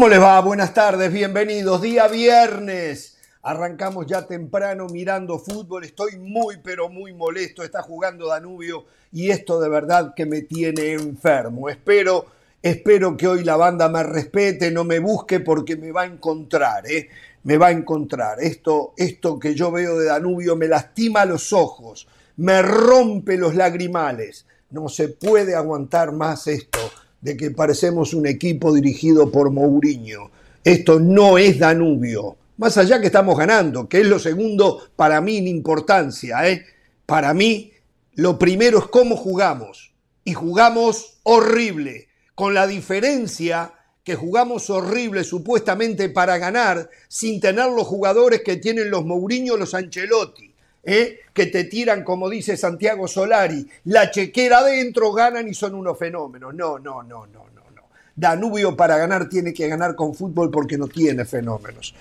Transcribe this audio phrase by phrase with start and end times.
[0.00, 0.40] ¿Cómo les va?
[0.40, 1.82] Buenas tardes, bienvenidos.
[1.82, 3.18] Día viernes.
[3.42, 5.84] Arrancamos ya temprano mirando fútbol.
[5.84, 7.62] Estoy muy, pero muy molesto.
[7.62, 11.68] Está jugando Danubio y esto de verdad que me tiene enfermo.
[11.68, 12.24] Espero,
[12.62, 16.90] espero que hoy la banda me respete, no me busque porque me va a encontrar,
[16.90, 17.10] ¿eh?
[17.42, 18.40] Me va a encontrar.
[18.40, 24.46] Esto, esto que yo veo de Danubio me lastima los ojos, me rompe los lagrimales.
[24.70, 26.80] No se puede aguantar más esto
[27.20, 30.30] de que parecemos un equipo dirigido por Mourinho.
[30.64, 32.36] Esto no es Danubio.
[32.56, 36.48] Más allá que estamos ganando, que es lo segundo para mí en importancia.
[36.48, 36.64] ¿eh?
[37.06, 37.72] Para mí,
[38.14, 39.92] lo primero es cómo jugamos.
[40.24, 43.72] Y jugamos horrible, con la diferencia
[44.04, 49.74] que jugamos horrible supuestamente para ganar, sin tener los jugadores que tienen los Mourinho, los
[49.74, 50.49] Ancelotti.
[50.82, 51.20] ¿Eh?
[51.32, 56.54] que te tiran, como dice Santiago Solari, la chequera adentro, ganan y son unos fenómenos.
[56.54, 57.60] No, no, no, no, no.
[57.74, 57.82] no.
[58.14, 61.94] Danubio para ganar tiene que ganar con fútbol porque no tiene fenómenos.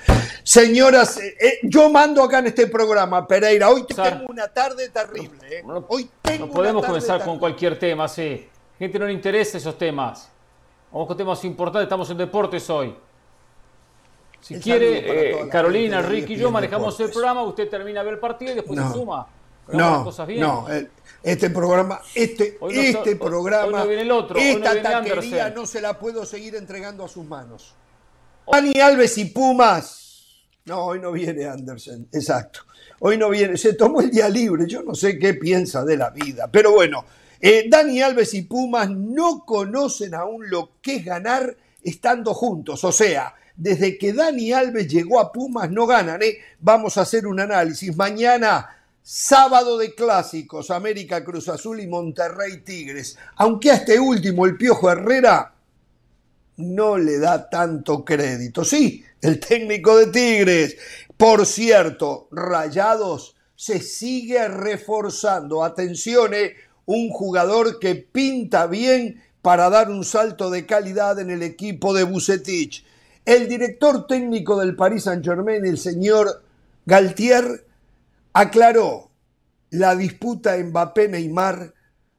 [0.44, 5.64] Señoras, eh, eh, yo mando acá en este programa, Pereira, hoy tengo una tarde terrible.
[5.88, 8.48] Hoy tengo no podemos comenzar con cualquier tema, sí.
[8.78, 10.30] Gente no le interesa esos temas.
[10.92, 12.96] Vamos con temas importantes, estamos en deportes hoy.
[14.42, 18.20] Si quiere, eh, Carolina, Ricky y yo manejamos el programa, usted termina de ver el
[18.20, 19.28] partido y después se suma.
[19.72, 20.42] No, cosas bien.
[20.42, 20.68] no,
[21.22, 26.26] este programa, este, este programa, viene el otro, esta no taquería no se la puedo
[26.26, 27.76] seguir entregando a sus manos.
[28.52, 30.06] Dani Alves y Pumas.
[30.66, 32.62] No, hoy no viene Anderson, exacto.
[33.00, 36.10] Hoy no viene, se tomó el día libre, yo no sé qué piensa de la
[36.10, 37.06] vida, pero bueno,
[37.40, 42.92] eh, Dani Alves y Pumas no conocen aún lo que es ganar estando juntos, o
[42.92, 46.38] sea, desde que Dani Alves llegó a Pumas no ganan, ¿eh?
[46.62, 47.96] Vamos a hacer un análisis.
[47.96, 48.70] Mañana,
[49.04, 53.18] sábado de clásicos, América Cruz Azul y Monterrey Tigres.
[53.36, 55.54] Aunque a este último, el Piojo Herrera,
[56.56, 58.64] no le da tanto crédito.
[58.64, 60.78] Sí, el técnico de Tigres.
[61.18, 65.66] Por cierto, Rayados se sigue reforzando.
[65.66, 66.54] Atención, ¿eh?
[66.86, 72.04] un jugador que pinta bien para dar un salto de calidad en el equipo de
[72.04, 72.86] Bucetich.
[73.30, 76.42] El director técnico del Paris Saint-Germain, el señor
[76.88, 77.64] Galtier,
[78.34, 79.12] aclaró
[79.70, 81.76] la disputa Mbappé-Neymar,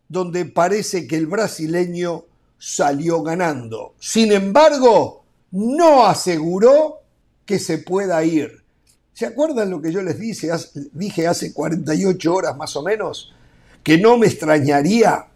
[0.09, 2.27] donde parece que el brasileño
[2.59, 3.95] salió ganando.
[3.99, 7.01] Sin embargo, no aseguró
[7.45, 8.63] que se pueda ir.
[9.13, 10.53] ¿Se acuerdan lo que yo les dije,
[10.93, 13.35] dije hace 48 horas más o menos?
[13.83, 15.27] Que no me extrañaría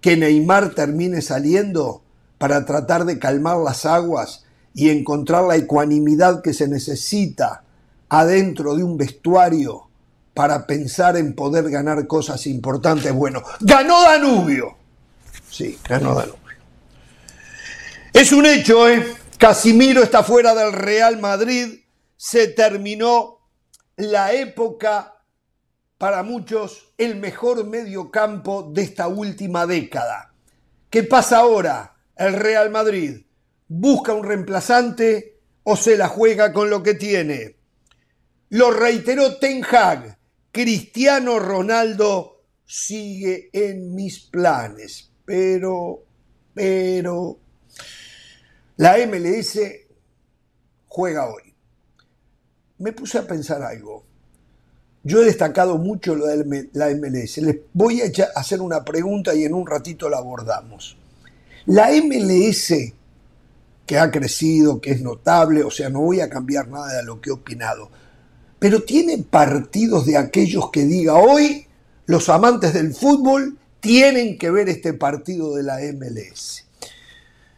[0.00, 2.00] que Neymar termine saliendo
[2.38, 4.46] para tratar de calmar las aguas
[4.80, 7.64] y encontrar la ecuanimidad que se necesita
[8.08, 9.90] adentro de un vestuario
[10.32, 13.12] para pensar en poder ganar cosas importantes.
[13.12, 14.78] Bueno, ganó Danubio.
[15.50, 16.38] Sí, ganó Danubio.
[18.14, 19.06] Es un hecho, ¿eh?
[19.36, 21.80] Casimiro está fuera del Real Madrid.
[22.16, 23.50] Se terminó
[23.96, 25.12] la época,
[25.98, 30.32] para muchos, el mejor mediocampo de esta última década.
[30.88, 31.96] ¿Qué pasa ahora?
[32.16, 33.24] El Real Madrid
[33.70, 37.56] busca un reemplazante o se la juega con lo que tiene.
[38.50, 40.18] Lo reiteró Ten Hag,
[40.50, 46.02] Cristiano Ronaldo sigue en mis planes, pero,
[46.52, 47.38] pero,
[48.76, 49.60] la MLS
[50.88, 51.54] juega hoy.
[52.78, 54.04] Me puse a pensar algo.
[55.04, 57.38] Yo he destacado mucho lo de la MLS.
[57.38, 60.96] Les voy a hacer una pregunta y en un ratito la abordamos.
[61.66, 62.94] La MLS
[63.90, 67.20] que ha crecido, que es notable, o sea, no voy a cambiar nada de lo
[67.20, 67.90] que he opinado.
[68.60, 71.66] Pero tiene partidos de aquellos que diga hoy
[72.06, 76.68] los amantes del fútbol tienen que ver este partido de la MLS.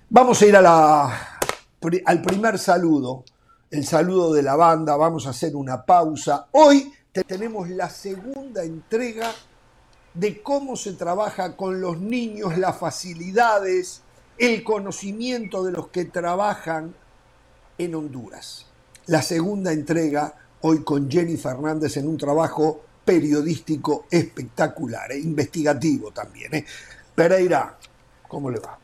[0.09, 3.25] Vamos a ir al primer saludo,
[3.71, 6.47] el saludo de la banda, vamos a hacer una pausa.
[6.53, 6.95] Hoy
[7.27, 9.31] tenemos la segunda entrega
[10.15, 14.01] de cómo se trabaja con los niños, las facilidades,
[14.39, 16.95] el conocimiento de los que trabajan
[17.79, 18.67] en Honduras.
[19.07, 26.55] La segunda entrega hoy con Jenny Fernández en un trabajo periodístico espectacular e investigativo también.
[26.55, 26.65] ¿eh?
[27.15, 27.77] Pereira,
[28.29, 28.79] ¿cómo le va?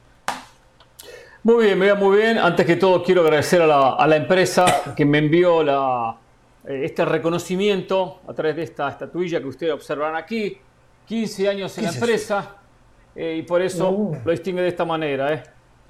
[1.45, 2.37] Muy bien, me va muy bien.
[2.37, 6.17] Antes que todo quiero agradecer a la, empresa que me envió la,
[6.67, 10.59] eh, este reconocimiento a través de esta estatuilla que ustedes observan aquí.
[11.07, 12.57] 15 años en la empresa.
[13.21, 14.17] Eh, y por eso uh.
[14.25, 15.35] lo distingue de esta manera.
[15.35, 15.43] Eh.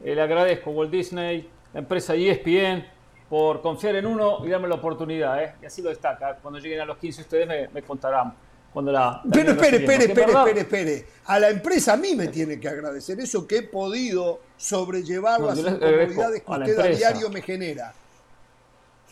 [0.03, 2.87] Eh, le agradezco a Walt Disney, la empresa ESPN,
[3.29, 5.55] por confiar en uno y darme la oportunidad.
[5.63, 6.39] Y así lo destaca.
[6.41, 8.33] Cuando lleguen a los 15 ustedes me, contarán
[8.73, 9.21] cuando la...
[9.31, 11.07] Pero espere, espere, espere, espere, espere.
[11.27, 15.59] A la empresa a mí me tiene que agradecer eso que he podido sobrellevar las
[15.59, 17.93] incomodidades que usted a diario me genera.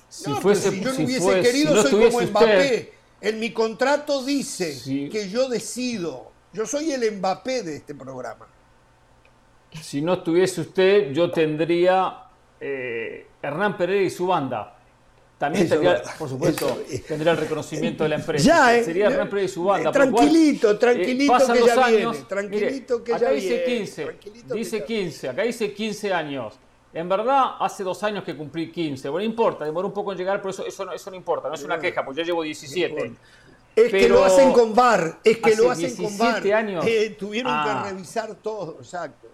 [0.08, 2.92] Si, no, fuese, si yo no hubiese querido, soy como Mbappé.
[3.20, 4.74] en mi contrato dice
[5.10, 6.34] que yo decido.
[6.52, 8.46] Yo soy el Mbappé de este programa.
[9.82, 12.25] Si no estuviese usted, yo tendría
[12.60, 14.72] eh, Hernán Pereira y su banda.
[15.38, 18.44] También tendría, por supuesto, tendría el reconocimiento de la empresa.
[18.46, 19.93] Ya, eh, Sería Hernán Pereira y su banda.
[19.93, 22.26] tranquilito, tranquilito que ya años, viene.
[22.26, 24.16] Tranquilito que acá ya dice viene, 15,
[24.54, 26.58] dice 15, acá dice 15 años.
[26.94, 29.10] En verdad, hace dos años que cumplí 15.
[29.10, 31.49] Bueno, no importa, demoró un poco en llegar, pero eso, eso, no, eso no importa,
[31.49, 33.12] no es una queja, porque yo llevo 17.
[33.76, 36.43] Es que lo hacen con bar, es que lo hacen con bar.
[36.52, 36.84] años.
[36.87, 37.84] Eh, tuvieron que ah.
[37.90, 39.28] revisar todo, exacto.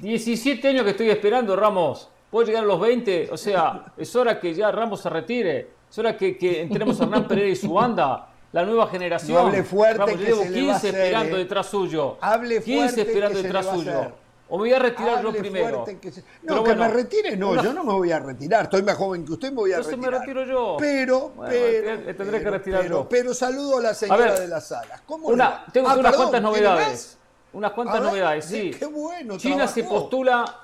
[0.00, 2.08] 17 años que estoy esperando, Ramos.
[2.30, 3.28] ¿Puedo llegar a los 20?
[3.30, 5.68] O sea, es hora que ya Ramos se retire.
[5.90, 8.30] Es hora que, que entremos a Hernán Pereira y su banda.
[8.52, 9.46] La nueva generación.
[9.46, 11.38] hable fuerte Ramos, que llevo se 15 le esperando ¿eh?
[11.40, 12.16] detrás suyo.
[12.20, 14.12] Hable 15 esperando detrás suyo.
[14.48, 15.84] O me voy a retirar yo primero.
[16.00, 16.22] Que se...
[16.42, 18.64] No, que me retire, no, yo no me voy a retirar.
[18.64, 20.12] Estoy más joven que usted, me voy a Entonces retirar.
[20.12, 20.76] me retiro yo.
[20.78, 22.16] Pero, bueno, pero.
[22.16, 23.08] tendré que retirar pero, yo.
[23.08, 25.02] Pero saludo a la señora a ver, de las salas.
[25.04, 27.18] ¿Cómo una, tengo, ah, unas perdón, cuantas novedades.
[27.52, 28.70] Unas cuantas ver, novedades, sí.
[28.78, 29.36] Qué bueno.
[29.36, 29.74] China trabajó.
[29.74, 30.60] se postula.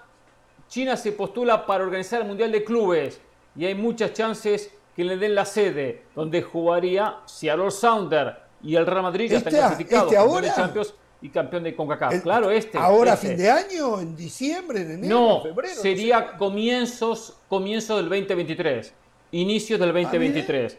[0.68, 3.20] China se postula para organizar el Mundial de Clubes
[3.56, 8.86] y hay muchas chances que le den la sede, donde jugaría Seattle Sounder y el
[8.86, 10.54] Real Madrid ya ¿Este, están clasificados este ahora?
[10.54, 12.12] Champions y campeón de CONCACAF.
[12.12, 12.76] El, claro, este.
[12.76, 13.28] ¿Ahora este.
[13.28, 14.00] fin de año?
[14.00, 14.82] ¿En diciembre?
[14.82, 15.14] ¿En enero?
[15.14, 15.74] No, en febrero?
[15.74, 18.92] sería no sé comienzos, comienzos del 2023.
[19.30, 20.76] Inicios del 2023.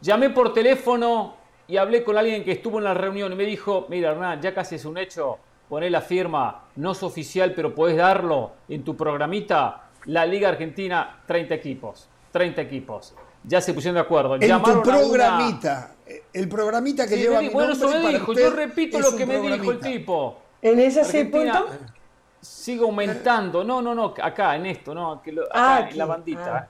[0.00, 1.34] Llamé por teléfono
[1.66, 4.54] y hablé con alguien que estuvo en la reunión y me dijo, mira Hernán, ya
[4.54, 5.38] casi es un hecho,
[5.68, 11.20] poné la firma, no es oficial, pero podés darlo en tu programita, la Liga Argentina,
[11.26, 12.08] 30 equipos.
[12.32, 13.14] 30 equipos.
[13.44, 14.36] Ya se pusieron de acuerdo.
[14.36, 15.94] En Llamaron tu programita,
[16.32, 18.30] el programita que Sí, lleva mi bueno, nombre eso me para dijo.
[18.32, 20.38] usted Yo repito es lo que me dijo el tipo.
[20.62, 21.64] ¿En ese Argentina
[22.40, 23.64] sigue aumentando.
[23.64, 26.68] No, no, no, acá en esto, no, que lo- acá Ah, en la bandita, Ah.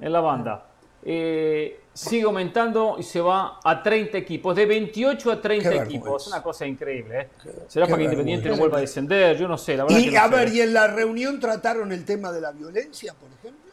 [0.00, 0.64] eh, en la banda.
[1.04, 6.02] Eh, sigue aumentando y se va a 30 equipos, de 28 a 30 Qué equipos.
[6.04, 6.30] vergüenza.
[6.30, 7.20] Una cosa increíble.
[7.20, 7.28] ¿eh?
[7.68, 10.02] Será qué para que Independiente no vuelva a descender, yo no sé, la verdad que
[10.06, 10.34] Y no a sé.
[10.34, 13.67] ver, ¿y en la reunión trataron el tema de la violencia, por ejemplo?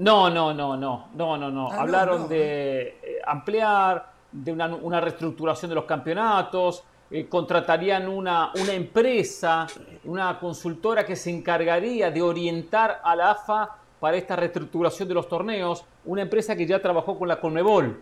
[0.00, 1.68] No, no, no, no, no, no, no.
[1.70, 2.28] Ah, Hablaron no.
[2.28, 9.66] de eh, ampliar, de una, una reestructuración de los campeonatos, eh, contratarían una, una empresa,
[10.04, 15.28] una consultora que se encargaría de orientar a la AFA para esta reestructuración de los
[15.28, 18.00] torneos, una empresa que ya trabajó con la Conmebol,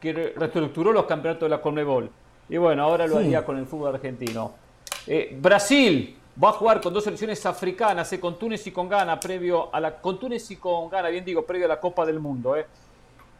[0.00, 2.10] que re- reestructuró los campeonatos de la Conmebol.
[2.48, 4.52] Y bueno, ahora lo haría con el fútbol argentino.
[5.06, 9.18] Eh, Brasil va a jugar con dos selecciones africanas, eh, con Túnez y con Ghana,
[9.18, 12.20] previo a la, con Túnez y con Ghana, bien digo, previo a la Copa del
[12.20, 12.56] Mundo.
[12.56, 12.66] eh.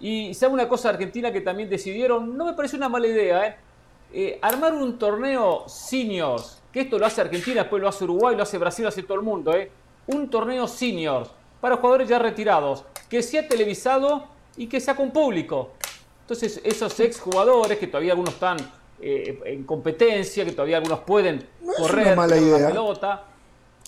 [0.00, 3.56] Y sabe una cosa argentina que también decidieron, no me parece una mala idea, eh,
[4.14, 8.42] Eh, armar un torneo seniors, que esto lo hace Argentina, después lo hace Uruguay, lo
[8.42, 9.70] hace Brasil, lo hace todo el mundo, eh.
[10.06, 11.30] un torneo seniors
[11.62, 15.70] para jugadores ya retirados, que sea televisado y que sea con público.
[16.20, 18.58] Entonces, esos exjugadores que todavía algunos están
[19.00, 23.24] eh, en competencia, que todavía algunos pueden No es correr una mala la pelota.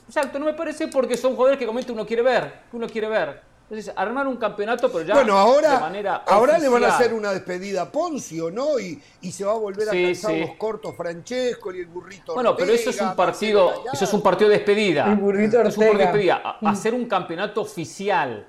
[0.06, 3.08] Exacto, no me parece porque son jugadores que comúnmente uno quiere ver, que uno quiere
[3.08, 3.54] ver.
[3.70, 7.14] Entonces, armar un campeonato, pero ya bueno, de ahora, manera ahora le van a hacer
[7.14, 8.78] una despedida a Poncio, ¿no?
[8.78, 10.40] Y, y se va a volver a sí.
[10.40, 14.20] los cortos Francesco y el burrito Bueno, pero eso es un partido, eso es un
[14.20, 15.06] partido de despedida.
[15.10, 16.42] El burrito Es un partido de despedida.
[16.44, 18.46] A- Hacer un campeonato oficial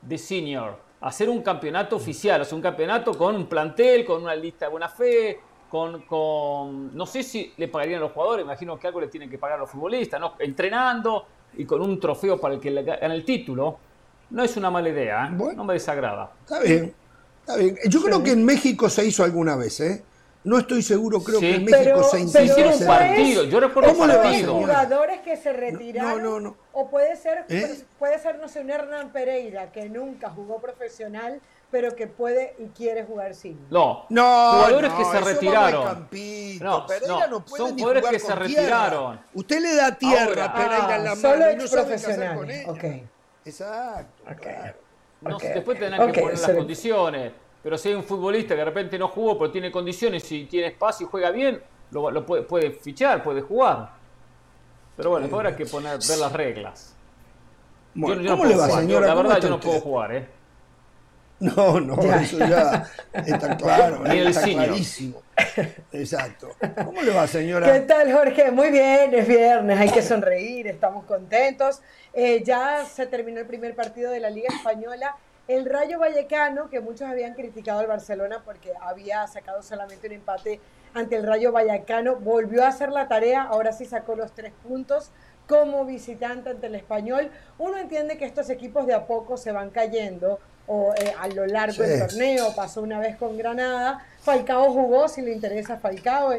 [0.00, 0.78] de senior.
[1.00, 4.88] Hacer un campeonato oficial, hacer un campeonato con un plantel, con una lista de buena
[4.88, 9.08] fe, con, con- no sé si le pagarían a los jugadores, imagino que algo le
[9.08, 10.34] tienen que pagar a los futbolistas, ¿no?
[10.38, 13.78] Entrenando y con un trofeo para el que le gane el título.
[14.30, 15.30] No es una mala idea, ¿eh?
[15.32, 15.58] Bueno.
[15.58, 16.32] no me desagrada.
[16.42, 16.94] Está bien,
[17.40, 17.76] está bien.
[17.88, 20.04] Yo creo que en México se hizo alguna vez, ¿eh?
[20.44, 21.46] No estoy seguro, creo Sí.
[21.48, 24.54] que en México Pero- se pero insistió hicieron hacer partido, yo recuerdo ¿Cómo partido.
[24.54, 26.56] jugadores que se retiraron no, no.
[26.72, 27.82] o puede ser ¿Eh?
[27.98, 31.40] puede ser no sé un Hernán Pereira que nunca jugó profesional
[31.76, 34.22] pero que puede y quiere jugar sin No, No,
[34.54, 35.84] jugadores no, que se retiraron.
[35.84, 36.64] campito.
[36.64, 38.42] No, Pereira no, no, puede son jugadores que se tierra.
[38.46, 39.20] retiraron.
[39.34, 41.88] Usted le da tierra Ahora- a Pereira en la Ah, mano solo y no sabe
[41.88, 42.70] qué hacer exprofesionales, con ella.
[43.02, 43.08] ok.
[43.44, 44.22] Exacto.
[44.32, 44.40] Ok.
[44.40, 44.74] claro.
[45.20, 47.32] No, Ok, después tendrán que poner las condiciones.
[47.62, 50.68] Pero si hay un futbolista que de repente no jugó, pero tiene condiciones y tiene
[50.68, 53.90] espacio y juega bien, lo, lo puede, puede fichar, puede jugar.
[54.96, 56.94] Pero bueno, después habrá que poner, ver las reglas.
[57.94, 58.80] Yo- Bueno, yo no ¿Cómo puedo le va, jugar.
[58.82, 59.06] Yo, señora?
[59.08, 60.35] la ¿Cómo verdad, yo no puedo jugar, ¿eh?
[61.38, 62.22] No, no, Ya.
[62.22, 65.20] eso ya está claro, Ni el está clarísimo.
[65.92, 66.50] Exacto.
[66.84, 67.86] ¿Cómo le va, ¿Qué señora?
[67.86, 68.50] tal, Jorge?
[68.50, 71.82] Muy bien, es viernes, hay que sonreír, estamos contentos.
[72.14, 75.16] Eh, ya se terminó el primer partido de la Liga Española
[75.48, 80.58] El Rayo Vallecano, que muchos habían criticado al Barcelona porque había sacado solamente un empate
[80.94, 85.10] ante el Rayo Vallecano, volvió a hacer la tarea, ahora sí sacó los tres puntos
[85.46, 87.30] como visitante ante el español.
[87.58, 91.46] Uno entiende que estos equipos de a poco se van cayendo o eh, a lo
[91.46, 96.32] largo del torneo, pasó una vez con Granada, Falcao jugó, si le interesa Falcao,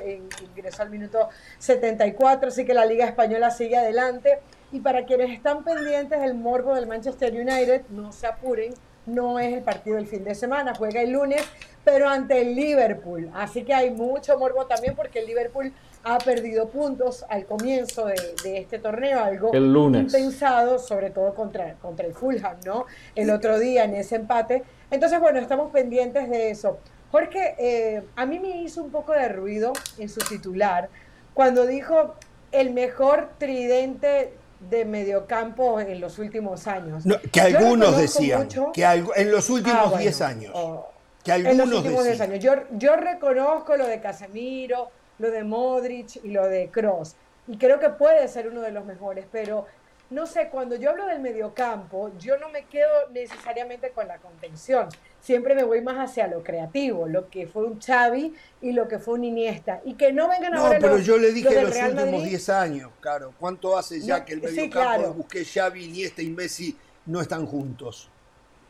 [0.56, 1.30] ingresó al minuto
[1.60, 4.40] 74, así que la Liga Española sigue adelante.
[4.74, 8.74] Y para quienes están pendientes del morbo del Manchester United, no se apuren,
[9.06, 11.42] no es el partido del fin de semana, juega el lunes,
[11.86, 13.32] pero ante el Liverpool.
[13.34, 15.74] Así que hay mucho morbo también porque el Liverpool
[16.08, 20.04] ha perdido puntos al comienzo de, este torneo, algo el lunes.
[20.04, 22.86] impensado, sobre todo contra, contra el Fulham, ¿no?
[23.14, 24.64] El otro día en ese empate.
[24.90, 26.80] Entonces, bueno, estamos pendientes de eso.
[27.12, 30.90] Jorge, eh, a mí me hizo un poco de ruido en su titular
[31.34, 32.16] cuando dijo
[32.54, 37.04] el mejor tridente de mediocampo en los últimos años.
[37.34, 40.52] que algunos decían, que en los últimos 10 ah, años.
[40.56, 40.88] Oh,
[41.22, 42.40] que algunos en los últimos 10 años.
[42.40, 47.16] Yo, yo reconozco lo de Casemiro, lo de Modric y lo de Cross.
[47.48, 49.66] Y creo que puede ser uno de los mejores, pero
[50.10, 54.88] no sé, cuando yo hablo del mediocampo, yo no me quedo necesariamente con la contención.
[55.20, 59.00] Siempre me voy más hacia lo creativo, lo que fue un Xavi y lo que
[59.00, 59.82] fue un Iniesta.
[59.84, 63.34] Y que no vengan no, pero yo le dije los, últimos 10 años, claro.
[63.38, 68.10] ¿Cuánto hace ya que el mediocampo sí, busqué Xavi, Iniesta y Messi no están juntos?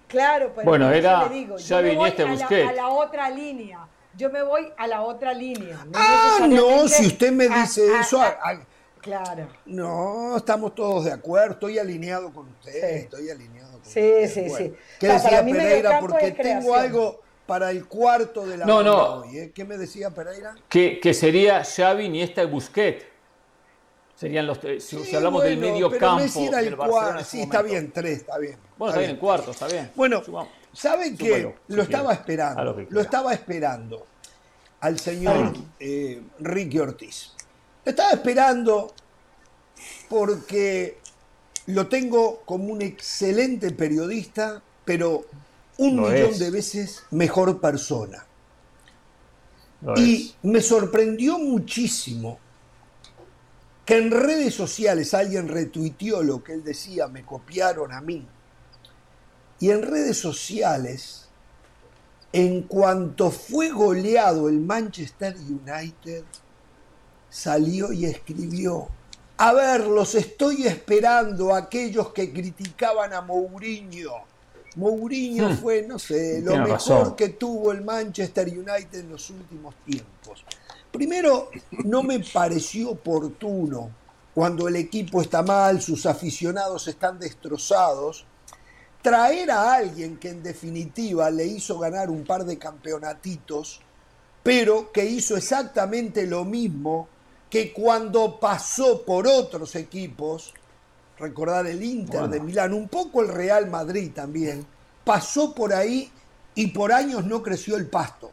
[0.07, 2.69] Claro, pero bueno, era Xavi, Iniesta y Busquets.
[2.69, 3.87] A la otra línea
[4.17, 5.86] yo me voy a la otra línea.
[5.86, 8.19] No ah, no, si usted me dice eso.
[9.00, 9.47] claro.
[9.65, 11.53] No, estamos todos de acuerdo.
[11.53, 12.97] Estoy alineado con usted.
[12.97, 14.27] Estoy alineado con sí, usted.
[14.27, 14.74] Sí, sí, sí.
[15.00, 16.00] ¿Qué decía Pereira?
[16.00, 19.24] Porque tengo algo para el cuarto de la no, no.
[19.25, 19.51] ¿eh?
[19.53, 20.55] ¿Qué me decía Pereira?
[20.67, 23.05] Que, que sería Xavi, Iniesta y Busquets.
[24.15, 26.24] Serían los si, hablamos del medio campo.
[26.57, 27.24] el cuarto.
[27.24, 28.57] Sí, está bien, tres, está bien.
[28.75, 29.91] Bueno, está, bien, el cuarto, está bien.
[29.95, 30.24] Bueno,
[30.77, 31.55] ¿Saben qué?
[31.69, 32.86] lo estaba esperando.
[32.91, 34.05] Lo, estaba esperando
[34.81, 37.31] al señor eh, Ricky Ortiz.
[37.84, 38.93] Lo estaba esperando
[40.07, 41.00] porque
[41.65, 45.25] lo tengo como un excelente periodista, pero
[45.79, 48.24] un millón de veces mejor persona.
[49.96, 52.38] y me sorprendió muchísimo
[53.84, 58.27] que en redes sociales alguien retuiteó lo que él decía, me copiaron a mí.
[59.59, 61.27] Y en redes sociales,
[62.31, 66.23] en cuanto fue goleado el Manchester United,
[67.29, 68.87] salió y escribió,
[69.37, 74.13] a ver, los estoy esperando aquellos que criticaban a Mourinho.
[74.75, 75.57] Mourinho hmm.
[75.57, 80.43] fue, no sé, lo mejor que tuvo el Manchester United en los últimos tiempos.
[80.91, 81.49] Primero,
[81.83, 83.91] no me pareció oportuno
[84.33, 88.25] cuando el equipo está mal, sus aficionados están destrozados,
[89.07, 93.79] traer a alguien que en definitiva le hizo ganar un par de campeonatitos,
[94.43, 97.07] pero que hizo exactamente lo mismo
[97.49, 100.53] que cuando pasó por otros equipos,
[101.17, 104.65] recordar el Inter de Milán, un poco el Real Madrid también,
[105.05, 106.11] pasó por ahí
[106.53, 108.29] y por años no creció el pasto.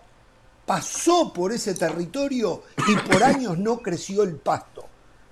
[0.67, 4.85] Pasó por ese territorio y por años no creció el pasto.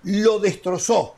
[0.05, 1.17] Lo destrozó.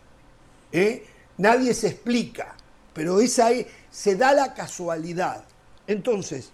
[0.72, 1.06] ¿eh?
[1.36, 2.56] Nadie se explica,
[2.94, 5.44] pero esa es, se da la casualidad.
[5.86, 6.50] Entonces,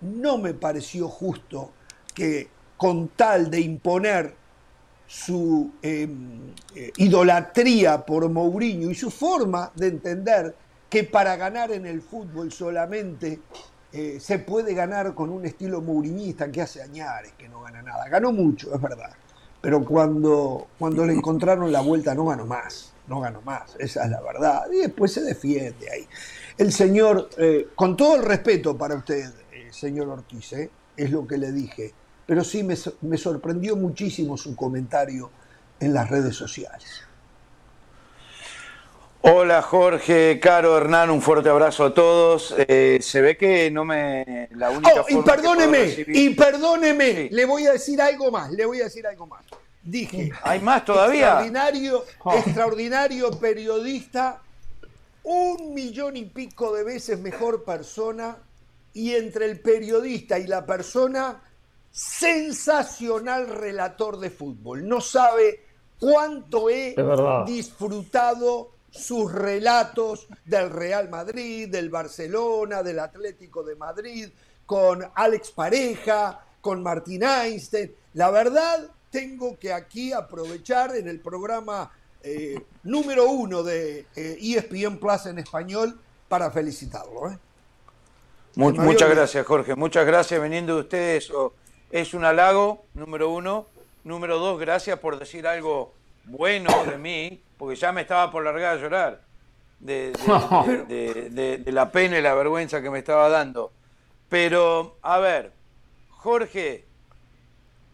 [0.00, 1.72] no me pareció justo
[2.14, 4.34] que con tal de imponer
[5.06, 10.56] su em, eh, idolatría por Mourinho y su forma de entender
[10.88, 13.40] que para ganar en el fútbol solamente
[13.92, 18.08] eh, se puede ganar con un estilo mourinista que hace añares que no gana nada.
[18.08, 19.10] Ganó mucho, es verdad,
[19.60, 24.10] pero cuando, cuando le encontraron la vuelta no ganó más, no ganó más, esa es
[24.10, 24.62] la verdad.
[24.72, 26.08] Y después se defiende ahí.
[26.56, 31.26] El señor, eh, con todo el respeto para usted, eh, señor Ortiz, eh, es lo
[31.26, 31.92] que le dije,
[32.26, 35.30] pero sí me, me, sorprendió muchísimo su comentario
[35.80, 37.02] en las redes sociales.
[39.22, 42.54] Hola Jorge, Caro, Hernán, un fuerte abrazo a todos.
[42.56, 44.48] se ve que no me...
[44.52, 48.82] La única oh, y perdóneme, y perdóneme, le voy a decir algo más, le voy
[48.82, 49.44] a decir algo más.
[49.82, 51.40] Dije, ¿hay más todavía?
[51.40, 52.34] Extraordinario, oh.
[52.34, 54.42] extraordinario periodista
[55.24, 58.38] un millón y pico de veces mejor persona
[58.92, 61.42] y entre el periodista y la persona,
[61.90, 64.86] sensacional relator de fútbol.
[64.86, 65.64] No sabe
[65.98, 66.94] cuánto he
[67.46, 74.28] disfrutado sus relatos del Real Madrid, del Barcelona, del Atlético de Madrid,
[74.66, 77.92] con Alex Pareja, con Martín Einstein.
[78.14, 81.90] La verdad, tengo que aquí aprovechar en el programa
[82.24, 87.30] eh, número uno de ESPN eh, e Plus en español para felicitarlo.
[87.30, 87.38] ¿eh?
[88.56, 89.74] muchas gracias, Jorge.
[89.74, 91.30] Muchas gracias veniendo de ustedes.
[91.90, 93.66] es un halago, número uno.
[94.04, 98.76] Número dos, gracias por decir algo bueno de mí, porque ya me estaba por largar
[98.76, 99.20] a llorar
[99.80, 100.12] de,
[101.64, 103.72] de la pena y la vergüenza que me estaba dando.
[104.28, 105.52] Pero, a ver,
[106.10, 106.83] Jorge,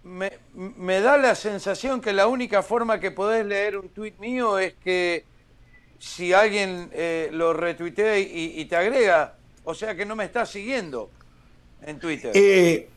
[0.03, 4.59] me, me, da la sensación que la única forma que podés leer un tuit mío
[4.59, 5.25] es que
[5.99, 11.11] si alguien eh, lo retuitea y, te agrega, o sea que no me estás siguiendo
[11.83, 12.33] en Twitter.
[12.35, 12.89] Eh,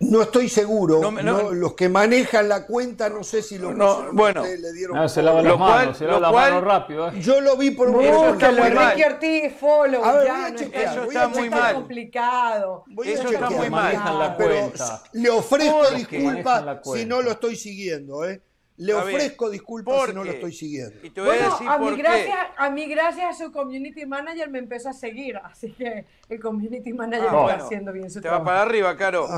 [0.00, 1.10] no estoy seguro.
[1.52, 4.96] los que manejan la cuenta, no sé si lo no, bueno, le dieron.
[4.96, 7.08] No, se lava las manos, se lava la mano rápido.
[7.08, 7.20] ¿eh?
[7.20, 10.02] Yo lo vi por un Enrique Ortiz, follow.
[10.24, 11.74] ya, eso está muy mal.
[11.74, 12.84] complicado.
[13.04, 13.94] eso está muy mal.
[14.18, 15.02] La cuenta.
[15.12, 18.42] le ofrezco disculpas si no lo estoy siguiendo, ¿eh?
[18.76, 21.06] Le ofrezco disculpas si no lo estoy siguiendo.
[21.06, 24.04] Y te voy bueno, a, decir a, mí gracias, a mí gracias a su community
[24.04, 28.20] manager me empezó a seguir, así que el community manager ah, está haciendo bien su
[28.20, 28.42] trabajo.
[28.42, 29.28] Te va para arriba, Caro.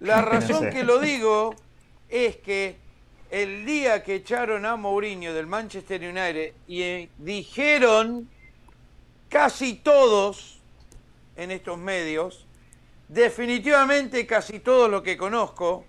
[0.00, 1.54] La razón que lo digo
[2.08, 2.76] es que
[3.30, 8.28] el día que echaron a Mourinho del Manchester United y eh, dijeron
[9.28, 10.60] casi todos
[11.36, 12.46] en estos medios,
[13.08, 15.84] definitivamente casi todos lo que conozco,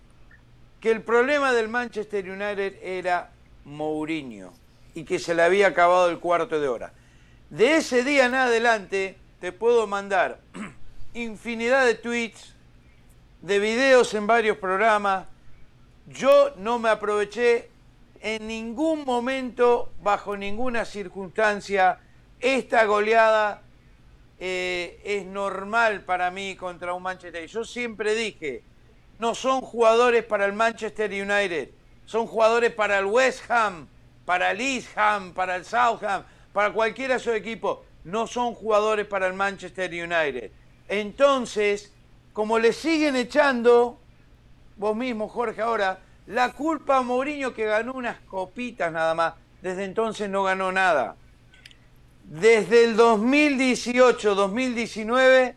[0.80, 3.32] que el problema del Manchester United era
[3.66, 4.54] Mourinho
[4.94, 6.94] y que se le había acabado el cuarto de hora.
[7.50, 10.40] De ese día en adelante te puedo mandar
[11.14, 12.51] infinidad de tweets,
[13.42, 15.28] de videos en varios programas.
[16.08, 17.70] Yo no me aproveché
[18.22, 22.00] en ningún momento, bajo ninguna circunstancia,
[22.40, 23.64] esta goleada
[24.40, 27.48] eh, es normal para mí contra un Manchester.
[27.48, 28.64] Yo siempre dije,
[29.20, 31.70] no son jugadores para el Manchester United,
[32.06, 33.88] son jugadores para el West Ham,
[34.26, 37.80] para el East Ham, para el Southam, para cualquiera de esos equipos.
[38.04, 40.52] No son jugadores para el Manchester United.
[40.88, 41.94] Entonces,
[42.34, 44.00] como le siguen echando,
[44.78, 49.34] vos mismo, Jorge, ahora, la culpa a Mourinho que ganó unas copitas nada más.
[49.62, 51.16] Desde entonces no ganó nada.
[52.24, 55.56] Desde el 2018, 2019,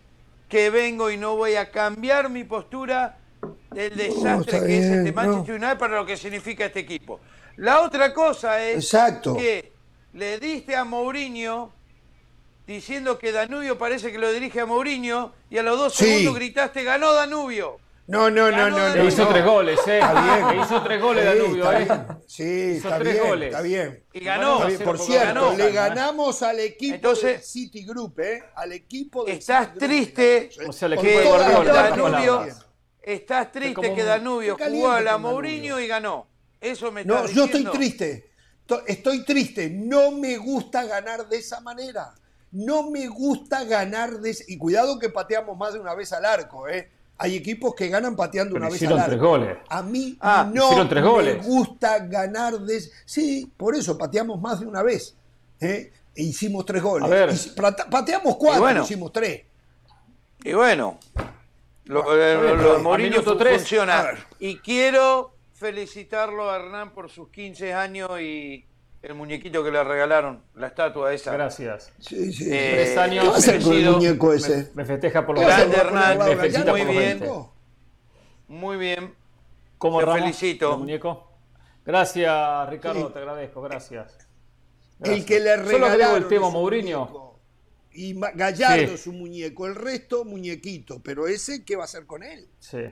[0.49, 3.19] que vengo y no voy a cambiar mi postura
[3.71, 7.21] del desastre que es este Manchester United para lo que significa este equipo.
[7.57, 8.91] La otra cosa es
[9.37, 9.73] que
[10.13, 11.73] le diste a Mourinho
[12.66, 16.83] diciendo que Danubio parece que lo dirige a Mourinho y a los dos segundos gritaste,
[16.85, 17.79] ganó Danubio.
[18.07, 19.98] No, no, no, no, Le hizo tres goles, ¿eh?
[20.50, 21.88] Le hizo tres goles Danubio, ¿eh?
[22.27, 24.05] Sí, está bien, está bien.
[24.12, 24.61] Y ganó.
[24.85, 28.42] Por cierto, le ganamos al equipo Entonces, de City Group, ¿eh?
[28.57, 32.46] Al equipo de Estás City triste o sea, el que Danubio,
[33.00, 36.29] estás triste que Danubio jugó a la Mourinho y ganó.
[36.61, 38.31] Eso me está No, yo estoy triste.
[38.87, 39.70] Estoy triste.
[39.70, 42.14] No me gusta ganar de esa manera.
[42.55, 46.69] No me gusta ganar de Y cuidado que pateamos más de una vez al arco,
[46.69, 46.88] ¿eh?
[47.19, 49.07] Hay equipos que ganan pateando una vez al arco.
[49.07, 49.59] tres goles.
[49.69, 52.81] A mí ah, no me gusta ganar de...
[53.05, 55.17] Sí, por eso pateamos más de una vez.
[55.61, 55.93] ¿eh?
[56.14, 57.55] E hicimos tres goles.
[57.90, 59.43] pateamos cuatro, hicimos tres.
[60.45, 60.99] Y bueno,
[61.85, 64.27] lo, de Mourinho funciona.
[64.38, 68.64] Y quiero felicitarlo a Hernán por sus 15 años y
[69.05, 71.33] el muñequito que le regalaron, la estatua esa.
[71.33, 71.93] Gracias.
[72.01, 72.45] Sí, sí.
[72.51, 73.45] Eh, Tres años.
[73.45, 74.71] ¿Qué va con el muñeco ese?
[74.75, 77.25] Me, festeja por los Grande Hernán, me felicita muy bien.
[78.49, 79.14] Muy bien.
[79.77, 80.73] ¿Cómo te felicito.
[80.73, 81.31] El muñeco?
[81.85, 84.17] Gracias, Ricardo, te agradezco, gracias.
[85.03, 86.01] El que le regalaron.
[86.01, 87.35] Solo el tema Mourinho.
[87.93, 91.01] Y Gallardo es un muñeco, el resto muñequito.
[91.03, 92.49] Pero ese, ¿qué va a hacer con él?
[92.59, 92.87] Sí.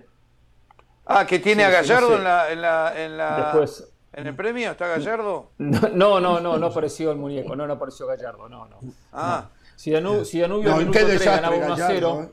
[1.07, 3.37] Ah, que tiene a Gallardo en la, en la, en la...
[3.37, 5.51] Después, ¿En el premio está Gallardo?
[5.59, 8.77] No, no, no, no apareció el muñeco, no, no apareció Gallardo, no, no.
[9.13, 9.49] Ah.
[9.75, 12.23] Si, Danubio, si Danubio minuto 3 ganaba 1 a 0.
[12.23, 12.33] ¿eh?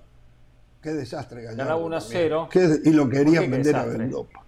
[0.82, 1.58] Qué desastre Gallardo.
[1.58, 2.50] Ganaba 1 a 0.
[2.84, 4.44] y lo querían vender a Europa.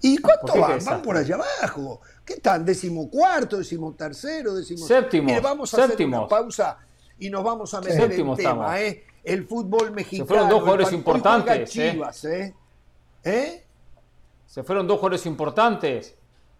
[0.00, 0.84] ¿Y cuánto van?
[0.84, 2.00] Van por allá abajo.
[2.24, 2.64] ¿Qué están?
[2.64, 5.26] ¿Décimo cuarto, décimo tercero, décimo séptimo?
[5.26, 6.78] Mire, vamos a hacer una pausa
[7.18, 9.04] y nos vamos a meter en el tema, ¿eh?
[9.22, 10.26] El fútbol mexicano.
[10.26, 11.76] Se fueron dos jugadores importantes.
[11.76, 11.90] ¿eh?
[11.92, 12.54] Chivas, ¿eh?
[13.24, 13.64] ¿eh?
[14.46, 16.16] Se fueron dos jugadores importantes.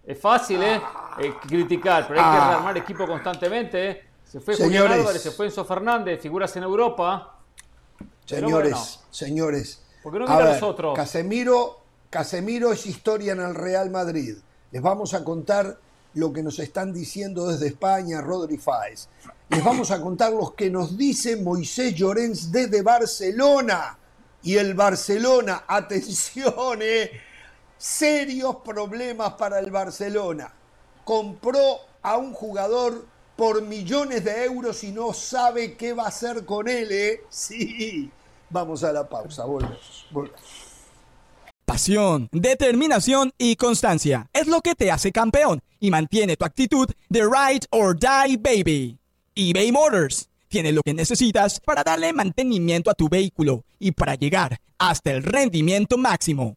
[0.07, 0.81] Es fácil, ¿eh?
[1.19, 2.57] eh criticar, pero hay que ah.
[2.57, 3.91] armar equipo constantemente.
[3.91, 4.05] ¿eh?
[4.25, 7.39] Se fue Julián Álvarez, se fue Enzo Fernández, figuras en Europa.
[8.25, 9.83] Señores, señores.
[10.03, 10.95] ¿Por qué no a ver, nosotros?
[10.95, 14.37] Casemiro, Casemiro es historia en el Real Madrid.
[14.71, 15.79] Les vamos a contar
[16.15, 19.09] lo que nos están diciendo desde España, Rodri Fáez.
[19.49, 23.99] Les vamos a contar lo que nos dice Moisés Llorens desde Barcelona.
[24.43, 27.11] Y el Barcelona, atención, eh,
[27.85, 30.51] serios problemas para el Barcelona.
[31.05, 36.47] Compró a un jugador por millones de euros y no sabe qué va a hacer
[36.47, 37.21] con él, ¿eh?
[37.29, 38.11] Sí,
[38.49, 40.07] Vamos a la pausa, volvemos.
[40.11, 40.41] volvemos.
[41.67, 47.23] Pasión, determinación y constancia es lo que te hace campeón y mantiene tu actitud de
[47.23, 48.99] ride or die baby.
[49.35, 54.59] eBay Motors tiene lo que necesitas para darle mantenimiento a tu vehículo y para llegar
[54.79, 56.57] hasta el rendimiento máximo.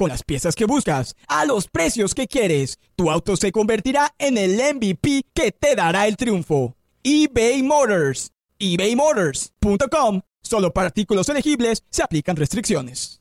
[0.00, 4.38] Con las piezas que buscas, a los precios que quieres, tu auto se convertirá en
[4.38, 6.74] el MVP que te dará el triunfo.
[7.02, 8.32] eBay Motors.
[8.58, 13.20] ebaymotors.com Solo para artículos elegibles se aplican restricciones.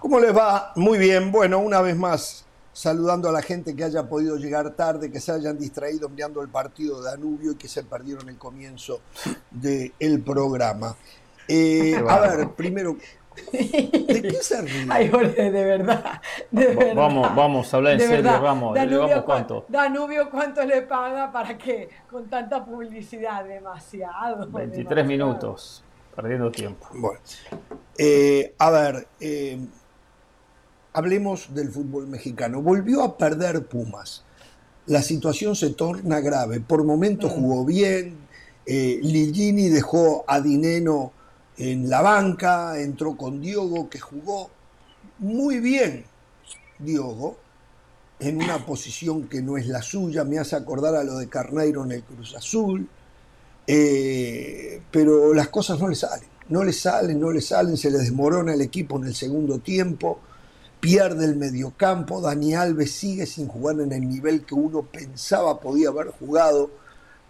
[0.00, 0.72] ¿Cómo les va?
[0.76, 1.30] Muy bien.
[1.30, 2.46] Bueno, una vez más,
[2.82, 6.48] saludando a la gente que haya podido llegar tarde, que se hayan distraído mirando el
[6.48, 9.00] partido de Danubio y que se perdieron el comienzo
[9.50, 10.94] del programa.
[11.48, 12.96] Eh, a ver, primero,
[13.52, 14.86] ¿De qué se ríe?
[14.90, 16.20] Ay, Jorge, de verdad,
[16.52, 16.94] de verdad.
[16.94, 18.40] Vamos, vamos a hablar en De serio, verdad.
[18.42, 18.74] vamos.
[18.74, 19.64] Danubio, ¿Le vamos ¿cu- cuánto?
[19.68, 23.44] Danubio, ¿cuánto le paga para que con tanta publicidad?
[23.44, 24.38] Demasiado.
[24.48, 25.04] 23 demasiado.
[25.08, 26.86] minutos, perdiendo tiempo.
[26.94, 27.20] Bueno,
[27.96, 29.66] eh, a ver, eh,
[30.98, 32.60] hablemos del fútbol mexicano.
[32.60, 34.24] Volvió a perder Pumas.
[34.86, 36.60] La situación se torna grave.
[36.60, 38.16] Por momentos jugó bien.
[38.66, 41.12] Eh, Ligini dejó a Dineno
[41.56, 44.50] en la banca, entró con Diogo, que jugó
[45.18, 46.04] muy bien.
[46.78, 47.36] Diogo,
[48.18, 51.84] en una posición que no es la suya, me hace acordar a lo de Carneiro
[51.84, 52.88] en el Cruz Azul.
[53.66, 57.98] Eh, pero las cosas no le salen, no le salen, no le salen, se le
[57.98, 60.20] desmorona el equipo en el segundo tiempo,
[60.80, 65.88] pierde el mediocampo, Dani Alves sigue sin jugar en el nivel que uno pensaba podía
[65.88, 66.70] haber jugado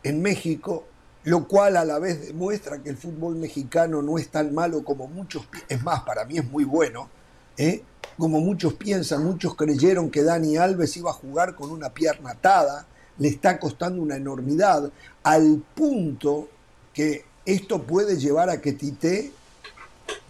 [0.03, 0.85] en México,
[1.25, 5.07] lo cual a la vez demuestra que el fútbol mexicano no es tan malo como
[5.09, 7.09] muchos, es más, para mí es muy bueno,
[7.57, 7.83] ¿eh?
[8.19, 12.87] como muchos piensan, muchos creyeron que Dani Alves iba a jugar con una pierna atada,
[13.19, 14.91] le está costando una enormidad,
[15.23, 16.49] al punto
[16.93, 19.33] que esto puede llevar a que Tite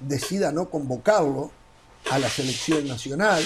[0.01, 1.51] decida no convocarlo
[2.11, 3.43] a la selección nacional,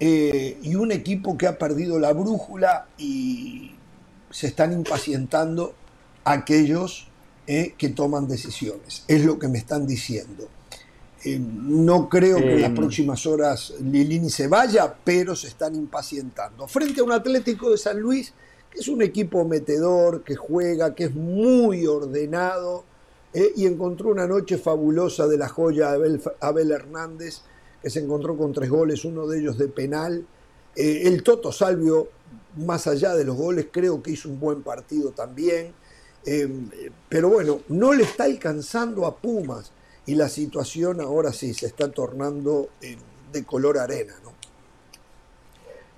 [0.00, 3.72] eh, y un equipo que ha perdido la brújula y
[4.30, 5.74] se están impacientando
[6.24, 7.08] aquellos
[7.46, 9.04] eh, que toman decisiones.
[9.06, 10.48] Es lo que me están diciendo.
[11.24, 16.66] Eh, no creo que en las próximas horas Lilini se vaya, pero se están impacientando.
[16.68, 18.34] Frente a un Atlético de San Luis,
[18.70, 22.84] que es un equipo metedor, que juega, que es muy ordenado,
[23.32, 27.40] eh, y encontró una noche fabulosa de la joya Abel, Abel Hernández,
[27.84, 30.24] que se encontró con tres goles, uno de ellos de penal.
[30.74, 32.08] Eh, el Toto Salvio,
[32.56, 35.74] más allá de los goles, creo que hizo un buen partido también.
[36.24, 36.48] Eh,
[37.10, 39.70] pero bueno, no le está alcanzando a Pumas
[40.06, 42.96] y la situación ahora sí se está tornando eh,
[43.30, 44.14] de color arena.
[44.24, 44.32] ¿no?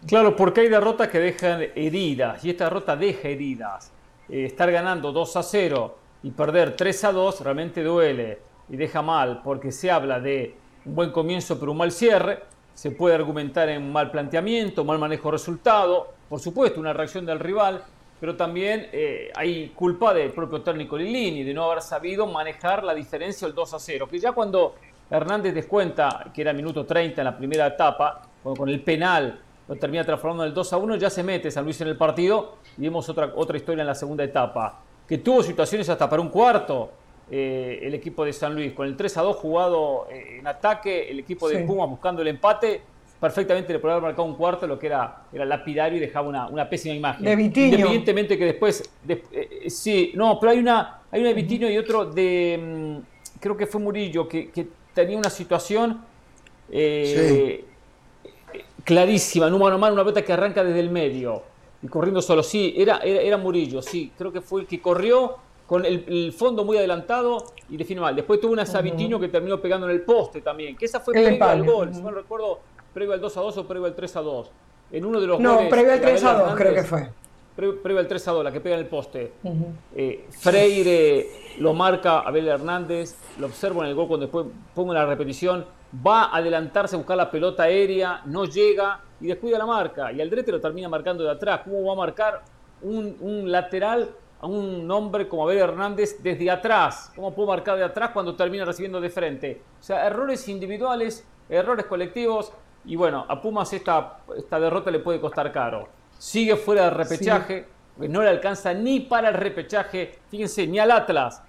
[0.08, 3.92] Claro, porque hay derrotas que dejan heridas y esta derrota deja heridas.
[4.28, 9.02] Eh, estar ganando 2 a 0 y perder 3 a 2 realmente duele y deja
[9.02, 12.42] mal porque se habla de un buen comienzo pero un mal cierre.
[12.74, 17.40] Se puede argumentar en mal planteamiento, mal manejo de resultado, por supuesto una reacción del
[17.40, 17.82] rival,
[18.20, 22.94] pero también eh, hay culpa del propio técnico Lilini de no haber sabido manejar la
[22.94, 24.74] diferencia del 2 a 0, que ya cuando
[25.08, 30.04] Hernández descuenta, que era minuto 30 en la primera etapa, con el penal lo termina
[30.04, 32.82] transformando en el 2 a 1, ya se mete San Luis en el partido y
[32.82, 36.90] vemos otra, otra historia en la segunda etapa, que tuvo situaciones hasta para un cuarto
[37.30, 41.08] eh, el equipo de San Luis, con el 3 a 2 jugado eh, en ataque,
[41.10, 41.64] el equipo de Sí.
[41.64, 42.80] Pumas buscando el empate,
[43.20, 46.46] perfectamente le podía haber marcado un cuarto, lo que era, era lapidario y dejaba una,
[46.48, 47.24] una pésima imagen.
[47.24, 47.66] De Vitinho.
[47.68, 51.78] Independientemente que después, de- eh, sí, no, pero hay una, hay una de Vitinho y
[51.78, 56.00] otro de, mm, creo que fue Murillo, que, que tenía una situación
[56.70, 57.64] eh,
[58.84, 61.42] clarísima, en un mano a mano, una pelota que arranca desde el medio
[61.82, 62.42] y corriendo solo.
[62.42, 65.36] Sí, era, era, era Murillo, sí, creo que fue el que corrió
[65.66, 68.14] con el, el fondo muy adelantado y define mal.
[68.14, 71.44] Después tuvo una Sabitinho que terminó pegando en el poste también, que esa fue previo
[71.44, 71.96] al gol, ujú.
[71.96, 72.60] si mal recuerdo,
[72.94, 74.50] previo al 2 a 2 o previo al 3 a 2.
[74.92, 75.70] En uno de los No, goles.
[75.70, 77.08] previo al Gabriel 3 a 2 creo que Hernández- fue.
[77.56, 79.32] Previo, previo al 3 a 2, la que pega en el poste.
[79.94, 81.26] Eh, Freire
[81.58, 85.64] lo marca Abel Hernández, lo observo en el gol cuando después pongo la repetición,
[86.06, 90.12] va a adelantarse a buscar la pelota aérea, no llega, y descuida la marca.
[90.12, 91.62] Y Aldrete lo termina marcando de atrás.
[91.64, 92.42] ¿Cómo va a marcar
[92.82, 97.12] un, lateral a un hombre como Abel Hernández desde atrás?
[97.14, 99.62] ¿Cómo puedo marcar de atrás cuando termina recibiendo de frente?
[99.80, 102.52] O sea, errores individuales, errores colectivos.
[102.84, 105.88] Y bueno, a Pumas esta, esta derrota le puede costar caro.
[106.18, 110.18] Sigue fuera del repechaje, no le alcanza ni para el repechaje.
[110.30, 111.42] Fíjense, ni al Atlas,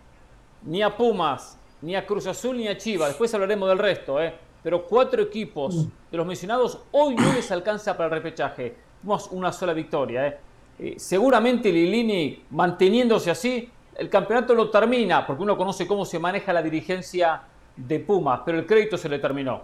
[0.64, 3.10] ni a Pumas, ni a Cruz Azul, ni a Chivas.
[3.10, 4.34] Después hablaremos del resto, ¿eh?
[4.64, 5.92] Pero cuatro equipos mm.
[6.12, 8.76] de los mencionados hoy no les alcanza para el repechaje.
[9.00, 10.38] Tenemos una sola victoria, ¿eh?
[10.80, 16.54] Eh seguramente Lilini, manteniéndose así, el campeonato lo termina, porque uno conoce cómo se maneja
[16.54, 17.42] la dirigencia
[17.76, 19.64] de Pumas, pero el crédito se le terminó.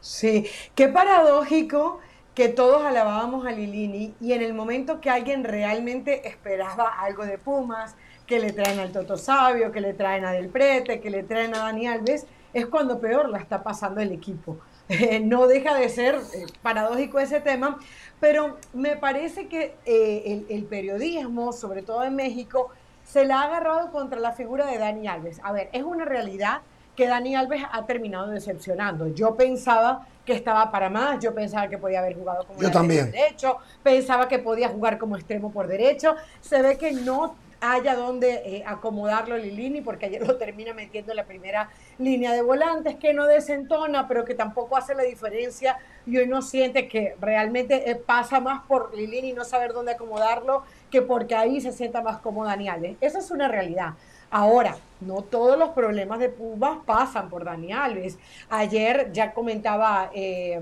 [0.00, 2.00] Sí, qué paradójico
[2.34, 7.38] que todos alabábamos a Lilini y en el momento que alguien realmente esperaba algo de
[7.38, 11.22] Pumas, que le traen al Toto Sabio, que le traen a Del Prete, que le
[11.22, 14.58] traen a Dani Alves, es cuando peor la está pasando el equipo.
[15.22, 17.78] no deja de ser eh, paradójico ese tema,
[18.20, 22.70] pero me parece que eh, el, periodismo, sobre todo en México,
[23.04, 25.40] se la ha agarrado contra la figura de Dani Alves.
[25.42, 26.60] A ver, es una realidad
[26.96, 29.08] que Dani Alves ha terminado decepcionando.
[29.08, 33.12] Yo pensaba que estaba para más, yo pensaba que podía haber jugado como yo también.
[33.12, 36.16] derecho, pensaba que podía jugar como extremo por derecho.
[36.40, 41.16] Se ve que no haya donde eh, acomodarlo Lilini, porque ayer lo termina metiendo en
[41.16, 46.18] la primera línea de volantes, que no desentona, pero que tampoco hace la diferencia y
[46.18, 51.34] uno siente que realmente eh, pasa más por Lilini no saber dónde acomodarlo que porque
[51.34, 52.96] ahí se sienta más cómodo Daniel.
[53.00, 53.94] Esa es una realidad.
[54.30, 58.18] Ahora, no todos los problemas de Pumas pasan por Dani Alves.
[58.50, 60.60] Ayer ya comentaba eh,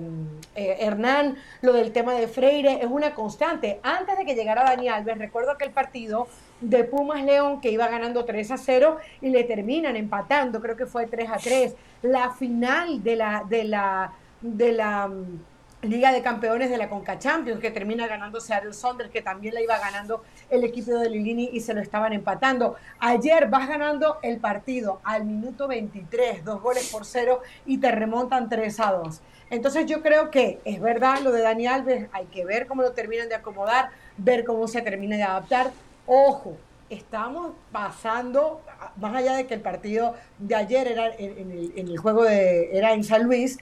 [0.54, 3.80] Hernán lo del tema de Freire, es una constante.
[3.82, 6.28] Antes de que llegara Dani Alves, recuerdo aquel partido
[6.64, 10.86] de Pumas León que iba ganando 3 a 0 y le terminan empatando, creo que
[10.86, 11.74] fue 3 a 3.
[12.02, 15.40] La final de la, de la, de la mm,
[15.82, 19.60] Liga de Campeones de la Conca Champions, que termina ganando Seattle Saunders, que también la
[19.60, 22.76] iba ganando el equipo de Lilini y se lo estaban empatando.
[22.98, 28.48] Ayer vas ganando el partido al minuto 23, dos goles por cero y te remontan
[28.48, 29.20] 3 a 2.
[29.50, 32.92] Entonces yo creo que es verdad lo de Dani Alves, hay que ver cómo lo
[32.92, 35.70] terminan de acomodar, ver cómo se termina de adaptar,
[36.06, 36.56] Ojo,
[36.90, 38.60] estamos pasando,
[38.96, 43.04] más allá de que el partido de ayer era en, el, juego de, era en
[43.04, 43.58] San Luis,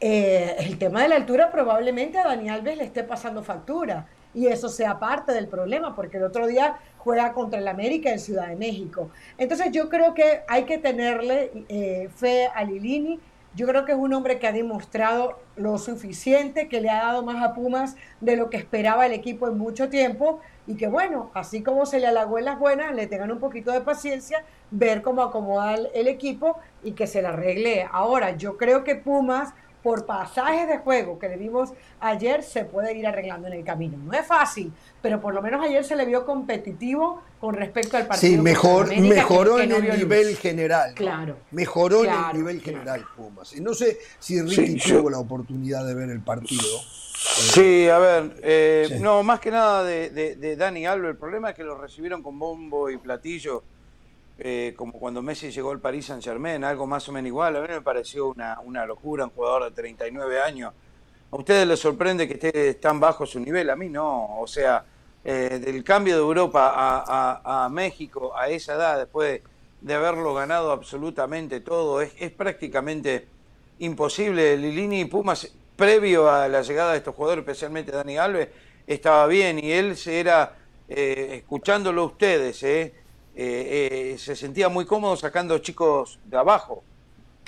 [0.00, 4.06] eh, el tema de la altura probablemente a Dani Alves le esté pasando factura.
[4.34, 8.18] Y eso sea parte del problema, porque el otro día juega contra el América en
[8.18, 9.08] Ciudad de México.
[9.38, 13.18] Entonces yo creo que hay que tenerle eh, fe a Lilini.
[13.54, 17.22] Yo creo que es un hombre que ha demostrado lo suficiente, que le ha dado
[17.22, 21.30] más a Pumas de lo que esperaba el equipo en mucho tiempo y que bueno,
[21.34, 25.02] así como se le halagó en las buenas, le tengan un poquito de paciencia, ver
[25.02, 27.88] cómo acomoda el, equipo y que se le arregle.
[27.90, 32.96] Ahora, yo creo que Pumas, por pasajes de juego que le vimos ayer, se puede
[32.96, 33.96] ir arreglando en el camino.
[33.98, 38.06] No es fácil, pero por lo menos ayer se le vio competitivo con respecto al
[38.08, 38.32] partido.
[38.32, 40.94] Sí, mejor, mejoró en el nivel general.
[40.94, 41.36] Claro.
[41.52, 43.54] Mejoró en el nivel general Pumas.
[43.54, 46.80] Y no sé si Ricky tuvo la oportunidad de ver el partido.
[47.18, 51.64] Sí, a ver, eh, no, más que nada de, Dani Alves, el problema es que
[51.64, 53.62] lo recibieron con bombo y platillo,
[54.38, 57.60] eh, como cuando Messi llegó al Paris Saint Germain, algo más o menos igual, a
[57.62, 60.74] mí me pareció una, una locura, un jugador de 39 años.
[61.30, 63.70] ¿A ustedes les sorprende que esté tan bajo su nivel?
[63.70, 64.84] A mí no, o sea,
[65.24, 69.40] eh, del cambio de Europa a, México a esa edad, después
[69.80, 73.26] de, haberlo ganado absolutamente todo, es, es prácticamente
[73.78, 74.56] imposible.
[74.58, 78.48] Lilini y Pumas previo a la llegada de estos jugadores, especialmente Dani Alves,
[78.86, 80.56] estaba bien y él se era,
[80.88, 82.94] eh, escuchándolo ustedes, eh,
[83.34, 86.82] eh, se sentía muy cómodo sacando chicos de abajo,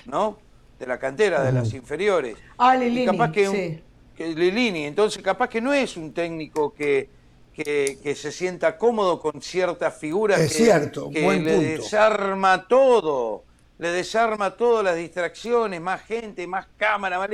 [0.07, 0.39] ¿no?
[0.79, 2.37] De la cantera, de las inferiores.
[2.59, 3.83] Ah, Lilini, capaz que,
[4.19, 7.09] Lilini, entonces capaz que no es un técnico que,
[7.55, 13.45] que, se sienta cómodo con ciertas figuras es cierto, que le desarma todo,
[13.79, 17.29] le desarma todas las distracciones, más gente, más cámara, más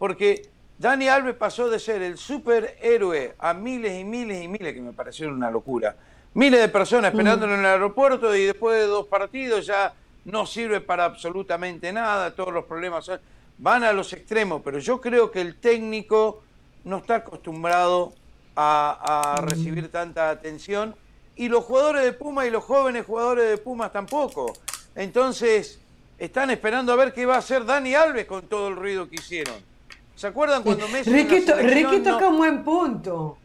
[0.00, 4.80] porque Dani Alves pasó de ser el superhéroe a miles y miles y miles, que
[4.80, 5.94] me parecieron una locura.
[6.32, 9.92] Miles de personas esperándolo en el aeropuerto y después de dos partidos ya
[10.24, 13.10] no sirve para absolutamente nada, todos los problemas
[13.58, 16.44] van a los extremos, pero yo creo que el técnico
[16.84, 18.14] no está acostumbrado
[18.56, 20.96] a, recibir tanta atención
[21.36, 24.54] y los jugadores de Pumas y los jóvenes jugadores de Pumas tampoco.
[24.94, 25.78] Entonces,
[26.18, 29.16] están esperando a ver qué va a hacer Dani Alves con todo el ruido que
[29.16, 29.69] hicieron.
[30.20, 31.10] ¿Se acuerdan cuando Messi...
[31.10, 33.38] Ricky, Ricky toca un buen punto.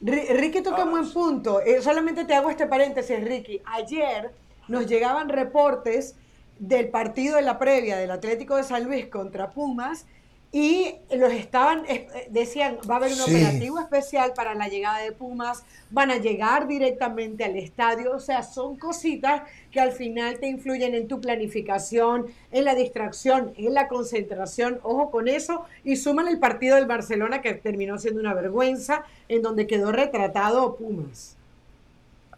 [0.00, 1.60] Ricky toca un buen punto.
[1.60, 3.62] Eh, solamente te hago este paréntesis, Ricky.
[3.64, 4.32] Ayer
[4.66, 6.16] nos llegaban reportes
[6.58, 10.06] del partido de la previa del Atlético de San Luis contra Pumas
[10.58, 11.84] y los estaban,
[12.30, 13.34] decían, va a haber un Sí.
[13.34, 18.42] operativo especial para la llegada de Pumas, van a llegar directamente al estadio, o sea,
[18.42, 23.86] son cositas que al final te influyen en tu planificación, en la distracción, en la
[23.86, 29.04] concentración, ojo con eso, y suman el partido del Barcelona que terminó siendo una vergüenza,
[29.28, 31.36] en donde quedó retratado Pumas.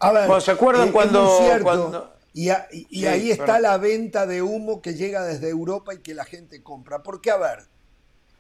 [0.01, 4.43] A ver, Bueno, ¿se acuerdan cuando- cuando- Y, a- y- ahí está la venta de
[4.43, 7.03] humo que llega desde Europa y que la gente compra.
[7.05, 7.61] Porque, a ver,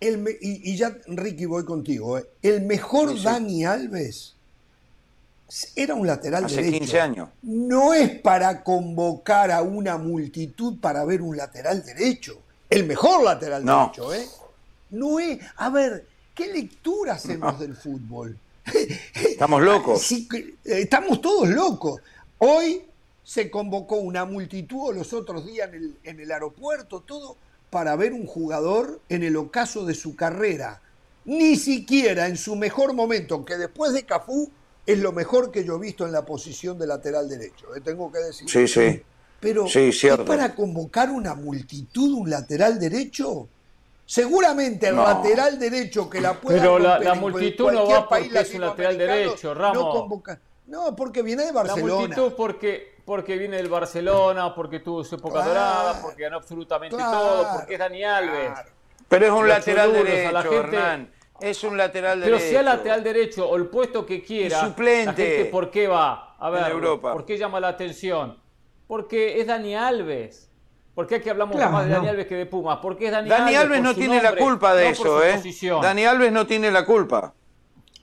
[0.00, 2.18] el me- y, y ya, Ricky, voy contigo.
[2.18, 2.26] ¿eh?
[2.42, 3.24] El mejor Sí, sí.
[3.24, 4.34] Dani Alves
[5.76, 6.78] era un lateral Hace derecho.
[6.78, 7.28] 15 años.
[7.42, 12.38] No es para convocar a una multitud para ver un lateral derecho.
[12.68, 13.92] El mejor lateral No.
[13.96, 14.26] derecho, ¿eh?
[14.90, 15.38] No es.
[15.56, 18.38] A ver, ¿qué lectura hacemos del fútbol?
[19.14, 20.02] Estamos locos.
[20.02, 22.02] Sí, eh, estamos todos locos.
[22.36, 22.82] Hoy
[23.24, 27.36] se convocó una multitud, o los otros días en el, en el aeropuerto, todo,
[27.70, 30.80] para ver un jugador en el ocaso de su carrera.
[31.24, 34.50] Ni siquiera en su mejor momento, que después de Cafú
[34.86, 38.10] es lo mejor que yo he visto en la posición de lateral derecho, eh, tengo
[38.10, 38.48] que decir.
[38.48, 39.02] Sí, sí.
[39.40, 40.22] Pero Sí, cierto.
[40.22, 43.46] ¿es para convocar una multitud un lateral derecho?
[44.06, 45.02] Seguramente el No.
[45.04, 48.96] lateral derecho que la pueda Pero la- la multitud no va porque es un lateral
[48.96, 49.76] derecho, Ramos.
[49.76, 51.94] No, convoca- no, porque viene de La Barcelona.
[51.94, 55.48] multitud porque, porque viene del Barcelona, porque tuvo su época Claro.
[55.48, 57.10] dorada, porque ganó absolutamente Claro.
[57.18, 58.50] todo, porque es Dani Alves.
[58.52, 58.70] Claro.
[59.08, 61.10] Pero es un Los lateral cholulos, a derecho, la gente- Hernán.
[61.40, 62.50] Es un lateral Pero derecho.
[62.52, 66.34] sea lateral derecho o el puesto que quiera, suplente la gente ¿por qué va?
[66.38, 67.12] A ver, en Europa.
[67.14, 68.36] ¿por qué llama la atención?
[68.86, 70.50] Porque es Dani Alves.
[70.94, 71.70] ¿Por qué aquí hablamos Claro.
[71.72, 72.78] más de Dani Alves que de Pumas?
[72.82, 75.32] Porque es Dani, Dani Alves no tiene la culpa de no eso, ¿eh?
[75.36, 75.80] posición.
[75.80, 77.32] Dani Alves no tiene la culpa.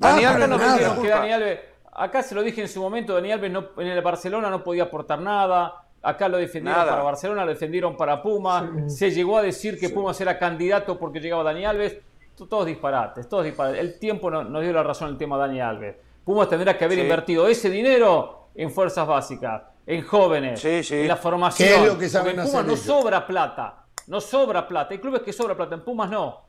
[0.01, 0.77] Ah, Dani Alves no nada.
[0.77, 1.17] tiene la Dijimos que culpa.
[1.19, 1.59] Dani Alves,
[1.95, 4.83] acá se lo dije en su momento, Dani Alves no, en el Barcelona no podía
[4.83, 5.81] aportar nada.
[6.01, 6.91] Acá lo defendieron Nada.
[6.91, 8.93] para Barcelona, lo defendieron para Pumas.
[8.95, 11.97] Se llegó a decir que Pumas era candidato porque llegaba Dani Alves.
[12.37, 13.79] Todos disparates, todos disparates.
[13.79, 15.95] El tiempo no- nos dio la razón en el tema Dani Alves.
[16.23, 17.03] Pumas tendrá que haber Sí.
[17.03, 20.95] invertido ese dinero en fuerzas básicas, en jóvenes, Sí, sí.
[20.95, 21.69] en la formación.
[21.69, 22.79] ¿Qué es lo que saben en Pumas hacer no ellos?
[22.85, 23.85] sobra plata.
[24.07, 24.89] No sobra plata.
[24.93, 26.41] Hay clubes que sobra plata, en Pumas no.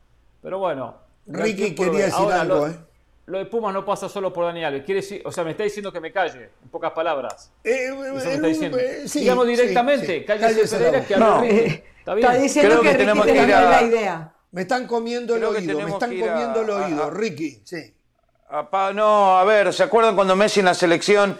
[0.43, 0.97] Pero bueno.
[1.27, 2.77] Ricky quería decir Ahora, algo, lo- ¿eh?
[3.27, 4.85] Lo de Pumas no pasa solo por Dani Alves.
[4.85, 7.53] Quiere decir, o sea, me está diciendo que me calle, en pocas palabras.
[7.65, 8.79] Eh, Eso me en está diciendo.
[8.79, 10.25] eh, sí, Digamos sí, directamente, sí.
[10.25, 11.09] Cállese Pereira boca.
[11.09, 11.43] que No.
[11.43, 12.27] Está bien.
[12.31, 14.33] Está diciendo Creo que, tenemos te que ir a- la idea.
[14.53, 17.93] Me están comiendo el Creo oído, me están a- comiendo el oído, a- Ricky, sí.
[18.95, 21.39] No, a ver, ¿se acuerdan cuando Messi en la selección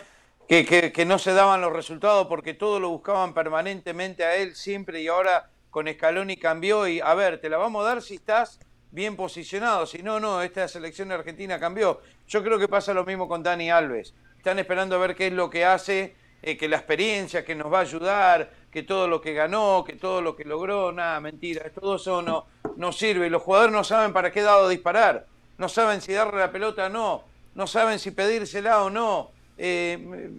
[0.49, 4.57] que, que- que no se daban los resultados porque todo lo buscaban permanentemente a él
[4.57, 8.17] siempre y ahora con Scaloni cambió y a ver, te la vamos a dar si
[8.17, 8.59] estás
[8.91, 12.01] bien posicionado, si no, no, esta selección argentina cambió.
[12.29, 14.15] Yo creo que pasa lo mismo con Dani Alves.
[14.37, 17.73] Están esperando a ver qué es lo que hace, eh, que la experiencia, que nos
[17.73, 21.69] va a ayudar, que todo lo que ganó, que todo lo que logró, nada, mentira,
[21.71, 22.47] todo eso no,
[22.77, 23.31] no sirve.
[23.31, 25.27] Los jugadores no saben para qué dado disparar,
[25.59, 29.31] no saben si darle la pelota o no, no saben si pedírsela o no.
[29.59, 30.31] Eh,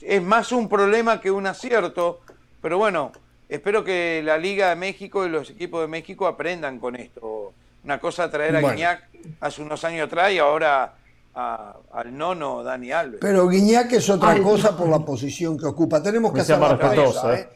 [0.00, 2.20] es más un problema que un acierto,
[2.62, 3.12] pero bueno,
[3.50, 7.52] espero que la Liga de México y los equipos de México aprendan con esto.
[7.84, 8.76] Una cosa traer a Bueno.
[8.76, 9.08] Guiñac
[9.40, 10.94] hace unos años atrás y ahora
[11.34, 13.20] a- al nono Dani Alves.
[13.20, 14.42] Pero Guiñac es otra Ay.
[14.42, 16.02] cosa por la posición que ocupa.
[16.02, 17.34] Tenemos que Me hacer la pausa.
[17.38, 17.48] ¿eh?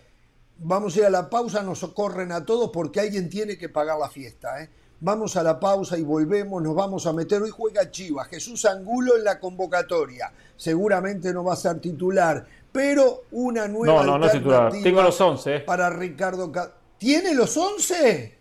[0.58, 3.98] Vamos a ir a la pausa, nos socorren a todos porque alguien tiene que pagar
[3.98, 4.62] la fiesta.
[4.62, 4.70] ¿eh?
[5.00, 7.42] Vamos a la pausa y volvemos, nos vamos a meter.
[7.42, 10.32] Hoy juega Chivas, Jesús Angulo en la convocatoria.
[10.56, 14.72] Seguramente no va a ser titular, pero una nueva No, no, no es titular.
[14.82, 15.56] Tengo los 11.
[15.56, 15.60] eh.
[15.60, 18.36] Para Ricardo Ca- ¿Tiene los 11?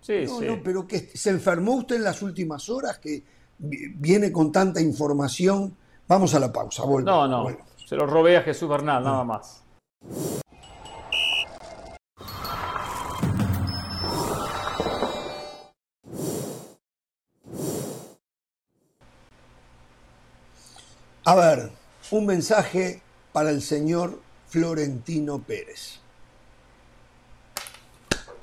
[0.00, 0.44] Sí, No, sí.
[0.46, 3.24] no, pero que se enfermó usted en las últimas horas que
[3.58, 5.76] vi- viene con tanta información.
[6.06, 7.12] Vamos a la pausa, volvemos.
[7.12, 7.42] No, no.
[7.42, 7.66] volvemos.
[7.84, 9.64] Se lo robé a Jesús Bernal, nada más.
[21.24, 21.70] A ver,
[22.10, 26.00] un mensaje para el señor Florentino Pérez.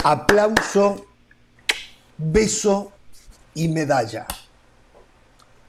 [0.04, 1.06] Aplauso,
[2.18, 2.92] beso
[3.56, 4.28] y medalla.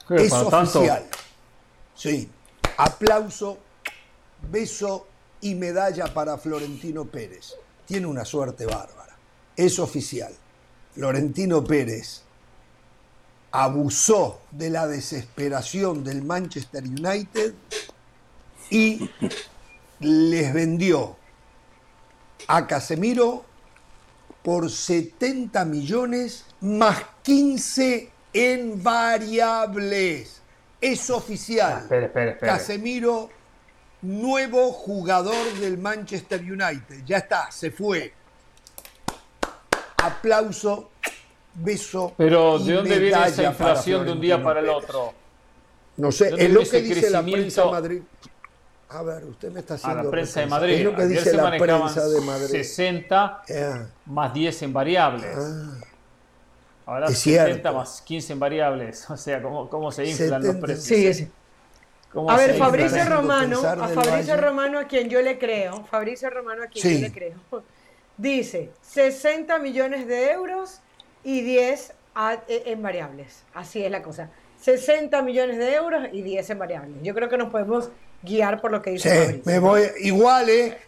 [0.06, 0.78] ¿Qué, Es tanto?
[0.80, 1.06] oficial.
[1.94, 2.30] Sí.
[2.76, 3.58] Aplauso,
[4.50, 5.06] beso
[5.40, 7.54] y medalla para Florentino Pérez.
[7.86, 9.16] Tiene una suerte bárbara.
[9.56, 10.34] Es oficial.
[10.94, 12.22] Florentino Pérez
[13.52, 17.54] abusó de la desesperación del Manchester United
[18.70, 19.10] y
[20.00, 21.16] les vendió
[22.48, 23.44] a Casemiro
[24.42, 30.40] por 70 millones más 15 en variables.
[30.80, 31.82] Es oficial.
[31.82, 32.52] Espere, espere, espere.
[32.52, 33.30] Casemiro,
[34.02, 37.04] nuevo jugador del Manchester United.
[37.04, 38.12] Ya está, se fue.
[39.96, 40.90] Aplauso,
[41.54, 42.14] beso.
[42.16, 45.12] Pero ¿de dónde viene esa inflación de un día para el otro?
[45.96, 47.64] No sé, ¿Dónde es lo que dice la prensa?
[47.64, 48.02] Madrid.
[48.88, 50.02] A ver, usted me está A haciendo.
[50.04, 50.46] la prensa de.
[50.46, 50.74] Madrid.
[50.74, 52.46] Es lo que Ayer dice se la manejaban prensa de Madrid.
[52.46, 55.36] 60 Ah, más 10 en variables.
[55.36, 55.80] ah.
[56.86, 57.72] Ahora es 70 cierto.
[57.74, 59.06] más 15 en variables.
[59.10, 60.66] O sea, ¿cómo, cómo se inflan los 70.
[60.66, 60.84] precios?
[60.86, 61.30] Sí, sí.
[62.12, 62.56] ¿Cómo A ver?
[62.56, 64.36] Fabricio Romano, a Fabricio Valle.
[64.36, 66.94] Romano a quien yo le creo, Fabricio Romano a quien Sí.
[67.00, 67.34] yo le creo,
[68.16, 70.80] dice 60 millones de euros
[71.24, 73.42] y 10 a- e- en variables.
[73.52, 74.30] Así es la cosa.
[74.60, 76.96] 60 millones de euros y 10 en variables.
[77.02, 77.90] Yo creo que nos podemos
[78.22, 79.82] guiar por lo que dice Sí, me voy.
[80.00, 80.78] Igual, ¿eh?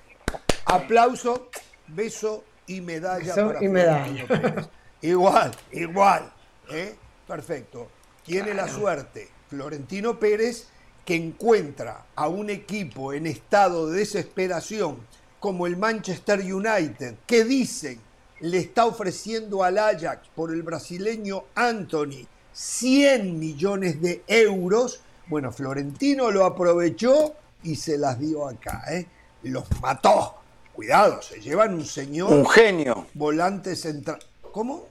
[0.66, 1.48] Aplauso,
[1.86, 3.34] beso y medalla.
[3.34, 4.26] Beso para y medalla.
[4.26, 4.68] Pérez.
[5.00, 6.32] Igual, igual.
[6.70, 6.94] ¿eh?
[7.26, 7.88] Perfecto.
[8.24, 10.68] Tiene la suerte Florentino Pérez
[11.04, 14.98] que encuentra a un equipo en estado de desesperación
[15.40, 18.00] como el Manchester United, que dicen
[18.40, 25.00] le está ofreciendo al Ajax por el brasileño Anthony 100 millones de euros.
[25.28, 29.06] Bueno, Florentino lo aprovechó y se las dio acá, ¿eh?
[29.42, 30.34] Los mató.
[30.72, 34.18] Cuidado, se llevan un señor Un genio, volante central.
[34.52, 34.86] ¿Cómo?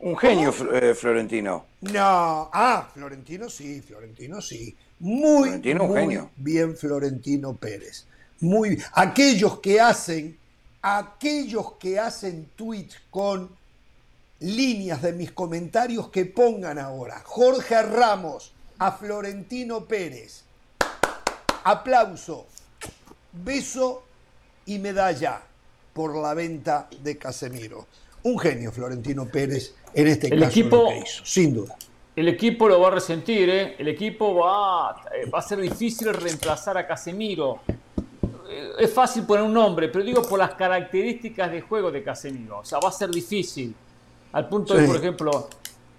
[0.00, 1.66] un genio eh, Florentino.
[1.80, 4.74] No, ah, Florentino sí, Florentino sí.
[5.00, 6.30] Muy, Florentino, muy genio.
[6.36, 8.06] bien Florentino Pérez.
[8.40, 8.82] Muy bien.
[8.92, 10.38] Aquellos que hacen,
[10.82, 13.50] aquellos que hacen tweets con
[14.40, 17.20] líneas de mis comentarios que pongan ahora.
[17.24, 20.44] Jorge Ramos a Florentino Pérez.
[21.64, 22.46] Aplauso,
[23.32, 24.02] beso
[24.66, 25.40] y medalla
[25.92, 27.86] por la venta de Casemiro.
[28.22, 31.76] Un genio Florentino Pérez en este El caso equipo- lo que hizo, sin duda.
[32.16, 33.76] El equipo lo va a resentir, ¿eh?
[33.78, 37.60] El equipo va, eh, va a ser difícil reemplazar a Casemiro.
[38.48, 42.58] Eh, Es fácil poner un nombre, pero digo por las características de juego de Casemiro.
[42.58, 43.72] O sea, va a ser difícil.
[44.32, 45.48] Al punto de, por ejemplo,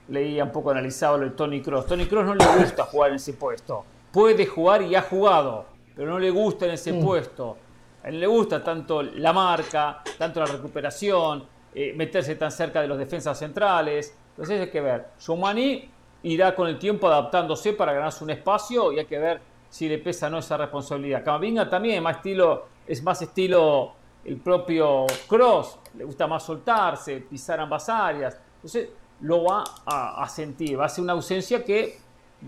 [0.10, 1.88] leía un poco analizado lo de Tony Cross.
[1.88, 3.86] Tony Cross no le gusta jugar en ese puesto.
[4.12, 7.58] Puede jugar y ha jugado, pero no le gusta en ese puesto.
[8.04, 12.88] A él le gusta tanto la marca, tanto la recuperación, eh, meterse tan cerca de
[12.88, 14.16] los defensas centrales.
[14.32, 15.10] Entonces hay que ver.
[15.20, 15.90] Giovanni
[16.24, 20.00] irá con el tiempo adaptándose para ganarse un espacio y hay que ver si le
[20.00, 21.24] pesa o no esa responsabilidad.
[21.24, 23.94] Camavinga también más estilo, es más estilo
[24.26, 28.38] el propio Cross, le gusta más soltarse, pisar ambas áreas.
[28.56, 28.90] Entonces
[29.22, 31.98] lo va a, a sentir, va a ser una ausencia que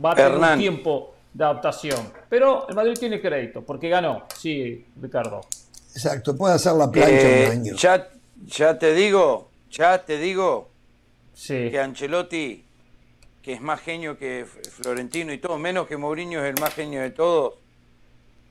[0.03, 0.53] va a tener Hernán.
[0.53, 2.11] un tiempo de adaptación.
[2.29, 5.41] Pero el Madrid tiene crédito, porque ganó, sí, Ricardo.
[5.93, 7.75] Exacto, puede hacer la plancha Eh, un año.
[7.75, 8.07] ya,
[8.45, 10.69] ya te digo, ya te digo
[11.33, 11.69] Sí.
[11.71, 12.65] que Ancelotti,
[13.41, 17.01] que es más genio que Florentino y todo, menos que Mourinho es el más genio
[17.01, 17.55] de todos,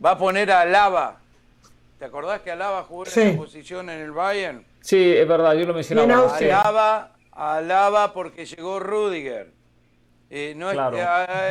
[0.04, 1.20] va a poner a Alaba.
[1.98, 4.64] ¿Te acordás que Alaba jugó en esa posición en el Bayern?
[4.80, 6.34] Sí, es verdad, yo lo mencionaba.
[6.36, 9.52] Alaba, Alaba porque llegó Rudiger.
[10.30, 10.96] Eh, no, Claro.
[10.96, 11.06] es,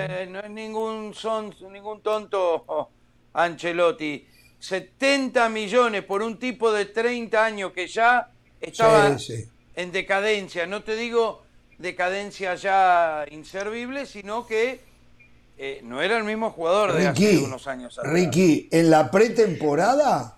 [0.09, 2.89] eh, no es ningún son, ningún tonto oh,
[3.33, 4.25] Ancelotti.
[4.59, 9.49] 70 millones por un tipo de 30 años que ya estaba Sí, sí.
[9.75, 10.65] en decadencia.
[10.67, 11.43] No te digo
[11.77, 14.81] decadencia ya inservible, sino que
[15.57, 18.13] eh, no era el mismo jugador de hace unos años atrás.
[18.13, 20.35] Ricky, en la pretemporada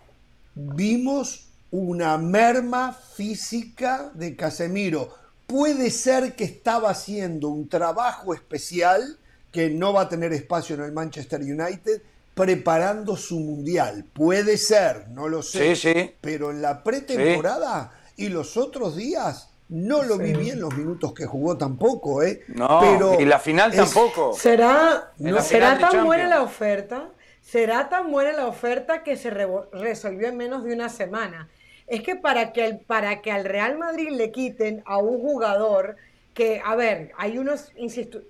[0.54, 5.16] vimos una merma física de Casemiro.
[5.52, 9.18] Puede ser que estaba haciendo un trabajo especial
[9.52, 12.02] que no va a tener espacio en el Manchester United
[12.34, 14.06] preparando su mundial.
[14.14, 15.76] Puede ser, no lo sé.
[15.76, 16.16] Sí, sí.
[16.22, 21.26] Pero en la pretemporada y los otros días no lo vi bien los minutos que
[21.26, 22.43] jugó tampoco, ¿eh?
[22.47, 24.32] No, Pero y la final es- tampoco.
[24.34, 26.06] ¿Será, ¿será tan Champions.
[26.06, 27.10] buena la oferta?
[27.41, 29.30] ¿Será tan buena la oferta que se
[29.74, 31.49] resolvió en menos de una semana?
[31.92, 35.98] Es que para que, el- para que al Real Madrid le quiten a un jugador
[36.34, 37.74] que, a ver, hay unos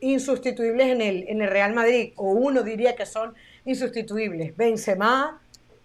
[0.02, 3.36] insustituibles en el, en el Real Madrid, o uno diría que son
[3.66, 5.40] insustituibles, Benzema,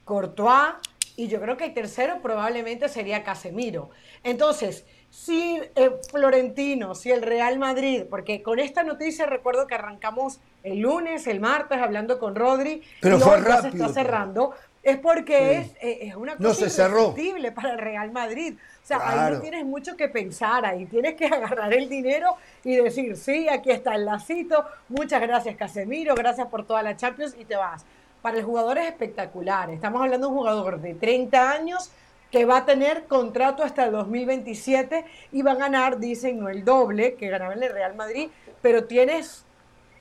[0.05, 0.75] Courtois,
[1.17, 3.91] y yo creo que el tercero probablemente sería Casemiro.
[4.23, 10.41] Entonces, si eh, Florentino, si el Real Madrid, porque con esta noticia recuerdo que arrancamos
[10.63, 13.95] el lunes, el martes, hablando con Rodri, Pero y fue hoy ya se está todo.
[13.95, 14.55] cerrando,
[14.87, 15.71] es porque Sí.
[15.81, 17.01] es, eh, es una cosa No se cerró.
[17.11, 18.55] irresistible para el Real Madrid.
[18.83, 21.27] O sea, ahí no tienes mucho que pensar, ahí tienes que
[21.61, 26.65] agarrar el dinero y decir, sí, aquí está el lacito, muchas gracias Casemiro, gracias por
[26.65, 27.85] toda la Champions y te vas.
[28.23, 29.71] Para el jugador es espectacular.
[29.71, 31.91] Estamos hablando de un jugador de 30 años
[32.31, 36.65] que va a tener contrato hasta el 2027 y va a ganar, dicen, no el
[36.65, 38.29] doble que ganaba en el Real Madrid,
[38.63, 39.45] pero tienes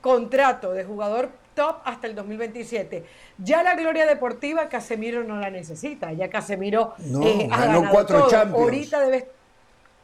[0.02, 3.04] contrato de jugador top hasta el 2027.
[3.40, 7.94] Ya la gloria deportiva Casemiro no la necesita, ya Casemiro No, eh, ha ganó ganado
[7.94, 8.30] cuatro todo.
[8.30, 8.62] Champions.
[8.64, 9.28] Ahorita debe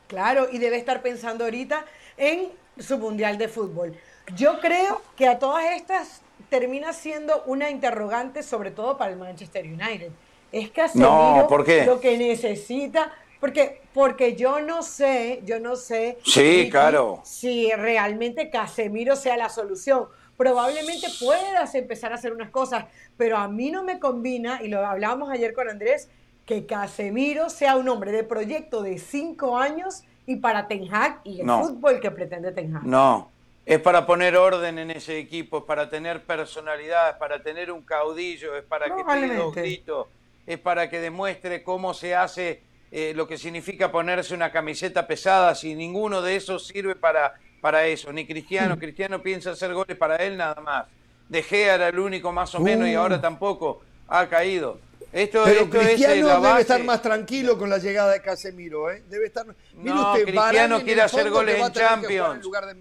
[0.08, 1.86] Claro, y debe estar pensando ahorita
[2.18, 3.96] en su mundial de fútbol.
[4.36, 9.66] Yo creo que a todas estas termina siendo una interrogante, sobre todo para el Manchester
[9.66, 10.12] United.
[10.52, 11.86] Es Casemiro No, ¿por qué?
[11.86, 17.22] lo que necesita, porque, porque yo no sé, yo no sé Sí, claro.
[17.24, 20.08] si realmente Casemiro sea la solución.
[20.46, 22.86] Probablemente puedas empezar a hacer unas cosas,
[23.16, 26.10] pero a mí no me combina, y lo hablábamos ayer con Andrés,
[26.48, 31.42] que Casemiro sea un hombre de proyecto de cinco años y para Ten Hag y
[31.42, 31.62] el No.
[31.64, 32.84] fútbol que pretende Ten Hag.
[32.88, 33.30] No,
[33.68, 37.84] es para poner orden en ese equipo, es para tener personalidad, es para tener un
[37.84, 39.62] caudillo, es para que dos Probablemente.
[39.62, 40.08] gritos,
[40.48, 45.54] es para que demuestre cómo se hace eh, lo que significa ponerse una camiseta pesada,
[45.54, 50.16] si ninguno de esos sirve para, para eso, ni Cristiano, Cristiano piensa hacer goles para
[50.18, 50.86] él nada más.
[51.30, 53.00] De Gea era el único más o menos y Uh.
[53.00, 54.80] ahora tampoco ha caído.
[55.14, 56.62] Esto, Pero esto es eh, Cristiano la debe base.
[56.62, 59.04] estar más tranquilo con la llegada de Casemiro, ¿eh?
[59.10, 59.46] Debe estar.
[59.76, 62.36] Mire No, usted, Cristiano quiere hacer goles en Champions.
[62.36, 62.76] En lugar de.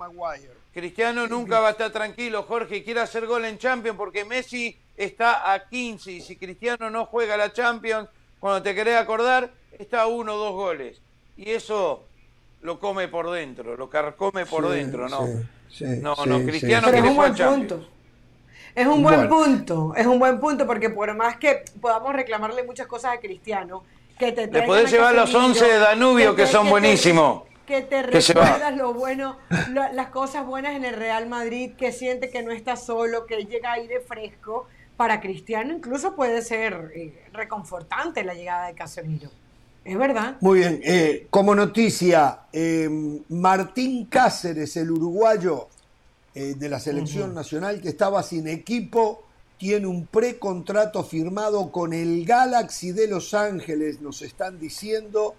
[0.72, 5.52] Cristiano nunca va a estar tranquilo, Jorge, quiere hacer gol en Champions porque Messi está
[5.52, 8.08] a 15 y si Cristiano no juega la Champions,
[8.38, 11.00] cuando te querés acordar, está a uno o dos goles.
[11.36, 12.04] Y eso
[12.62, 15.26] lo come por dentro, lo carcome por Sí, dentro, ¿no?
[15.26, 15.32] sí,
[15.70, 16.46] sí, no, sí, no, sí.
[16.46, 17.88] Cristiano Pero es un buen punto.
[18.74, 19.28] Es un buen Bueno.
[19.28, 23.82] punto, es un buen punto, porque por más que podamos reclamarle muchas cosas a Cristiano,
[24.18, 27.42] que te Le podés llevar los Casemiro, 11 de Danubio que te- son te- buenísimos.
[27.66, 28.44] Que te Que se va.
[28.44, 29.38] recuerdas lo bueno,
[29.70, 33.44] lo- las cosas buenas en el Real Madrid, que siente que no está solo, que
[33.44, 34.68] llega aire fresco.
[34.96, 39.30] Para Cristiano incluso puede ser eh, reconfortante la llegada de Casemiro.
[39.84, 40.36] Es verdad.
[40.40, 40.80] Muy bien.
[40.84, 45.68] eh, como noticia, eh, Martín Cáceres, el uruguayo
[46.34, 49.22] eh, de la selección nacional que estaba sin equipo,
[49.58, 55.34] tiene un precontrato firmado con el Galaxy de Los Ángeles, nos están diciendo.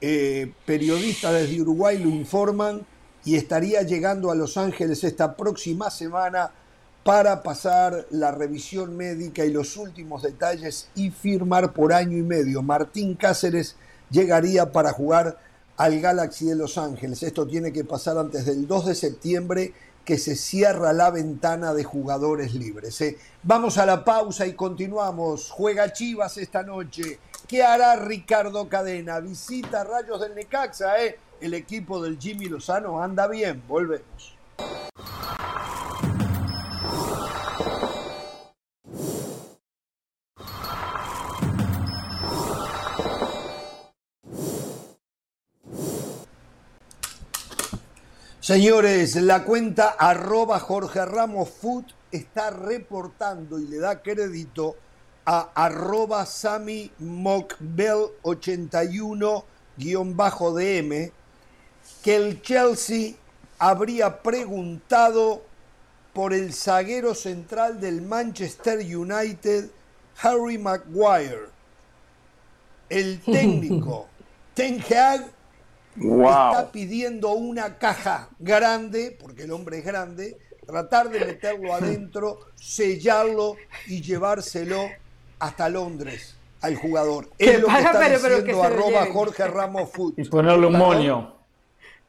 [0.00, 2.86] periodistas desde Uruguay lo informan
[3.24, 6.52] y estaría llegando a Los Ángeles esta próxima semana
[7.08, 12.60] para pasar la revisión médica y los últimos detalles y firmar por año y medio.
[12.60, 13.76] Martín Cáceres
[14.10, 15.38] llegaría para jugar
[15.78, 17.22] al Galaxy de Los Ángeles.
[17.22, 19.72] Esto tiene que pasar antes del 2 de septiembre
[20.04, 23.00] que se cierra la ventana de jugadores libres.
[23.00, 23.16] ¿eh?
[23.42, 25.50] Vamos a la pausa y continuamos.
[25.50, 27.20] Juega Chivas esta noche.
[27.46, 29.20] ¿Qué hará Ricardo Cadena?
[29.20, 31.02] Visita Rayos del Necaxa.
[31.02, 31.18] ¿eh?
[31.40, 33.62] El equipo del Jimmy Lozano anda bien.
[33.66, 34.36] Volvemos.
[48.48, 54.74] Señores, la cuenta arroba Jorge Ramos Food está reportando y le da crédito
[55.26, 61.12] a arroba Sami Mokbel 81-DM
[62.02, 63.16] que el Chelsea
[63.58, 65.42] habría preguntado
[66.14, 69.68] por el zaguero central del Manchester United,
[70.22, 71.50] Harry Maguire.
[72.88, 74.06] El técnico
[74.54, 75.37] Ten Hag
[75.96, 80.36] está pidiendo una caja grande, porque el hombre es grande,
[80.66, 84.88] tratar de meterlo adentro, sellarlo y llevárselo
[85.38, 87.28] hasta Londres al jugador.
[87.38, 89.06] Que Es lo que está pero- que arroba.
[89.12, 90.14] Jorge Ramos Food.
[90.16, 91.34] Y ponerle un moño.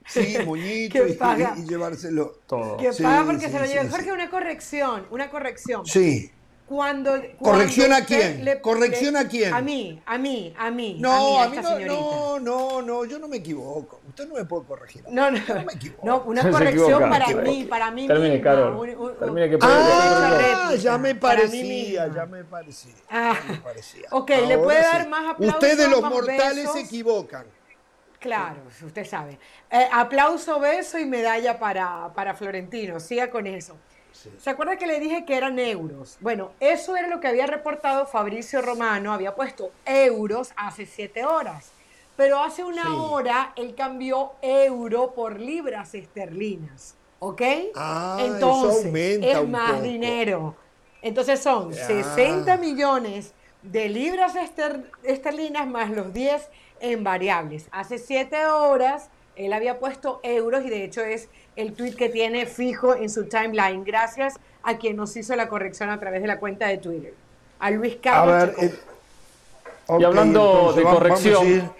[0.08, 1.12] Sí, moñito y,
[1.58, 2.40] y llevárselo.
[2.48, 2.78] Todo.
[2.78, 3.88] Que Sí, paga porque sí, se lo sí.
[3.92, 5.86] Jorge, una corrección, una corrección.
[5.86, 6.32] Sí.
[6.70, 8.59] Cuando, ¿Corrección cuando a quién?
[8.61, 9.51] ¿Corrección a quién?
[9.51, 10.97] A mí, a mí, a mí.
[10.99, 11.99] No, a a mí, esta no, señorita.
[11.99, 13.99] no, no, no, yo no me equivoco.
[14.07, 15.03] Usted no me puede corregir.
[15.09, 16.05] No, no, Yo no me equivoco.
[16.05, 17.09] no, una corrección equivoca.
[17.09, 18.43] para mí, para mí Termine, misma.
[18.51, 18.74] Carol.
[18.76, 22.93] Un- un- Termine que Ah, ya me parecía, ya me parecía.
[23.09, 24.05] Ah, ya me parecía.
[24.11, 24.86] ok, le puede sí.
[24.86, 26.74] dar más aplausos, Ustedes los más mortales besos.
[26.74, 27.47] se equivocan.
[28.20, 29.39] Claro, usted sabe.
[29.72, 32.99] Eh, aplauso, beso y medalla para, para Florentino.
[32.99, 33.76] Siga con eso.
[34.38, 36.17] ¿Se acuerda que le dije que eran euros?
[36.20, 41.72] Bueno, eso era lo que había reportado Fabricio Romano, había puesto euros hace siete horas.
[42.15, 42.89] Pero hace una Sí.
[42.91, 46.95] hora él cambió euro por libras esterlinas.
[47.20, 47.41] ¿Ok?
[47.76, 49.84] Ah, eso Entonces, aumenta es un más poco.
[49.84, 50.55] dinero.
[51.01, 51.86] Entonces son Ya.
[51.88, 56.49] 60 millones de libras ester- esterlinas más los 10
[56.82, 57.67] en variables.
[57.72, 62.45] Hace 7 horas él había puesto euros y de hecho es el tweet que tiene
[62.45, 63.84] fijo en su timeline.
[63.84, 67.14] Gracias a quien nos hizo la corrección a través de la cuenta de Twitter.
[67.60, 68.34] A Luis A Carlos.
[68.36, 68.66] ver, Chacón.
[68.66, 71.72] eh, Y hablando entonces de vamos a corrección,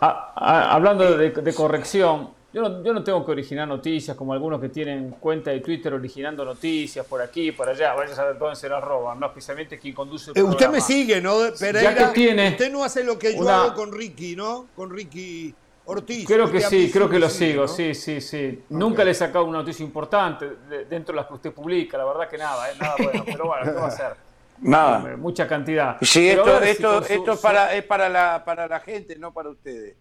[0.00, 4.68] hablando de, de corrección, yo no, yo no tengo que originar noticias como algunos que
[4.68, 8.68] tienen cuenta de Twitter originando noticias por aquí, por allá, vaya a saber dónde se
[8.68, 11.94] las roban, no especialmente quien conduce el Eh, usted me sigue, ¿no, Pereira?
[11.94, 14.66] que tiene Usted no hace lo que yo una- hago con Ricky, ¿no?
[14.76, 15.52] Con Ricky
[15.86, 16.26] Ortiz.
[16.26, 17.68] Creo que sí, creo que lo sigo, ¿no?
[17.68, 18.64] sí, sí, sí.
[18.70, 22.04] Nunca le he sacado una noticia importante de- dentro de las que usted publica, la
[22.06, 22.74] verdad que nada, ¿eh?
[22.80, 24.16] nada bueno, pero bueno, ¿qué va a hacer?
[24.60, 25.12] Nada.
[25.12, 25.96] Eh, Mucha cantidad.
[26.00, 28.66] Sí, Pero esto, ver si esto, con su- esto es, para, es para, la, para
[28.66, 29.96] la gente, no para ustedes.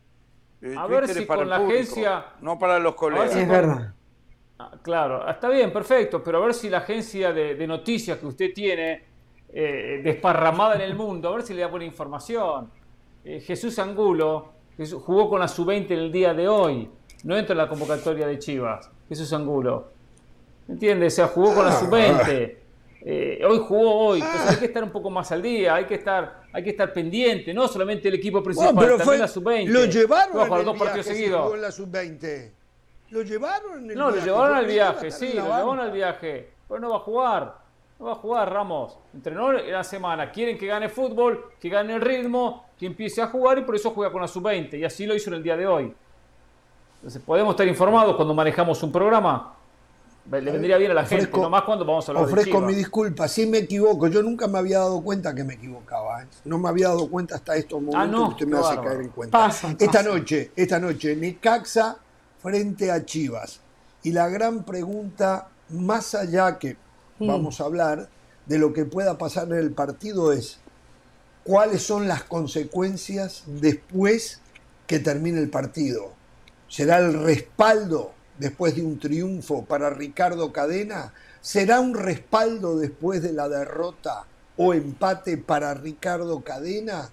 [0.61, 3.33] El A ver si para con la público, agencia- No para los colegas.
[3.33, 3.93] si Es con- verdad.
[4.59, 8.25] Ah, Claro, está bien, perfecto, pero a ver si la agencia de, de noticias que
[8.27, 9.03] usted tiene
[9.55, 12.69] eh, desparramada en el mundo, a ver si le da buena información.
[13.25, 16.89] Eh, Jesús Angulo Jugó con la sub-20 en el día de hoy,
[17.23, 19.89] no entra en la convocatoria de Chivas, Jesús Angulo.
[20.67, 21.13] ¿Entiendes?
[21.13, 22.57] O sea, jugó con la sub-20.
[23.05, 25.95] eh, hoy jugó hoy, entonces hay que estar un poco más al día, hay que
[25.95, 29.67] estar, hay que estar pendiente, no solamente el equipo principal, Bueno, también fue- la sub-20.
[29.67, 31.41] lo llevaron Va a en el dos partidos viaje, seguidos.
[31.43, 32.51] jugó en la sub-20.
[33.09, 36.49] Lo llevaron en el No, lo llevaron al viaje, sí, lo llevaron al viaje.
[36.67, 37.62] Pero no va a jugar.
[38.03, 38.97] No va a jugar Ramos.
[39.13, 40.29] Entrenó en la semana.
[40.29, 43.91] Quieren que gane fútbol, que gane el ritmo, que empiece a jugar y por eso
[43.91, 44.77] juega con la sub-20.
[44.77, 45.95] Y así lo hizo en el día de hoy.
[46.95, 49.55] Entonces, ¿podemos estar informados cuando manejamos un programa?
[50.29, 53.29] Le vendría bien a la gente, nomás cuando vamos a hablar de Ofrezco mi disculpa,
[53.29, 54.07] sí me equivoco.
[54.07, 56.23] Yo nunca me había dado cuenta que me equivocaba.
[56.23, 56.27] ¿eh?
[56.43, 59.01] No me había dado cuenta hasta estos momentos Ah, no, que usted me hace caer
[59.01, 59.37] en cuenta.
[59.37, 61.95] Pasa, Esta noche, esta noche, Necaxa
[62.41, 63.61] frente a Chivas.
[64.03, 66.75] Y la gran pregunta, más allá que
[67.19, 68.09] Vamos a hablar
[68.45, 70.59] de lo que pueda pasar en el partido, es
[71.43, 74.41] cuáles son las consecuencias después
[74.87, 76.13] que termine el partido.
[76.67, 81.13] ¿Será el respaldo después de un triunfo para Ricardo Cadena?
[81.41, 84.25] ¿Será un respaldo después de la derrota
[84.57, 87.09] o empate para Ricardo Cadena?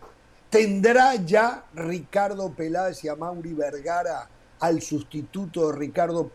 [0.49, 4.29] ¿Tendrá ya Ricardo Peláez y a Mauri Vergara
[4.59, 6.31] al sustituto de Ricardo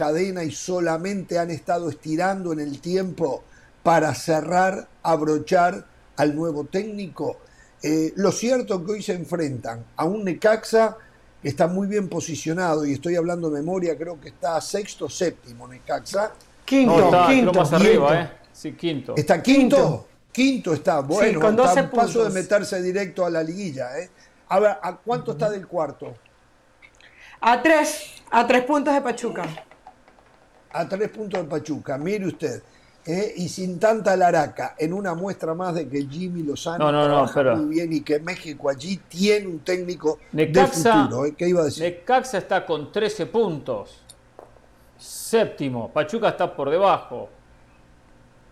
[0.00, 3.44] Cadena y solamente han estado estirando en el tiempo
[3.82, 5.84] para cerrar, abrochar
[6.16, 7.36] al nuevo técnico?
[7.82, 10.96] Eh, lo cierto es que hoy se enfrentan a un Necaxa
[11.42, 15.68] que está muy bien posicionado y estoy hablando de memoria, creo que está sexto, séptimo
[15.68, 16.32] Necaxa.
[16.64, 17.52] Quinto, No, está, quinto.
[17.52, 17.84] más quinto.
[17.84, 18.30] arriba, ¿eh?
[18.54, 19.14] Sí, quinto.
[19.18, 19.76] ¿Está quinto?
[19.76, 20.06] Quinto.
[20.32, 21.00] Quinto, está.
[21.00, 22.32] Bueno, con está 12 a un paso de puntos.
[22.34, 23.98] meterse directo a la liguilla.
[23.98, 24.08] ¿eh?
[24.48, 26.14] A ver, ¿a cuánto está del cuarto?
[27.42, 29.46] A tres, a tres puntos de Pachuca.
[30.72, 31.98] A tres puntos de Pachuca.
[31.98, 32.62] Mire usted.
[33.06, 33.32] ¿eh?
[33.36, 37.14] Y sin tanta laraca, en una muestra más de que Jimmy Lozano No, no, no,
[37.14, 41.26] trabaja pero- muy bien y que México allí tiene un técnico Necaxa, de futuro.
[41.26, 41.34] ¿eh?
[41.36, 41.82] ¿Qué iba a decir?
[41.84, 44.02] Necaxa está con 13 puntos.
[44.98, 45.90] Séptimo.
[45.92, 47.28] Pachuca está por debajo.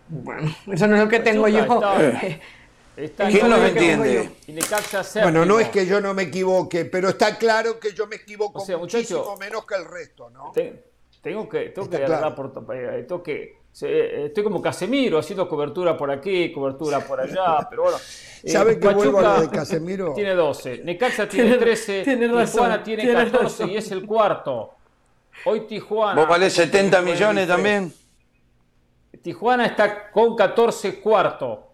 [0.07, 1.59] Bueno, eso no es lo que tengo yo.
[1.59, 1.95] Está-
[2.97, 4.31] Está en ¿Quién noveno entiende?
[4.47, 5.31] Y Necaxa séptimo.
[5.31, 8.61] Bueno, no es que yo no me equivoque, pero está claro que yo me equivoco
[8.61, 10.51] O sea, muchísimo muchacho, menos que el resto, ¿no?
[10.53, 10.88] Te-
[11.21, 12.13] tengo que, tengo que claro.
[12.15, 17.19] agarrar por eh, tengo que se- estoy como Casemiro haciendo cobertura por aquí, cobertura por
[17.19, 17.97] allá, pero bueno.
[17.97, 20.13] eh, ¿Sabe que vuelvo a lo Pachuca de Casemiro?
[20.13, 23.69] Tiene 12, Necaxa tiene Tiene- 13, tiene razón, Tijuana tiene tiene 14 razón.
[23.69, 24.71] y es el cuarto.
[25.45, 26.19] Hoy Tijuana.
[26.19, 27.93] ¿Vos valés 70 Con el millones también?
[29.21, 31.65] Tijuana está con 14 cuarto.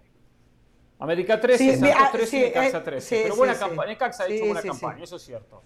[0.99, 3.15] América 13, Sí, Santos ah, 13 sí, y Necaxa eh, 13.
[3.15, 3.59] sí, pero buena sí.
[3.59, 3.89] campaña.
[3.89, 5.03] Necaxa ha hecho Sí, buena sí, campaña, sí.
[5.03, 5.61] eso es cierto.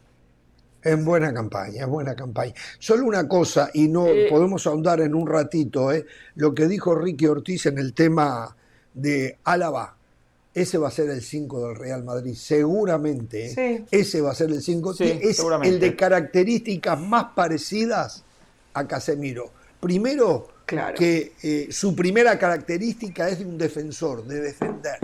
[0.83, 2.53] En buena campaña, es buena campaña.
[2.79, 6.05] Solo una cosa, y no Eh, podemos ahondar en un ratito, ¿eh?
[6.35, 8.55] lo que dijo Ricky Ortiz en el tema
[8.93, 9.95] de Álava.
[10.53, 13.47] Ese va a ser el 5 del Real Madrid, seguramente.
[13.47, 13.53] ¿eh?
[13.55, 13.85] Sí.
[13.91, 14.93] Ese va a ser el 5.
[14.93, 18.23] Sí, es el de características más parecidas
[18.73, 19.51] a Casemiro.
[19.79, 20.95] Primero, Claro.
[20.97, 24.99] que eh, su primera característica es de un defensor, de defender.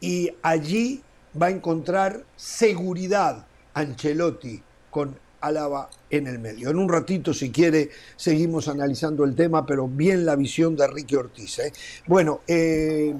[0.00, 1.02] Y allí
[1.40, 6.70] va a encontrar seguridad Ancelotti con Álava en el medio.
[6.70, 11.16] En un ratito, si quiere, seguimos analizando el tema, pero bien la visión de Ricky
[11.16, 11.58] Ortiz.
[11.60, 11.72] ¿eh?
[12.06, 13.14] Bueno, eh,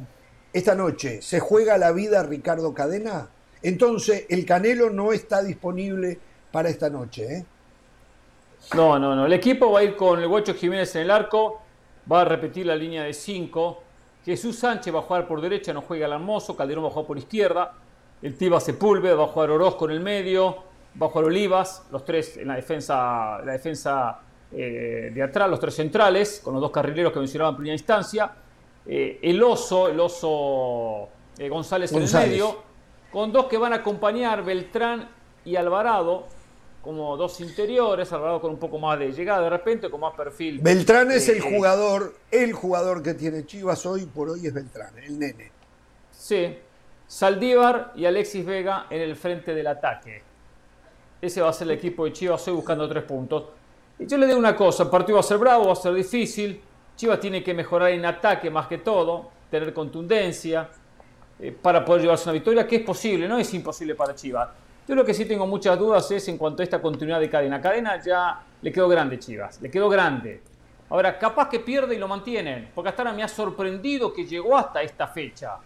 [0.52, 3.28] esta noche se juega la vida Ricardo Cadena.
[3.62, 6.18] Entonces, el Canelo no está disponible
[6.50, 7.36] para esta noche.
[7.36, 7.44] ¿eh?
[8.74, 9.26] No, no, no.
[9.26, 11.62] El equipo va a ir con el Guacho Jiménez en el arco.
[12.10, 13.82] Va a repetir la línea de 5.
[14.24, 16.56] Jesús Sánchez va a jugar por derecha, no juega el Hermoso.
[16.56, 17.74] Calderón va a jugar por izquierda.
[18.20, 20.69] El Tiba Sepúlveda va a jugar Orozco en el medio.
[20.98, 24.20] Jugar Olivas, los tres en la defensa, la defensa
[24.52, 28.30] eh, de atrás, los tres centrales, con los dos carrileros que mencionaba en primera instancia.
[28.86, 32.26] Eh, el oso, el oso eh, González, en González.
[32.26, 32.70] el medio.
[33.12, 35.08] Con dos que van a acompañar Beltrán
[35.44, 36.26] y Alvarado
[36.82, 40.60] como dos interiores, Alvarado con un poco más de llegada de repente, con más perfil.
[40.60, 45.18] Beltrán es el jugador, el jugador que tiene Chivas hoy por hoy es Beltrán, el
[45.18, 45.50] nene.
[46.10, 46.58] Sí.
[47.06, 50.22] Saldívar y Alexis Vega en el frente del ataque.
[51.20, 53.44] Ese va a ser el equipo de Chivas hoy buscando tres puntos.
[53.98, 55.92] Y yo le digo una cosa, el partido va a ser bravo, va a ser
[55.92, 56.60] difícil.
[56.96, 60.68] Chivas tiene que mejorar en ataque más que todo, tener contundencia
[61.38, 64.48] eh, para poder llevarse una victoria, que es posible, no es imposible para Chivas.
[64.88, 67.60] Yo lo que sí tengo muchas dudas es en cuanto a esta continuidad de cadena.
[67.60, 70.42] Cadena ya le quedó grande, Chivas, le quedó grande.
[70.88, 74.56] Ahora, capaz que pierde y lo mantienen, porque hasta ahora me ha sorprendido que llegó
[74.56, 75.58] hasta esta fecha.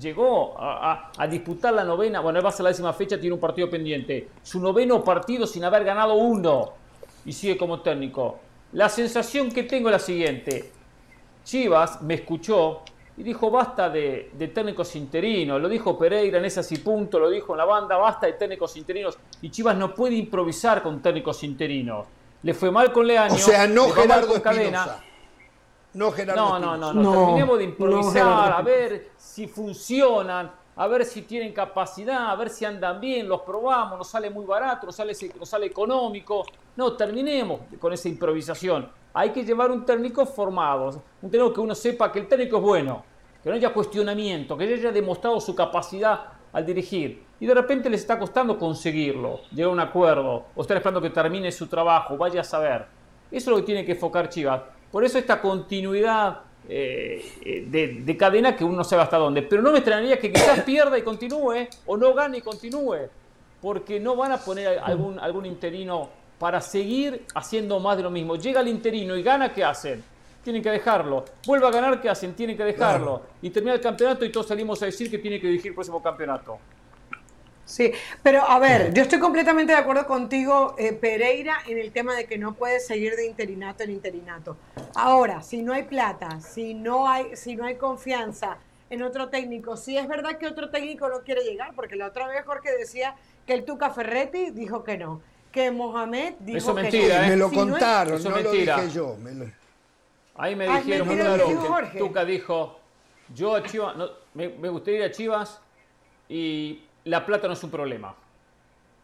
[0.00, 3.68] Llegó a, disputar la novena, bueno, va a ser la décima fecha, tiene un partido
[3.68, 4.28] pendiente.
[4.42, 6.72] Su noveno partido sin haber ganado uno
[7.24, 8.38] y sigue como técnico.
[8.72, 10.70] La sensación que tengo es la siguiente.
[11.42, 12.82] Chivas me escuchó
[13.16, 15.60] y dijo basta de, técnicos interinos.
[15.60, 18.76] Lo dijo Pereira en ese así punto, lo dijo en la banda, basta de técnicos
[18.76, 19.18] interinos.
[19.42, 22.06] Y Chivas no puede improvisar con técnicos interinos.
[22.42, 23.34] Le fue mal con Leaño.
[23.34, 25.00] O sea, no Gerardo con Cadena.
[25.94, 31.04] No, Gerardo no, no, no, no, Terminemos de improvisar, a ver si funcionan, a ver
[31.04, 34.94] si tienen capacidad, a ver si andan bien, los probamos, nos sale muy barato, nos
[34.94, 36.44] sale, nos sale económico.
[36.76, 38.88] No, terminemos con esa improvisación.
[39.14, 42.62] Hay que llevar un técnico formado, un técnico que uno sepa que el técnico es
[42.62, 43.04] bueno,
[43.42, 46.20] que no haya cuestionamiento, que haya demostrado su capacidad
[46.52, 47.24] al dirigir.
[47.40, 51.10] Y de repente les está costando conseguirlo, llegar a un acuerdo, o estar esperando que
[51.10, 52.86] termine su trabajo, vaya a saber.
[53.30, 54.62] Eso es lo que tiene que enfocar Chivas.
[54.90, 59.42] Por eso esta continuidad eh, de, de, cadena que uno no sabe hasta dónde.
[59.42, 63.08] Pero no me extrañaría que quizás pierda y continúe, o no gane y continúe,
[63.60, 68.36] porque no van a poner algún, algún interino para seguir haciendo más de lo mismo.
[68.36, 70.04] Llega el interino y gana, ¿qué hacen?
[70.44, 71.24] Tienen que dejarlo.
[71.46, 72.34] Vuelve a ganar, ¿qué hacen?
[72.34, 73.22] Tienen que dejarlo.
[73.42, 76.02] Y termina el campeonato y todos salimos a decir que tiene que dirigir el próximo
[76.02, 76.58] campeonato.
[77.68, 77.92] Sí,
[78.22, 82.24] pero a ver, yo estoy completamente de acuerdo contigo, eh, Pereira, en el tema de
[82.24, 84.56] que no puedes seguir de interinato en interinato.
[84.94, 88.56] Ahora, si no hay plata, si no hay, si no hay confianza
[88.88, 92.26] en otro técnico, si es verdad que otro técnico no quiere llegar, porque la otra
[92.26, 93.14] vez Jorge decía
[93.46, 95.20] que el Tuca Ferretti dijo que no
[95.52, 97.30] que Mohamed dijo Eso mentira, que ¿eh?
[97.30, 98.76] Me lo contaron, Eso no mentira.
[98.76, 99.16] lo dije yo.
[99.16, 99.52] Me
[100.36, 101.46] Ahí me dijeron, claro,
[101.92, 102.78] que Tuca dijo,
[103.34, 103.96] yo a Chivas,
[104.34, 105.60] me, gustaría ir a Chivas
[106.28, 108.14] y la plata no es un problema.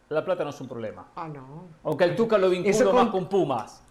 [0.09, 1.07] La plata no es un problema.
[1.15, 1.67] Ah, no.
[1.83, 3.81] Aunque al Tuca lo vinculo más con Pumas.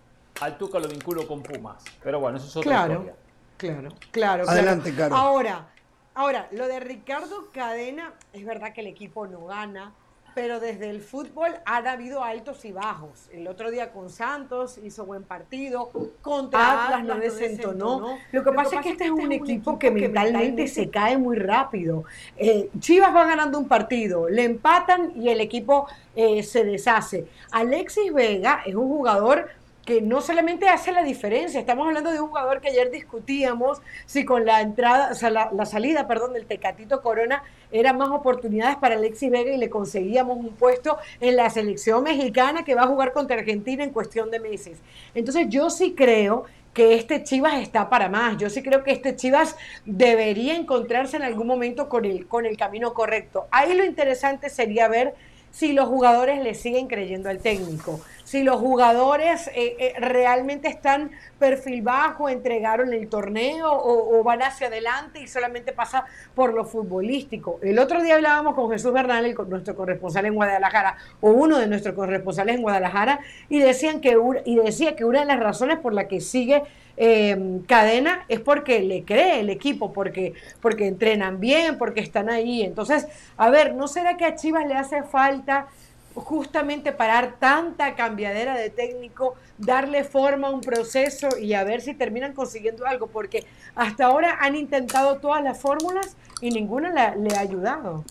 [0.41, 1.85] Al Tuca lo vinculo con Pumas.
[2.03, 3.17] Pero bueno, eso es otra claro, historia.
[3.57, 4.49] Claro, claro.
[4.49, 5.17] Adelante, Caro.
[5.17, 5.67] Ahora,
[6.15, 9.93] ahora, lo de Ricardo Cadena, es verdad que el equipo no gana,
[10.35, 13.29] pero desde el fútbol han habido altos y bajos.
[13.33, 18.19] El otro día con Santos hizo buen partido, contra Atlas, no desentonó.
[18.33, 22.05] Lo que pasa es que este es un equipo que mentalmente se cae muy rápido.
[22.37, 27.27] Eh, Chivas va ganando un partido, le empatan y el equipo eh, se deshace.
[27.51, 29.49] Alexis Vega es un jugador
[29.85, 34.25] que no solamente hace la diferencia, estamos hablando de un jugador que ayer discutíamos si
[34.25, 38.95] con la entrada, o sea, la, salida, perdón, del Tecatito Corona era más oportunidades para
[38.95, 43.13] Alexis Vega y le conseguíamos un puesto en la selección mexicana que va a jugar
[43.13, 44.79] contra Argentina en cuestión de meses.
[45.15, 48.37] Entonces yo sí creo que este Chivas está para más.
[48.37, 52.57] Yo sí creo que este Chivas debería encontrarse en algún momento con el, con el
[52.57, 53.47] camino correcto.
[53.51, 55.15] Ahí lo interesante sería ver
[55.55, 58.01] si los jugadores le siguen creyendo al técnico,
[58.35, 64.67] si los jugadores eh, eh, realmente están perfil bajo, entregaron el torneo o, van hacia
[64.67, 66.05] adelante y solamente pasa
[66.35, 67.61] por lo futbolístico.
[67.63, 71.95] El otro día hablábamos con Jesús Bernal, nuestro corresponsal en Guadalajara, o uno de nuestros
[71.95, 76.09] corresponsales en Guadalajara, y, decían que, y decía que una de las razones por la
[76.09, 76.65] que sigue
[76.97, 82.63] eh, cadena es porque le cree el equipo, porque, porque entrenan bien, porque están ahí.
[82.63, 83.07] Entonces,
[83.37, 85.69] a ver, ¿no será que a Chivas le hace falta
[86.15, 91.95] justamente parar tanta cambiadera de técnico, darle forma a un proceso y a ver si
[91.95, 93.09] terminan consiguiendo algo?
[93.09, 93.45] Porque
[93.75, 98.05] hasta ahora han intentado todas las fórmulas y ninguna le ha ayudado.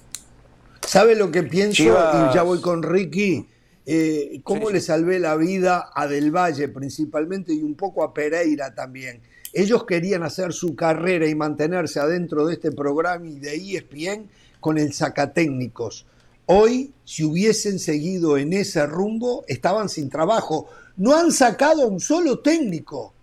[0.86, 1.84] ¿Sabe lo que pienso?
[1.84, 3.47] Y ya voy con Ricky
[3.86, 8.74] eh, cómo le salvé la vida a Del Valle principalmente y un poco a Pereira
[8.74, 9.22] también.
[9.51, 14.30] Ellos querían hacer su carrera y mantenerse adentro de este programa y de ESPN
[14.60, 16.06] con el sacatécnicos.
[16.46, 20.70] Hoy, si hubiesen seguido en ese rumbo, estaban sin trabajo.
[20.98, 23.14] No han sacado un solo técnico.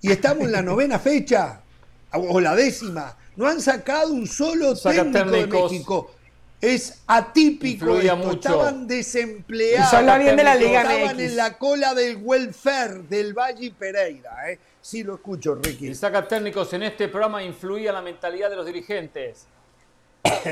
[0.00, 1.60] Y estamos en la novena fecha,
[2.12, 3.16] o la décima.
[3.36, 6.10] No han sacado un solo técnico de México.
[6.60, 10.20] Es atípico Estaban desempleados.
[10.20, 14.48] bien de la Liga Estaban en la cola del welfare del Valle Pereira.
[14.48, 14.60] ¿eh?
[14.80, 15.88] Sí, lo escucho, Ricky.
[15.88, 19.46] El saca técnicos en este programa influía la mentalidad de los dirigentes.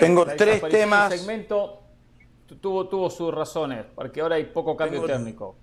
[0.01, 1.13] Tengo tres temas.
[1.13, 1.80] Segmento
[2.57, 5.57] tuvo, tuvo sus razones, porque ahora hay poco cambio técnico.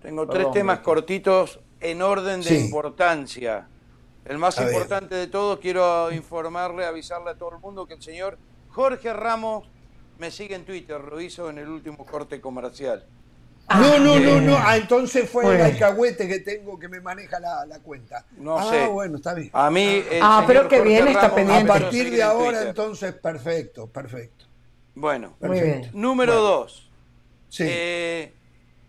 [0.00, 3.68] Tengo tres temas cortitos en orden de importancia.
[4.24, 8.38] El más importante de todos, quiero informarle, avisarle a todo el mundo que el señor
[8.70, 9.66] Jorge Ramos
[10.18, 13.06] me sigue en Twitter, lo hizo en el último corte comercial.
[13.70, 14.56] No, no, no, no.
[14.56, 18.24] Ah, entonces fue el alcahuete que tengo que me maneja la, cuenta.
[18.38, 18.86] No ah, sé.
[18.86, 19.50] bueno, está bien.
[19.52, 20.02] A mí.
[20.22, 21.70] ah, pero que bien está pendiente.
[21.70, 24.37] A partir de ahora, entonces, perfecto, perfecto.
[24.98, 25.90] Bueno, Muy bien.
[25.92, 26.90] número dos.
[27.48, 27.64] Sí.
[27.66, 28.32] Eh,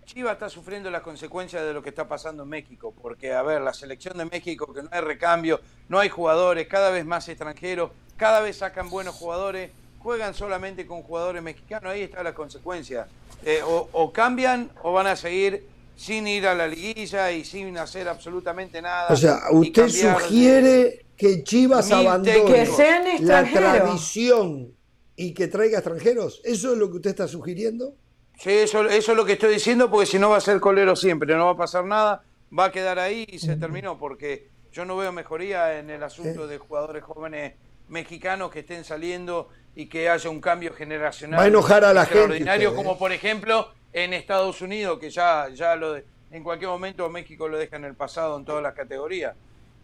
[0.05, 3.61] Chivas está sufriendo las consecuencias de lo que está pasando en México, porque, a ver,
[3.61, 7.91] la selección de México, que no hay recambio, no hay jugadores, cada vez más extranjeros,
[8.17, 13.07] cada vez sacan buenos jugadores, juegan solamente con jugadores mexicanos, ahí está la consecuencia.
[13.45, 17.77] Eh, o, o cambian o van a seguir sin ir a la liguilla y sin
[17.77, 19.09] hacer absolutamente nada.
[19.09, 22.55] o sea, usted sugiere que Chivas abandone técnico.
[22.55, 24.78] Que sean la tradición
[25.21, 26.39] y que traiga extranjeros.
[26.45, 27.93] ¿Eso es lo que usted está sugiriendo?
[28.39, 30.95] Sí, eso, eso es lo que estoy diciendo, porque si no va a ser colero
[30.95, 32.23] siempre, no va a pasar nada,
[32.57, 36.47] va a quedar ahí y se terminó, porque yo no veo mejoría en el asunto
[36.47, 37.55] de jugadores jóvenes
[37.89, 41.37] mexicanos que estén saliendo y que haya un cambio generacional.
[41.39, 42.83] Va a enojar a la gente extraordinario, usted, ¿eh?
[42.85, 47.49] como por ejemplo en Estados Unidos, que ya, ya lo de- en cualquier momento México
[47.49, 49.35] lo deja en el pasado en todas las categorías.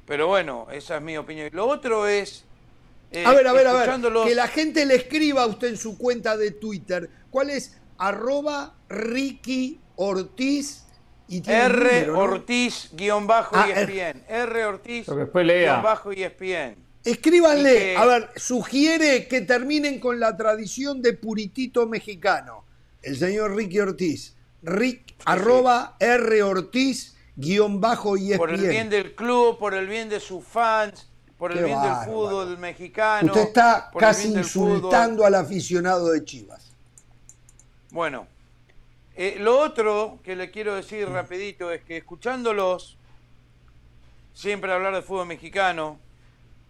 [0.06, 1.50] Pero bueno, esa es mi opinión.
[1.52, 2.46] Lo otro es...
[3.12, 3.90] eh, A ver, a ver, a ver.
[4.26, 7.10] Que la gente le escriba a usted en su cuenta de Twitter.
[7.30, 7.78] ¿Cuál es?
[7.98, 10.82] Arroba Ricky Ortiz.
[11.28, 12.20] Y R número, ¿no?
[12.20, 14.24] Ortiz guion bajo Ah, ESPN.
[14.28, 15.72] R Ortiz Lo que después lea.
[15.72, 16.76] guion bajo ESPN.
[17.04, 22.64] Escríbanle, Y que- a ver, sugiere que terminen con la tradición de puritito mexicano.
[23.02, 24.36] El señor Ricky Ortiz.
[24.62, 30.10] Rick, arroba R Ortiz, guion bajo y Por el bien del club, por el bien
[30.10, 33.28] de sus fans, por el Qué bien del fútbol mexicano.
[33.28, 35.36] Usted está casi insultando fútbol.
[35.36, 36.72] al aficionado de Chivas.
[37.92, 38.28] Bueno,
[39.16, 42.98] eh, lo otro que le quiero decir rapidito es que escuchándolos
[44.34, 45.98] siempre hablar de fútbol mexicano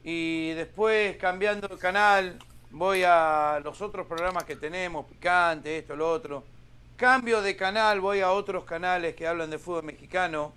[0.04, 2.38] y después cambiando el canal
[2.70, 6.44] voy a los otros programas que tenemos, picante, esto, lo otro.
[6.98, 10.54] Cambio de canal, voy a otros canales que hablan de fútbol mexicano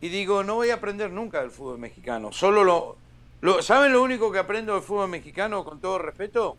[0.00, 2.32] y digo, no voy a aprender nunca del fútbol mexicano.
[2.32, 2.96] Solo lo,
[3.40, 6.56] lo ¿Saben lo único que aprendo del fútbol mexicano con todo respeto?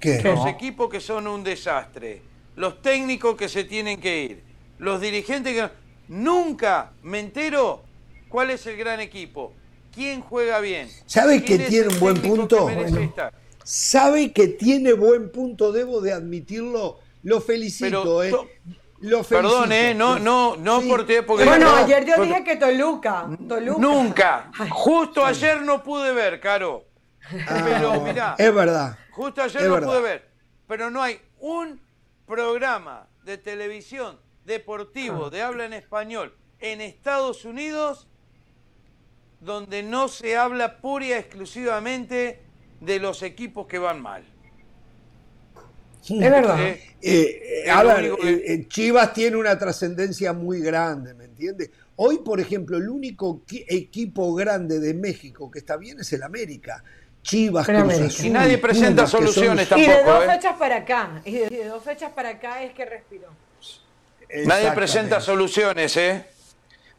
[0.00, 0.20] ¿Qué?
[0.22, 2.22] Los equipos que son un desastre,
[2.56, 4.42] los técnicos que se tienen que ir,
[4.78, 5.82] los dirigentes que...
[6.08, 7.84] Nunca me entero
[8.28, 9.54] cuál es el gran equipo,
[9.94, 10.88] quién juega bien.
[11.06, 12.66] ¿Sabe que tiene un buen punto?
[12.66, 13.12] que Bueno.
[13.64, 15.72] ¿Sabe que tiene buen punto?
[15.72, 16.98] Debo de admitirlo.
[17.22, 18.48] Lo felicito, Pero ¿eh?
[19.02, 19.36] To- Lo felicito.
[19.60, 19.94] Perdón, ¿eh?
[19.94, 20.88] No, no, no Sí.
[20.88, 21.44] por te- porque...
[21.44, 23.28] Bueno, no, ayer yo dije que Toluca.
[23.48, 23.80] Toluca.
[23.80, 24.50] Nunca.
[24.58, 26.84] Ay, Justo ayer no pude ver, Caro.
[27.48, 28.98] Ah, Pero mirá, Es verdad.
[29.12, 29.88] justo ayer es no verdad.
[29.88, 30.30] pude ver.
[30.66, 31.80] Pero no hay un
[32.26, 38.08] programa de televisión deportivo de habla en español en Estados Unidos
[39.40, 42.42] donde no se habla pura y exclusivamente
[42.80, 44.24] de los equipos que van mal.
[46.02, 46.60] Es verdad.
[46.60, 46.80] ¿eh?
[47.00, 51.70] Eh, eh, que- eh, eh, Chivas tiene una trascendencia muy grande, ¿me entiendes?
[51.96, 56.22] Hoy, por ejemplo, el único qui- equipo grande de México que está bien es el
[56.22, 56.82] América.
[57.22, 58.06] Chivas, El Cruz América.
[58.08, 60.28] Azul, Y nadie presenta Pumas, que son- soluciones Y de tampoco, dos ¿eh?
[60.32, 61.22] fechas para acá.
[61.24, 63.28] Y de, y de dos fechas para acá es que respiró.
[64.46, 66.24] Nadie presenta soluciones, ¿eh?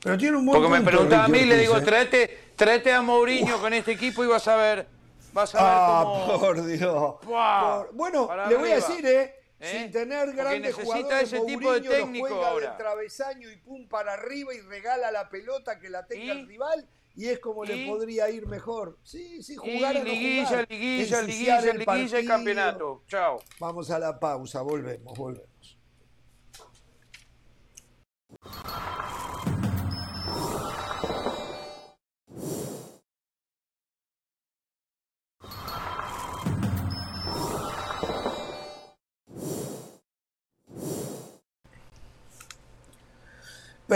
[0.01, 1.81] Pero tiene un buen Porque me preguntaba a mí, le digo, ¿eh?
[1.81, 4.85] tráete, tráete a Mourinho con este equipo y vas a ver,
[5.33, 6.39] vas a ver Ah, cómo...
[6.39, 7.15] por Dios.
[7.23, 8.87] Por- Bueno, para le voy a arriba.
[8.87, 9.35] decir, ¿eh?
[9.59, 9.71] ¿Eh?
[9.83, 12.71] Sin tener Porque grandes necesita jugadores, ese tipo de Mourinho técnico juega ahora.
[12.71, 16.29] de travesaño y pum para arriba y regala la pelota que la tenga ¿Y?
[16.31, 17.87] el rival y es como le ¿Y?
[17.87, 18.97] podría ir mejor.
[19.03, 20.67] Sí, sí, Y jugar o no liguilla, jugar.
[20.69, 23.03] liguilla, Ensuciar liguilla, el liguilla y campeonato.
[23.07, 23.39] Chao.
[23.59, 25.77] Vamos a la pausa, volvemos, volvemos.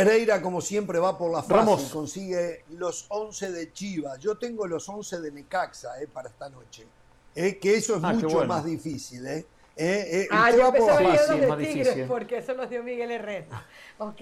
[0.05, 1.83] Pereira, como siempre, va por la fácil, Ramos.
[1.91, 4.19] consigue los 11 de Chivas.
[4.19, 6.85] Yo tengo los 11 de Necaxa eh, para esta noche.
[7.35, 8.47] Eh, que eso es Ah, mucho bueno.
[8.47, 9.25] más difícil.
[9.25, 9.45] Eh.
[9.75, 12.05] Eh, eh, Ah, yo va por la fácil, los de más Tigres difícil.
[12.07, 13.65] porque eso los dio Miguel Herrera.
[13.99, 14.21] Ok.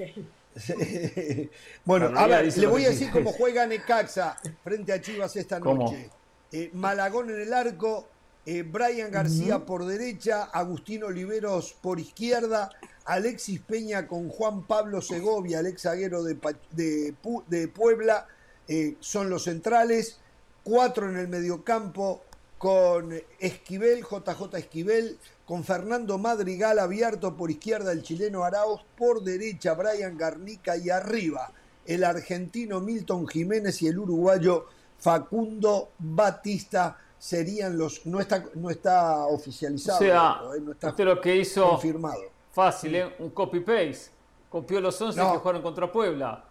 [1.84, 5.84] bueno, a ver, le voy a decir cómo juega Necaxa frente a Chivas esta ¿Cómo?
[5.84, 6.10] noche.
[6.52, 8.08] Eh, Malagón en el arco,
[8.46, 12.70] eh, Brian García por derecha, Agustín Oliveros por izquierda,
[13.06, 16.38] Alexis Peña con Juan Pablo Segovia, el ex zaguero de,
[16.72, 17.14] de
[17.48, 18.28] de Puebla,
[18.68, 20.20] eh, son los centrales,
[20.64, 22.22] cuatro en el mediocampo
[22.58, 29.74] con Esquivel, JJ Esquivel, con Fernando Madrigal abierto por izquierda, el chileno Arauz, por derecha
[29.76, 31.52] Brian Garnica y arriba
[31.86, 34.66] el argentino Milton Jiménez y el uruguayo
[34.98, 40.90] Facundo Batista serían los no está no está O oficializado sea, esto, eh, no está
[40.90, 43.16] usted lo que hizo confirmado fácil, ¿eh?
[43.20, 44.12] Un copy-paste.
[44.50, 45.34] Copió los 11 No.
[45.34, 46.44] que jugaron contra Puebla.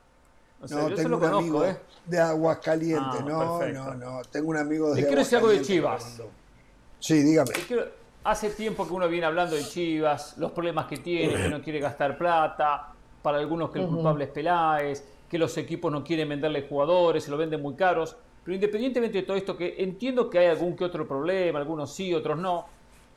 [0.63, 1.77] O sea, no yo se tengo lo un conozco, amigo ¿eh?
[2.07, 3.85] de Aguascalientes Ah, no perfecto.
[3.85, 6.23] no no tengo un amigo de Le quiero decir algo de Chivas.
[7.01, 7.87] sí dígame quiero-
[8.23, 11.81] hace tiempo que uno viene hablando de Chivas, los problemas que tiene, que no quiere
[11.81, 12.93] gastar plata,
[13.23, 17.31] para algunos que el culpable es Peláez, que los equipos no quieren venderle jugadores, se
[17.31, 18.17] lo venden muy caros.
[18.45, 22.15] Pero independientemente de todo esto, que entiendo que hay algún que otro problema, algunos sí,
[22.15, 22.67] otros no,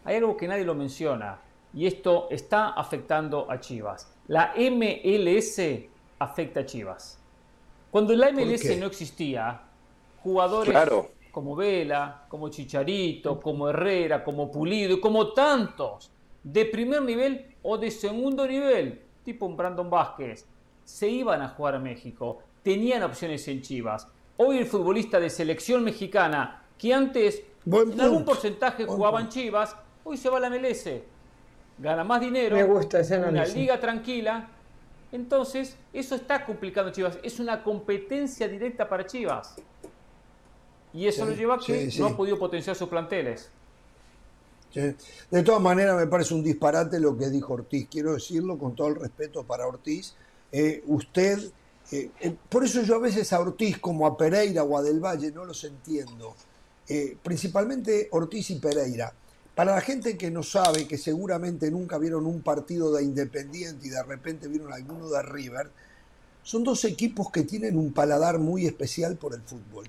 [0.03, 1.38] hay algo que nadie lo menciona
[1.74, 4.11] y esto está afectando a Chivas.
[4.28, 5.61] La MLS
[6.20, 7.20] afecta a Chivas.
[7.91, 9.61] Cuando la MLS no existía,
[10.22, 10.76] jugadores
[11.32, 16.11] como Vela, como Chicharito, como Herrera, como Pulido, como tantos
[16.43, 20.47] de primer nivel o de segundo nivel, tipo un Brandon Vázquez,
[20.84, 24.07] se iban a jugar a México, tenían opciones en Chivas.
[24.38, 30.18] Hoy el futbolista de selección mexicana, que antes en algún porcentaje jugaba en Chivas, hoy
[30.18, 30.89] se va a la MLS.
[31.80, 34.49] Gana más dinero, Me gusta una liga tranquila.
[35.11, 37.17] Entonces, eso está complicando Chivas.
[37.23, 39.55] Es una competencia directa para Chivas.
[40.93, 43.49] Y eso lo lleva a que no ha podido potenciar sus planteles.
[44.73, 47.88] De todas maneras, me parece un disparate lo que dijo Ortiz.
[47.89, 50.13] Quiero decirlo con todo el respeto para Ortiz.
[50.51, 51.39] Eh, usted,
[51.91, 54.99] eh, eh, por eso yo a veces a Ortiz como a Pereira o a Del
[54.99, 56.36] Valle no los entiendo.
[57.21, 59.13] principalmente Ortiz y Pereira.
[59.58, 63.89] Para la gente que no sabe, que seguramente nunca vieron un partido de Independiente y
[63.89, 65.72] de repente vieron alguno de River,
[66.43, 69.88] son dos equipos que tienen un paladar muy especial por el fútbol.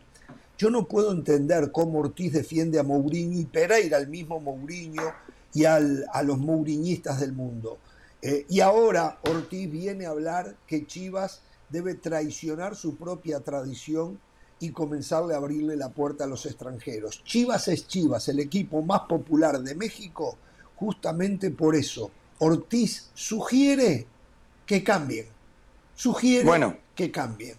[0.56, 5.12] Yo no puedo entender cómo Ortiz defiende a Mourinho y Pereira, al mismo Mourinho
[5.52, 7.76] y a los mouriñistas del mundo.
[8.22, 14.18] Eh, y ahora Ortiz viene a hablar que Chivas debe traicionar su propia tradición
[14.60, 17.22] y comenzarle a abrirle la puerta a los extranjeros.
[17.24, 20.36] Chivas es Chivas, el equipo más popular de México,
[20.76, 22.10] justamente por eso.
[22.38, 24.06] Ortiz sugiere
[24.66, 25.26] que cambien.
[25.94, 27.56] Sugiere que cambien.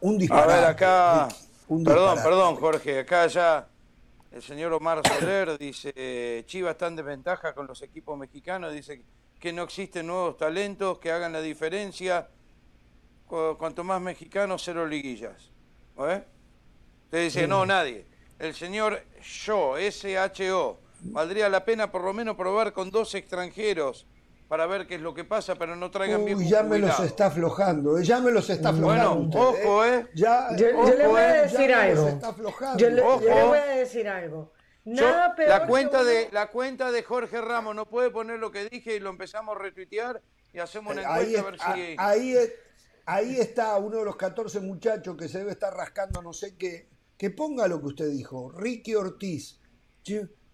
[0.00, 0.52] Un disparate.
[0.52, 1.28] A ver, acá.
[1.68, 3.00] perdón, perdón, Jorge.
[3.00, 3.68] Acá ya
[4.30, 8.72] el señor Omar Soler dice: Chivas está en desventaja con los equipos mexicanos.
[8.72, 9.02] Dice
[9.40, 12.28] que no existen nuevos talentos que hagan la diferencia.
[13.26, 15.53] Cuanto más mexicanos, cero liguillas.
[15.98, 16.24] ¿Eh?
[17.10, 18.06] Te dice, no, nadie.
[18.38, 19.02] El señor
[19.44, 20.78] Yo, S-H-O.
[21.00, 24.06] Valdría la pena por lo menos probar con dos extranjeros
[24.48, 27.26] para ver qué es lo que pasa, pero no traigan Uy, ya me los está
[27.26, 29.14] aflojando, eh, ya me los está aflojando.
[29.16, 30.06] Bueno, ojo, ¿eh?
[30.14, 32.20] Ya, yo, le voy a decir algo.
[32.76, 34.52] Yo le, yo le voy a decir algo.
[34.84, 38.68] Nada peor la cuenta de la cuenta de Jorge Ramos no puede poner lo que
[38.68, 40.20] dije y lo empezamos a retuitear
[40.52, 42.36] y hacemos una encuesta a ver si ahí, ahí
[43.06, 47.30] está uno de los 14 muchachos que se debe estar rascando no sé qué que
[47.30, 49.60] ponga lo que usted dijo Ricky Ortiz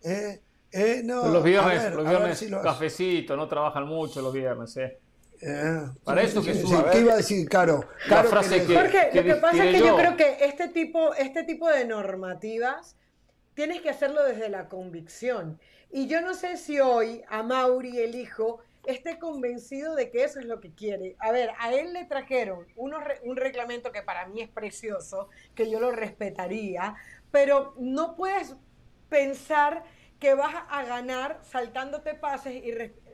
[0.03, 0.41] eh,
[0.73, 5.01] eh, no, los viernes, los viernes cafecito, no trabajan mucho los viernes, eh.
[5.41, 6.91] eh Para eso que suba.
[6.91, 7.85] ¿Qué iba a decir, Caro?
[8.09, 12.97] Jorge, lo que pasa es que yo creo que este tipo, este tipo de normativas
[13.55, 15.59] tienes que hacerlo desde la convicción.
[15.91, 20.41] Y yo no sé si hoy a Mauri, el hijo, esté convencido de que eso
[20.41, 21.17] es lo que quiere.
[21.19, 25.81] A ver, a él le trajeron un reglamento que para mí es precioso, que yo
[25.81, 26.95] lo respetaría,
[27.31, 28.57] pero no puedes
[29.09, 29.85] pensar
[30.19, 32.73] que vas a ganar saltándote pases y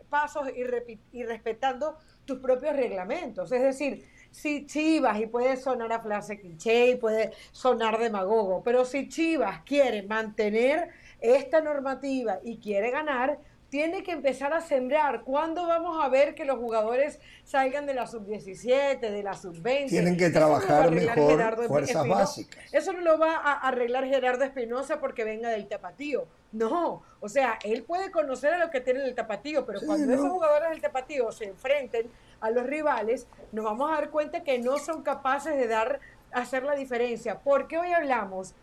[0.08, 3.50] pasos y, y respetando tus propios reglamentos.
[3.52, 8.84] Es decir, si Chivas, y puede sonar a frase cliché y puede sonar demagogo, pero
[8.84, 10.90] si Chivas quiere mantener
[11.20, 13.38] esta normativa y quiere ganar,
[13.68, 15.22] tiene que empezar a sembrar.
[15.22, 19.88] ¿Cuándo vamos a ver que los jugadores salgan de la sub-17, de la sub-20?
[19.88, 22.64] Tienen que trabajar mejor fuerzas básicas.
[22.72, 26.26] Eso no lo va a arreglar Gerardo Espinosa porque venga del tapatío.
[26.52, 30.30] No, o sea, él puede conocer a lo que tiene el tapatío, pero cuando esos
[30.30, 32.10] jugadores del tapatío se enfrenten
[32.40, 36.00] a los rivales, nos vamos a dar cuenta que no son capaces de dar,
[36.32, 37.40] hacer la diferencia.
[37.40, 38.54] Porque hoy hablamos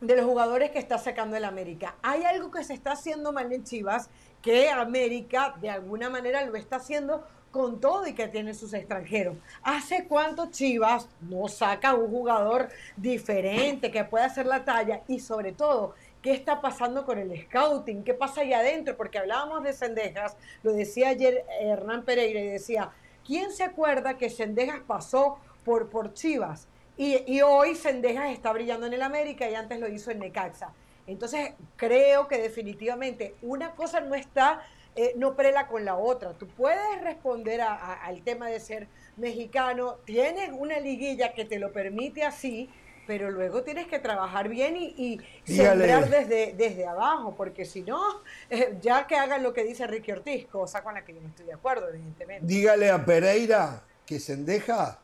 [0.00, 1.96] de los jugadores que está sacando el América.
[2.02, 4.10] Hay algo que se está haciendo mal en Chivas,
[4.42, 9.36] que América de alguna manera lo está haciendo con todo y que tiene sus extranjeros.
[9.62, 15.02] ¿Hace cuánto Chivas no saca un jugador diferente que pueda hacer la talla?
[15.06, 18.02] Y sobre todo, ¿qué está pasando con el scouting?
[18.02, 18.96] ¿Qué pasa allá adentro?
[18.96, 22.90] Porque hablábamos de Cendejas, lo decía ayer Hernán Pereira y decía,
[23.24, 26.66] ¿quién se acuerda que Cendejas pasó por, por Chivas?
[26.96, 30.72] Y, hoy Sendejas está brillando en el América y antes lo hizo en Necaxa.
[31.06, 34.62] Entonces, creo que definitivamente una cosa no está,
[34.94, 36.32] eh, no prela con la otra.
[36.34, 38.86] Tú puedes responder al tema de ser
[39.16, 42.70] mexicano, tienes una liguilla que te lo permite así,
[43.06, 48.00] pero luego tienes que trabajar bien y, sembrar desde, desde abajo, porque si no,
[48.48, 51.28] eh, ya que hagan lo que dice Ricky Ortiz, cosa con la que yo no
[51.28, 52.46] estoy de acuerdo, evidentemente.
[52.46, 55.00] Dígale a Pereira que Sendeja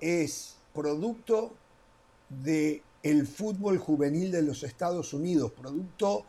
[0.00, 1.52] es producto
[2.28, 6.24] del el fútbol juvenil de los Estados Unidos, producto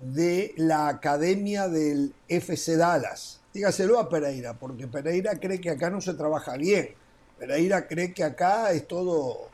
[0.00, 3.40] de la academia del FC Dallas.
[3.52, 6.94] Dígaselo a Pereira, porque Pereira cree que acá no se trabaja bien.
[7.36, 9.48] Pereira cree que acá es todo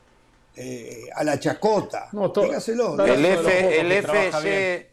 [0.55, 2.09] eh, a la chacota.
[2.11, 3.03] No, todo- Dígaselo.
[3.05, 4.91] El, F, el FC,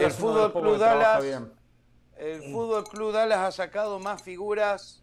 [0.00, 1.52] el Fútbol Club Dallas, bien.
[2.18, 5.00] el Fútbol Club Dallas ha sacado más figuras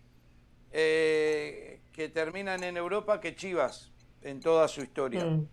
[0.74, 5.26] eh, que terminan en Europa que Chivas en toda su historia.
[5.26, 5.48] Mm.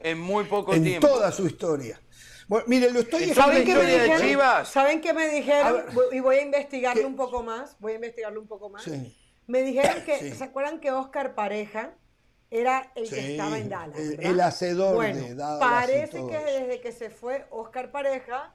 [0.00, 1.06] En muy poco en tiempo.
[1.06, 2.00] toda su historia.
[2.48, 4.20] Bueno, mire, lo estoy ¿Y sabe ¿Saben qué me de dijeron?
[4.22, 4.68] Chivas?
[4.68, 5.72] ¿Saben qué me dijeron?
[5.74, 5.86] ver.
[6.12, 7.06] Y voy a investigarlo ¿Qué?
[7.06, 7.76] un poco más.
[7.78, 8.82] Voy a investigarlo un poco más.
[8.82, 9.16] Sí.
[9.46, 10.30] Me dijeron que, Sí.
[10.32, 11.94] ¿se acuerdan que Oscar Pareja
[12.50, 13.98] era el que estaba en Dallas?
[13.98, 18.54] el- el hacedor bueno, de Dallas Parece que desde que se fue Oscar Pareja,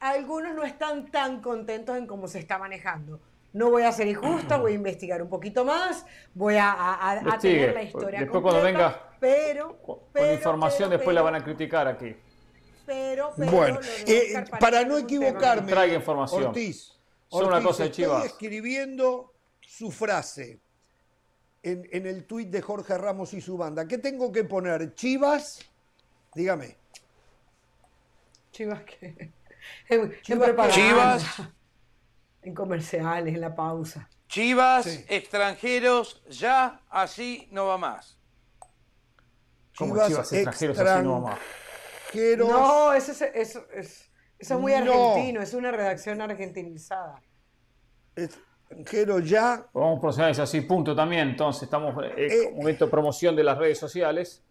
[0.00, 3.20] algunos no están tan contentos en cómo se está manejando.
[3.54, 7.72] No voy a ser injusta, voy a investigar un poquito más, voy a, a- tener
[7.72, 11.86] la historia Después cuando venga pero, Con pero, información pero, después la van a criticar
[11.88, 12.14] aquí.
[12.84, 16.44] Pero, pero, Bueno, eh, para no equivocarme, Traiga información.
[16.46, 16.92] Ortiz,
[17.28, 18.24] Solo una Ortiz, cosa de estoy Chivas.
[18.26, 20.60] escribiendo su frase
[21.62, 23.86] en, en el tuit de Jorge Ramos y su banda.
[23.88, 24.94] ¿Qué tengo que poner?
[24.94, 25.60] Chivas,
[26.34, 26.76] dígame.
[28.50, 28.82] Chivas
[29.88, 31.40] en Chivas- Chivas.
[32.44, 34.08] En comerciales, en la pausa.
[34.28, 35.04] Chivas, Sí.
[35.08, 38.18] extranjeros, ya así no va más.
[39.72, 41.38] Chivas Chivas extranjeros así no va más.
[42.38, 44.78] No, eso es, eso es, eso es muy No.
[44.78, 47.20] argentino, es una redacción argentinizada.
[48.16, 49.66] extranjeros ya.
[49.72, 51.30] Vamos a profesionales así, punto también.
[51.30, 54.44] Entonces, estamos en Eh, momento de promoción de las redes sociales.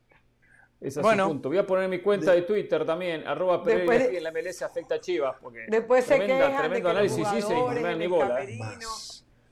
[0.83, 1.27] Es así, Bueno.
[1.29, 1.47] punto.
[1.49, 4.61] Voy a poner mi cuenta de, Twitter también, arroba Después de- y en la MLS
[4.65, 5.35] afecta a Chivas.
[5.41, 8.27] Porque Después se tremenda- quejan tremendo de que análisis y jugadores no ni bola.
[8.27, 8.89] camerino,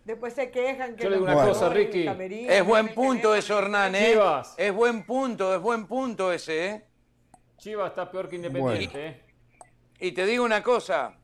[0.03, 2.05] después se quejan que Yo le digo una cosa, en el Ricky.
[2.05, 4.09] camerino Es buen punto eso, Hernán, ¿eh?
[4.11, 4.55] Chivas.
[4.57, 6.85] Es buen punto, es buen punto ese, ¿eh?
[7.57, 9.07] Chivas está peor que Independiente.
[9.07, 9.21] ¿eh?
[9.99, 11.17] Y te digo una cosa.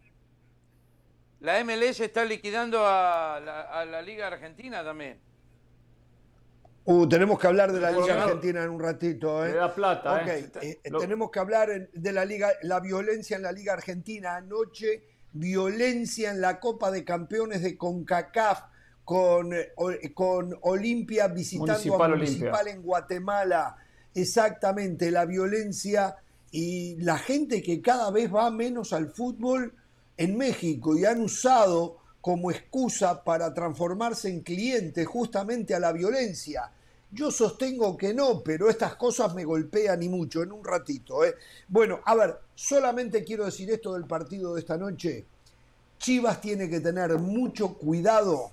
[1.41, 5.19] La MLS está liquidando a la, a la Liga Argentina también.
[6.89, 9.45] Uh, tenemos que hablar de la Liga Argentina en un ratito.
[9.45, 9.49] ¿eh?
[9.49, 10.49] Le da plata, ¿eh?
[10.61, 16.31] eh, tenemos que hablar de la Liga, la violencia en la Liga Argentina anoche, violencia
[16.31, 18.61] en la Copa de Campeones de CONCACAF
[19.03, 19.53] con,
[20.13, 22.29] con Olimpia visitando Municipal a Olimpia.
[22.29, 23.75] Municipal en Guatemala.
[24.15, 26.15] Exactamente, la violencia
[26.51, 29.73] y la gente que cada vez va menos al fútbol
[30.15, 36.71] en México y han usado como excusa para transformarse en clientes justamente a la violencia.
[37.11, 41.23] Yo sostengo que no, pero estas cosas me golpean y mucho en un ratito.
[41.23, 41.35] ¿eh?
[41.67, 45.25] Bueno, a ver, solamente quiero decir esto del partido de esta noche.
[45.99, 48.51] Chivas tiene que tener mucho cuidado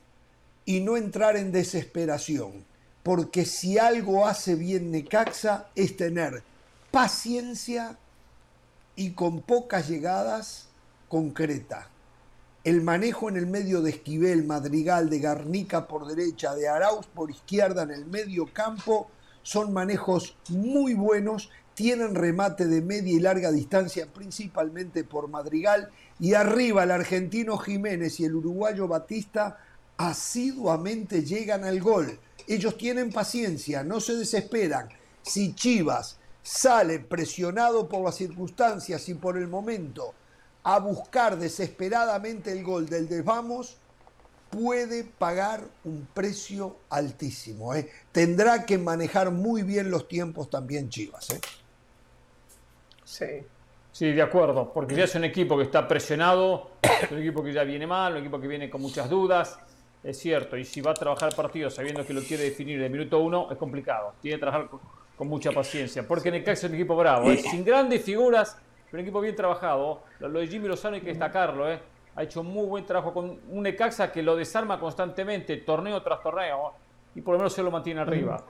[0.65, 2.65] y no entrar en desesperación,
[3.03, 6.43] porque si algo hace bien Necaxa es tener
[6.91, 7.99] paciencia
[8.97, 10.69] y con pocas llegadas
[11.09, 11.91] concreta.
[12.65, 17.31] El manejo en el medio de Esquivel, Madrigal, de Garnica por derecha, de Arauz por
[17.31, 19.11] izquierda en el medio campo
[19.43, 26.33] son manejos muy buenos, tienen remate de media y larga distancia principalmente por Madrigal y
[26.33, 29.59] arriba el argentino Jiménez y el uruguayo Batista
[29.99, 32.19] asiduamente llegan al gol.
[32.49, 34.89] Ellos tienen paciencia, no se desesperan.
[35.21, 40.15] Si Chivas sale presionado por las circunstancias y por el momento
[40.65, 43.77] a buscar desesperadamente el gol del desvamos,
[44.51, 47.75] puede pagar un precio altísimo.
[47.75, 47.91] ¿eh?
[48.13, 51.31] Tendrá que manejar muy bien los tiempos también Chivas.
[51.31, 51.41] ¿eh?
[53.05, 53.27] Sí.
[53.93, 57.53] Sí, de acuerdo, porque ya es un equipo que está presionado, es un equipo que
[57.53, 59.57] ya viene mal, un equipo que viene con muchas dudas,
[60.03, 62.91] es cierto, y si va a trabajar el partido sabiendo que lo quiere definir el
[62.91, 64.81] minuto uno, es complicado, tiene que trabajar con,
[65.17, 67.39] con mucha paciencia, porque Necaxa es un equipo bravo, ¿eh?
[67.39, 68.57] sin grandes figuras,
[68.95, 71.81] pero un equipo bien trabajado, lo, lo de Jimmy Lozano hay que destacarlo, ¿eh?
[72.15, 76.73] ha hecho muy buen trabajo con un Necaxa que lo desarma constantemente, torneo tras torneo,
[77.13, 78.41] y por lo menos se lo mantiene arriba.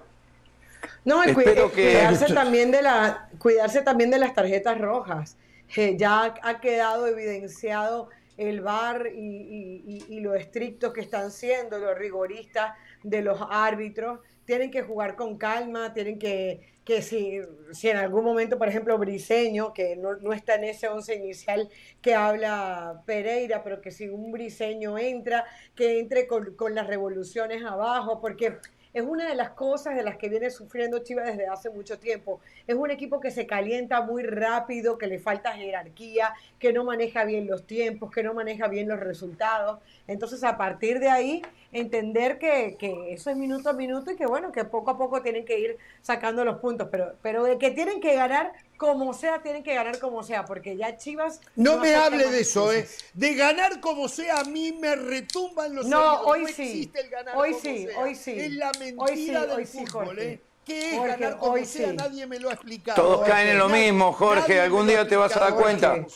[1.07, 5.39] No, eh, que- cuidarse también de la, cuidarse también de las tarjetas rojas.
[5.77, 11.31] Eh, ya ha quedado evidenciado el VAR y, y- y- y lo estrictos que están
[11.31, 14.21] siendo, los rigoristas de los árbitros.
[14.45, 17.41] Tienen que jugar con calma, tienen que, que si,
[17.73, 21.69] si en algún momento, por ejemplo, Briseño, que no, no está en ese once inicial
[22.03, 25.45] que habla Pereira, pero que si un Briseño entra,
[25.75, 28.59] que entre con, con las revoluciones abajo, porque
[28.95, 32.41] es una de las cosas de las que viene sufriendo Chivas desde hace mucho tiempo.
[32.69, 36.33] Es un equipo que se calienta muy rápido, que le falta jerarquía,
[36.65, 39.81] que no maneja bien los tiempos, que no maneja bien los resultados.
[40.07, 41.43] Entonces, a partir de ahí
[41.73, 45.21] entender que, que, eso es minuto a minuto y que bueno, que poco a poco
[45.21, 49.43] tienen que ir sacando los puntos, pero, pero de que tienen que ganar como sea,
[49.43, 51.43] tienen que ganar como sea, porque ya Chivas...
[51.55, 52.89] No, me hable de eso, ¿eh?
[53.13, 56.91] De ganar como sea, a mí me retumban los No, hoy sí.
[57.35, 58.41] hoy sí, hoy sí.
[58.41, 60.41] Es la mentira del fútbol, ¿eh?
[60.65, 61.93] ¿Qué es ganar como hoy sea?
[61.93, 63.03] Nadie me lo ha explicado.
[63.03, 64.61] Todos caen en lo mismo, Jorge.
[64.63, 66.07] Algún día te vas a dar cuenta.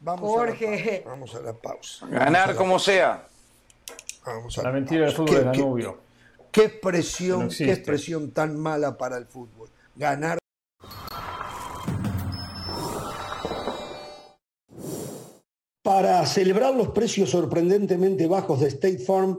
[0.00, 1.02] Vamos Jorge.
[1.04, 2.06] A Vamos a la pausa.
[2.06, 3.26] Ganar como sea.
[4.62, 5.98] la mentira del fútbol es Danubio.
[6.52, 9.68] Qué, expresión, qué expresión tan mala para el fútbol.
[9.96, 10.38] Ganar.
[15.82, 19.38] Para celebrar los precios sorprendentemente bajos de State Farm,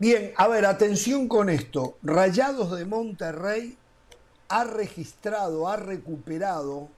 [0.00, 1.98] Bien, a ver, atención con esto.
[2.04, 3.76] Rayados de Monterrey
[4.48, 6.88] ha registrado, ha recuperado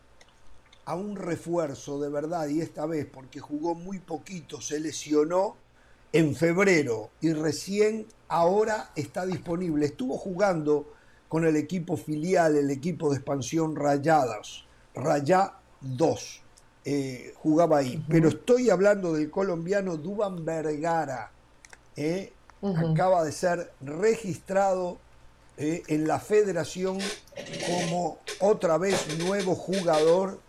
[0.85, 5.57] a un refuerzo de verdad, y esta vez porque jugó muy poquito, se lesionó
[6.13, 9.87] en febrero y recién ahora está disponible.
[9.87, 10.93] Estuvo jugando
[11.29, 16.43] con el equipo filial, el equipo de expansión Rayados, Rayá 2.
[16.85, 18.05] Eh, jugaba ahí.
[18.11, 21.31] Pero estoy hablando del colombiano Duban Vergara.
[21.97, 22.33] Eh,
[22.63, 24.99] acaba de ser registrado
[25.57, 26.99] eh, en la federación
[27.67, 30.41] como otra vez nuevo jugador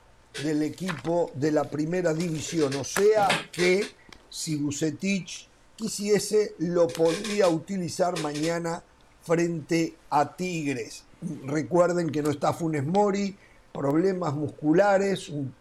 [0.43, 2.73] del equipo de la primera división.
[2.75, 3.85] O sea que
[4.29, 8.83] si Bucetich quisiese, lo podría utilizar mañana
[9.21, 11.03] frente a Tigres.
[11.45, 13.35] Recuerden que no está Funes Mori,
[13.73, 15.53] problemas musculares, un,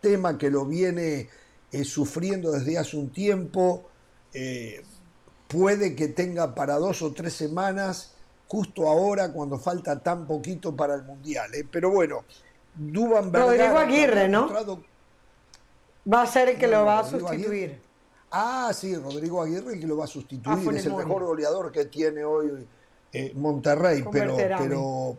[0.00, 1.28] tema que lo viene
[1.72, 3.84] eh, sufriendo desde hace un tiempo.
[4.32, 4.82] Eh,
[5.50, 8.12] puede que tenga para dos o tres semanas,
[8.46, 11.52] justo ahora cuando falta tan poquito para el Mundial.
[11.54, 11.66] ¿eh?
[11.70, 12.24] Pero bueno,
[12.74, 14.48] Duban Rodrigo Aguirre, ¿no?
[16.10, 17.80] Va a ser el que lo va a sustituir.
[18.30, 20.76] Ah, sí, Rodrigo Aguirre el que lo va a sustituir.
[20.76, 22.66] es el mejor goleador que tiene hoy
[23.12, 25.16] eh, Monterrey, pero, pero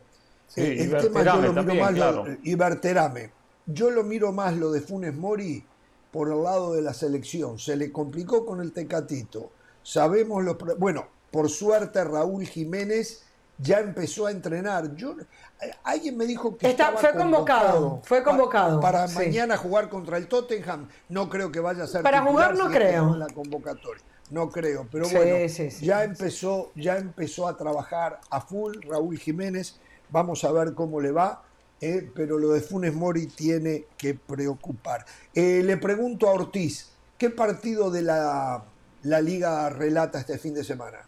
[0.55, 3.31] eh, el tema yo lo miro más y Berterame.
[3.67, 5.63] Yo lo miro más lo de Funes Mori
[6.11, 7.59] por el lado de la selección.
[7.59, 9.51] Se le complicó con el Tecatito
[9.83, 10.57] Sabemos los.
[10.77, 13.23] Bueno, por suerte Raúl Jiménez
[13.61, 14.95] ya empezó a entrenar.
[14.95, 15.15] Yo,
[15.83, 20.87] alguien me dijo que Está, fue convocado, fue convocado para, mañana jugar contra el Tottenham.
[21.09, 24.03] No creo que vaya a ser para jugar no creo la convocatoria.
[24.29, 25.45] No creo, pero bueno,
[25.81, 29.75] ya empezó ya empezó a trabajar a full Raúl Jiménez.
[30.09, 31.43] Vamos a ver cómo le va.
[31.81, 35.03] Eh, pero lo de Funes Mori tiene que preocupar.
[35.33, 38.63] Eh, le pregunto a Ortiz, ¿qué partido de la
[39.03, 40.99] la liga relata este fin de semana?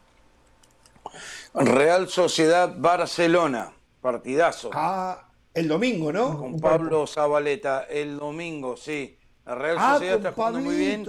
[1.53, 4.71] Real Sociedad Barcelona, partidazo.
[4.73, 6.37] Ah, el domingo, ¿no?
[6.37, 9.17] Con Pablo Zabaleta, el domingo, sí.
[9.45, 11.05] La Real ah, Sociedad está jugando muy bien.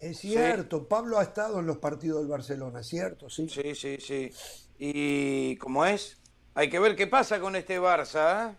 [0.00, 3.28] Es cierto, Pablo ha estado en los partidos del Barcelona, ¿cierto?
[3.28, 3.98] Sí, sí, sí.
[3.98, 4.32] sí.
[4.78, 6.18] Y como es,
[6.54, 8.52] hay que ver qué pasa con este Barça.
[8.52, 8.56] ¿eh?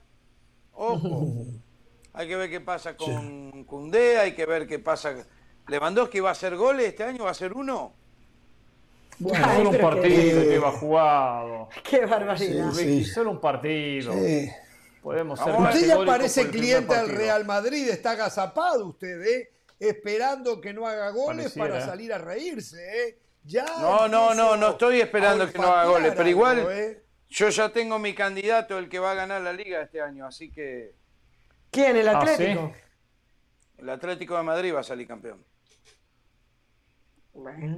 [0.74, 1.28] Ojo.
[2.14, 5.26] hay que ver qué pasa con Cundé, hay que ver qué pasa
[5.70, 7.24] ¿Lewandowski va a hacer goles este año?
[7.26, 7.94] ¿Va a ser uno?
[9.20, 11.70] Bueno, solo un partido que va jugado.
[11.84, 12.72] Qué barbaridad.
[13.14, 14.14] Solo un partido.
[15.02, 19.52] Podemos ser Usted ya parece cliente del Real Madrid, está agazapado usted, ¿eh?
[19.80, 23.20] Esperando que no haga goles para salir a reírse, ¿eh?
[23.44, 27.02] Ya no, no, no, no estoy esperando que no haga goles, pero igual ¿eh?
[27.30, 30.52] yo ya tengo mi candidato, el que va a ganar la liga este año, así
[30.52, 30.96] que.
[31.72, 31.96] ¿Quién?
[31.96, 32.74] ¿El ah, Atlético?
[33.78, 35.44] El Atlético de Madrid va a salir campeón.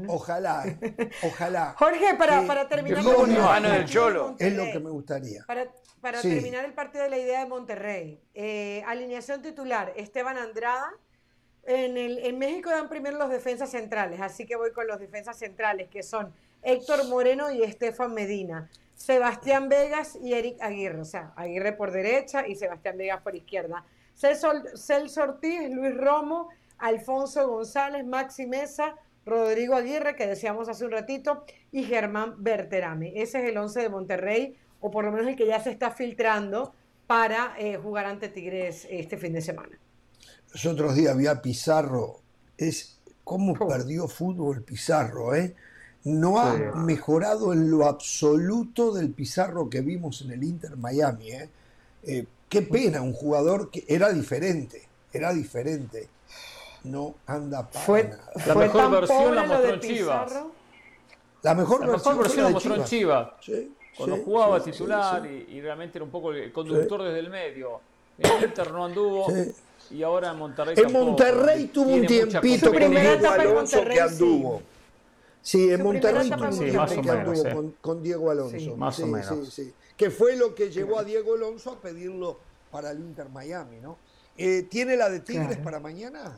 [0.07, 0.63] Ojalá,
[1.23, 1.75] ojalá.
[1.77, 3.03] Jorge, para, para terminar.
[3.03, 4.35] del Cholo.
[4.39, 5.45] Es lo que me gustaría.
[5.45, 8.19] Para, terminar el partido de la idea de Monterrey.
[8.33, 10.91] Eh, alineación titular, Esteban Andrada.
[11.63, 15.37] En, el, en México dan primero los defensas centrales, así que voy con los defensas
[15.37, 16.33] centrales, que son
[16.63, 18.67] Héctor Moreno y Estefan Medina.
[18.95, 23.83] Sebastián Vegas y Eric Aguirre, o sea, Aguirre por derecha y Sebastián Vegas por izquierda.
[24.15, 24.49] Celso
[25.21, 28.95] Ortiz, Luis Romo, Alfonso González, Maxi Mesa,
[29.25, 33.13] Rodrigo Aguirre, que decíamos hace un ratito, y Germán Berterame.
[33.21, 35.91] Ese es el 11 de Monterrey, o por lo menos el que ya se está
[35.91, 36.73] filtrando
[37.07, 39.77] para eh, jugar ante Tigres este fin de semana.
[40.53, 42.19] Los otros días había Pizarro,
[42.57, 45.55] es cómo perdió fútbol Pizarro, ¿eh?
[46.03, 51.31] no ha mejorado en lo absoluto del Pizarro que vimos en el Inter Miami.
[51.31, 51.49] ¿eh?
[52.03, 54.81] Eh, qué pena, un jugador que era diferente,
[55.13, 56.09] era diferente.
[56.83, 58.31] No anda para fue, nada.
[58.47, 60.33] La fue mejor versión la mostró en Chivas.
[61.43, 63.29] La mejor La versión, mejor versión la mostró en Chivas.
[63.41, 67.03] Sí, Cuando sí, jugaba sí, titular sí, Y, y realmente era un poco el conductor
[67.03, 67.81] desde el medio.
[68.17, 69.95] En el Inter no anduvo Sí.
[69.95, 71.05] y ahora en Monterrey En tampoco.
[71.05, 74.61] Monterrey tuvo un tiempito con primera Diego Alonso que anduvo.
[75.41, 76.65] Sí, en Su Monterrey tuvo un Monterrey.
[76.65, 78.57] que Sí, más o anduvo menos, con, con Diego Alonso.
[78.57, 78.69] Sí.
[78.77, 79.27] Más o menos.
[79.53, 79.73] sí, sí.
[79.97, 82.37] Que fue lo que llevó a Diego Alonso a pedirlo
[82.71, 83.97] para el Inter Miami, ¿no?
[84.37, 85.63] Eh, ¿Tiene la de Tigres Claro.
[85.63, 86.37] para mañana?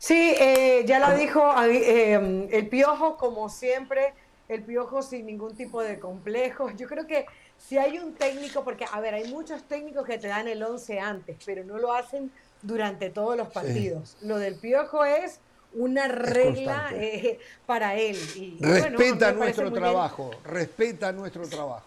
[0.00, 4.14] Sí, eh, ya la dijo eh, el Piojo, como siempre,
[4.48, 6.72] el Piojo sin ningún tipo de complejos.
[6.78, 7.26] Yo creo que
[7.58, 10.98] si hay un técnico, porque, a ver, hay muchos técnicos que te dan el 11
[11.00, 12.32] antes, pero no lo hacen
[12.62, 14.16] durante todos los partidos.
[14.22, 15.38] Lo del Piojo es
[15.74, 18.16] una regla eh, para él.
[18.36, 19.82] Y, Respeta nuestro bien.
[19.82, 21.84] trabajo, respeta nuestro trabajo.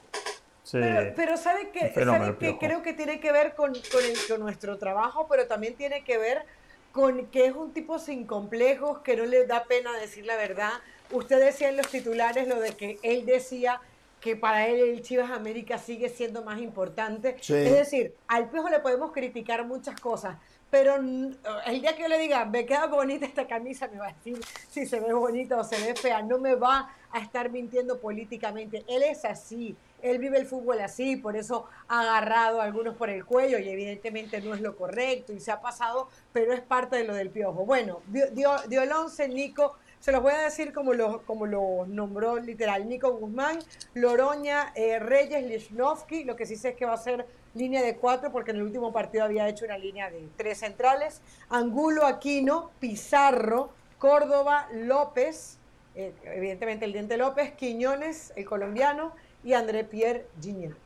[0.64, 0.77] Sí.
[0.80, 2.38] Pero, pero ¿sabe fenómeno, ¿Sabe?
[2.38, 2.60] Piojo.
[2.60, 6.19] Creo que tiene que ver con, con, el- con nuestro trabajo, pero también tiene que
[6.19, 6.45] ver
[6.94, 10.72] con que es un tipo sin complejos, que no le da pena decir la verdad.
[11.11, 13.82] Usted decía en los titulares lo de que él decía
[14.22, 17.36] que para él el Chivas América sigue siendo más importante.
[17.41, 17.56] Sí.
[17.56, 20.38] Es decir, al Piojo le podemos criticar muchas cosas,
[20.70, 24.14] pero el día que yo le diga, me queda bonita esta camisa, me va a
[24.14, 24.40] decir
[24.70, 26.22] si se ve bonita o se ve fea.
[26.22, 28.84] No me va a estar mintiendo políticamente.
[28.88, 29.76] Él es así.
[30.03, 33.69] Él vive el fútbol así, por eso ha agarrado a algunos por el cuello y
[33.69, 37.30] evidentemente no es lo correcto y se ha pasado, pero es parte de lo del
[37.30, 37.65] piojo.
[37.65, 41.45] Bueno, dio, dio, dio el 11 Nico, se los voy a decir como lo, como
[41.45, 43.59] lo nombró literal, Nico Guzmán,
[43.93, 47.95] Loroña, eh, Reyes, Lichnowsky, lo que sí sé es que va a ser línea de
[47.95, 52.71] cuatro porque en el último partido había hecho una línea de tres centrales, Angulo, Aquino,
[52.81, 55.57] Pizarro, Córdoba, López,
[55.95, 59.13] eh, evidentemente el Diente López, Quiñones, el colombiano,
[59.44, 60.78] y André Pierre Gignac.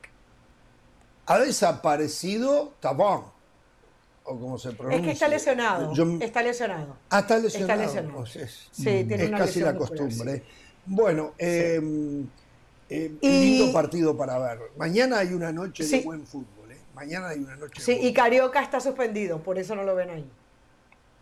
[1.26, 3.24] Ha desaparecido Tabón,
[4.24, 4.98] o como se pronuncia.
[5.00, 5.92] Es que está lesionado.
[5.94, 6.96] Yo- Está lesionado.
[7.10, 7.72] Ah, está lesionado.
[7.82, 8.26] Está lesionado.
[8.26, 10.36] Sea, es Sí, tiene es una casi la costumbre.
[10.38, 10.42] sí.
[10.86, 11.80] Bueno, eh,
[12.88, 13.28] eh, Y-
[13.58, 14.58] lindo partido para ver.
[14.78, 16.00] Mañana hay una noche de Sí.
[16.04, 16.72] buen fútbol.
[16.72, 16.78] ¿eh?
[16.94, 19.94] Mañana hay una noche Sí, de y buen Carioca está suspendido, por eso no lo
[19.94, 20.30] ven ahí.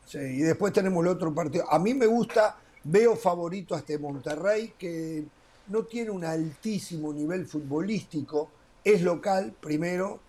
[0.05, 1.65] Sí, y después tenemos el otro partido.
[1.69, 5.25] A mí me gusta, veo favorito a este Monterrey que
[5.69, 8.51] no tiene un altísimo nivel futbolístico,
[8.85, 10.21] es local primero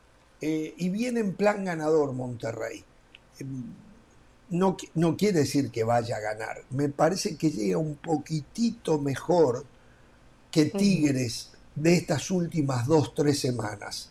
[0.42, 2.84] eh, y viene en plan ganador Monterrey.
[3.40, 3.46] Eh,
[4.50, 9.66] No, no quiere decir que vaya a ganar, me parece que llega un poquitito mejor
[10.50, 14.10] que Tigres de estas últimas dos, tres semanas.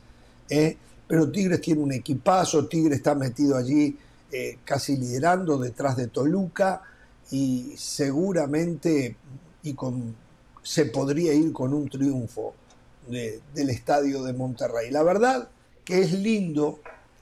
[0.50, 0.76] ¿eh?
[1.08, 3.96] Pero Tigres tiene un equipazo, Tigres está metido allí
[4.30, 6.82] eh, casi liderando detrás de Toluca
[7.30, 9.16] y seguramente
[9.62, 10.14] y con,
[10.66, 12.52] se podría ir con un triunfo
[13.06, 14.90] de- del estadio de Monterrey.
[14.90, 15.48] La verdad
[15.84, 16.80] que es lindo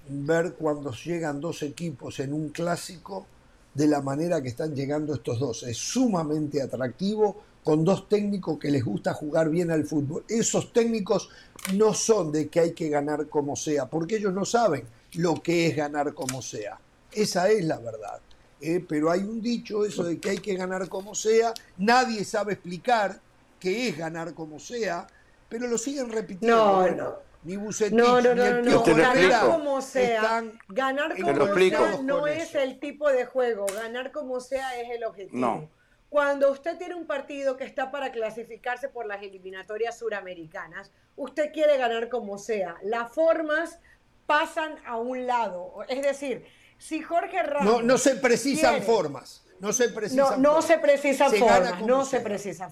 [0.09, 3.27] ver cuando llegan dos equipos en un clásico
[3.75, 5.63] de la manera que están llegando estos dos.
[5.65, 10.25] Es sumamente atractivo con dos técnicos que les gusta jugar bien al fútbol.
[10.27, 11.29] Esos técnicos
[11.75, 14.85] no son de que hay que ganar como sea, porque ellos no saben
[15.17, 16.79] lo que es ganar como sea.
[17.13, 18.21] Esa es la verdad.
[18.63, 18.83] ¿eh?
[18.89, 23.21] Pero hay un dicho, eso de que hay que ganar como sea, nadie sabe explicar
[23.65, 25.07] qué es ganar como sea,
[25.49, 26.57] pero lo siguen repitiendo.
[26.57, 27.35] No, Bueno, no.
[27.45, 31.99] Ni Bucetich, No, no, ni no, el no, Ganar como sea, están ganar como sea
[32.03, 32.59] no es eso.
[32.59, 33.67] el tipo de juego.
[33.67, 35.39] Ganar como sea es el objetivo.
[35.39, 35.69] No.
[36.09, 41.77] Cuando usted tiene un partido que está para clasificarse por las eliminatorias suramericanas, usted quiere
[41.77, 42.77] ganar como sea.
[42.83, 43.79] Las formas
[44.27, 45.75] pasan a un lado.
[45.89, 46.47] Es decir,
[46.79, 47.67] si Jorge Ramos...
[47.75, 49.44] No, no se precisan quiere- formas.
[49.61, 50.79] No se precisan No, no se
[51.77, 52.21] como no se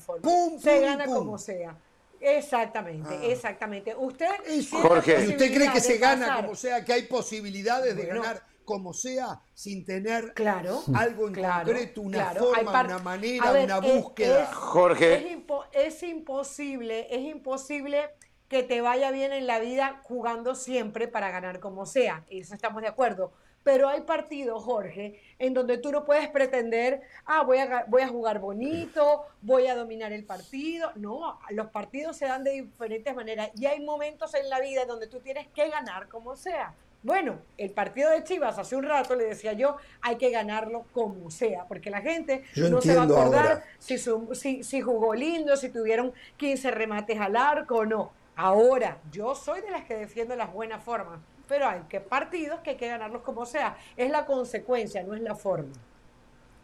[0.00, 0.22] formas.
[0.32, 1.14] Pum, se gana pum.
[1.14, 1.76] como sea.
[2.20, 3.24] Exactamente, Ah.
[3.26, 3.94] exactamente.
[3.96, 4.28] Usted
[4.70, 5.24] Jorge.
[5.24, 8.92] ¿Y usted cree que se gana pasar- como sea, que hay posibilidades de ganar como
[8.94, 10.82] sea sin tener Claro.
[10.94, 12.44] algo en claro, concreto, una claro.
[12.54, 14.42] Forma, una manera, ver, una es- búsqueda?
[14.44, 15.14] es- Jorge.
[15.16, 18.10] Es, impo- es imposible, es imposible
[18.48, 22.24] que te vaya bien en la vida jugando siempre para ganar como sea.
[22.30, 23.32] Eso estamos de acuerdo.
[23.64, 28.08] Pero hay partidos, Jorge, en donde tú no puedes pretender, ah, voy a, voy a
[28.08, 30.90] jugar bonito, voy a dominar el partido.
[30.96, 34.88] No, los partidos se dan de diferentes maneras y hay momentos en la vida en
[34.88, 36.74] donde tú tienes que ganar como sea.
[37.04, 41.30] Bueno, el partido de Chivas hace un rato le decía yo, hay que ganarlo como
[41.32, 45.12] sea, porque la gente Yo no se va a acordar si, su- si, si jugó
[45.14, 48.12] lindo, si tuvieron 15 remates al arco o no.
[48.36, 51.18] Ahora, yo soy de las que defiendo las buenas formas,
[51.52, 53.76] pero hay que partidos que hay que ganarlos como sea.
[53.94, 55.70] Es la consecuencia, no es la forma.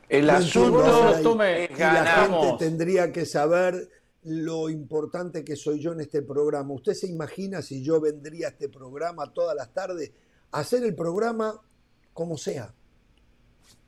[0.09, 2.31] El asunto es ganar.
[2.31, 3.87] La gente tendría que saber
[4.23, 6.73] lo importante que soy yo en este programa.
[6.73, 10.11] ¿Usted se imagina si yo vendría a este programa todas las tardes
[10.53, 11.61] a hacer el programa
[12.15, 12.73] como sea?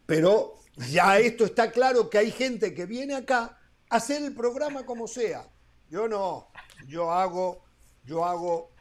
[0.05, 0.57] Pero
[0.91, 3.59] ya esto está claro que hay gente que viene acá
[3.89, 5.49] a hacer el programa como sea.
[5.89, 6.49] Yo no,
[6.87, 7.65] yo hago,
[8.05, 8.73] yo hago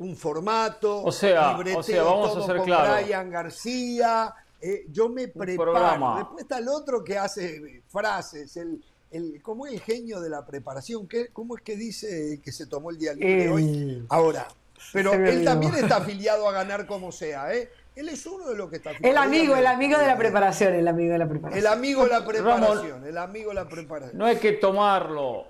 [0.00, 5.28] un formato, o sea, o sea vamos a ser con Brian García, eh, yo me
[5.28, 6.16] preparo.
[6.16, 10.46] Después está el otro que hace frases, el, el, ¿cómo es el genio de la
[10.46, 11.06] preparación?
[11.06, 14.06] ¿Qué, ¿Cómo es que dice que se tomó el día libre hoy?
[14.08, 14.48] Ahora,
[14.90, 17.70] pero él también está afiliado a ganar como sea, ¿eh?
[17.94, 19.12] Él es uno de los que está afiliado.
[19.12, 21.58] El amigo, el amigo de la preparación, el amigo de la preparación.
[21.58, 24.16] El amigo de la preparación, el amigo de la preparación.
[24.16, 25.46] No hay que tomarlo,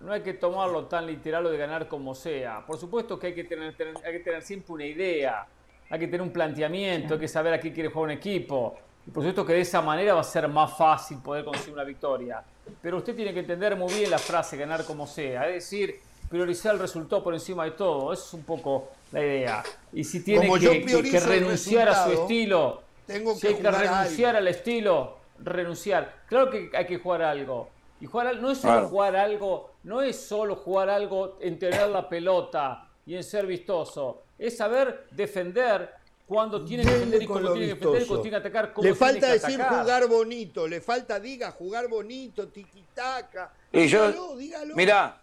[0.00, 2.64] no hay que tomarlo tan literal lo de ganar como sea.
[2.66, 3.74] Por supuesto que hay que tener,
[4.04, 5.46] hay que tener siempre una idea,
[5.88, 8.76] hay que tener un planteamiento, hay que saber a qué quiere jugar un equipo.
[9.06, 11.84] Y por supuesto que de esa manera va a ser más fácil poder conseguir una
[11.84, 12.42] victoria.
[12.82, 16.74] Pero usted tiene que entender muy bien la frase ganar como sea, es decir, priorizar
[16.74, 18.12] el resultado por encima de todo.
[18.12, 19.62] Eso es un poco la idea.
[19.92, 24.48] Y si tiene que, renunciar a su estilo, tengo que si hay que renunciar al
[24.48, 26.24] estilo, renunciar.
[26.28, 27.70] Claro que hay que jugar algo.
[28.00, 32.08] Y jugar no es solo jugar algo, no es solo jugar algo en tener la
[32.08, 34.24] pelota y en ser vistoso.
[34.38, 35.94] Es saber defender
[36.26, 38.74] cuando tiene que defender y cuando tiene que defender y cuando tiene que atacar.
[38.82, 43.52] le falta decir jugar bonito, le falta, diga, jugar bonito, tiquitaca.
[43.72, 45.22] Y yo, dígalo, Mirá,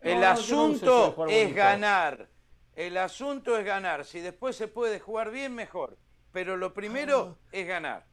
[0.00, 2.28] el asunto es ganar.
[2.74, 4.04] El asunto es ganar.
[4.04, 5.98] Si después se puede jugar bien, mejor.
[6.32, 7.48] Pero lo primero ah.
[7.52, 8.06] es ganar.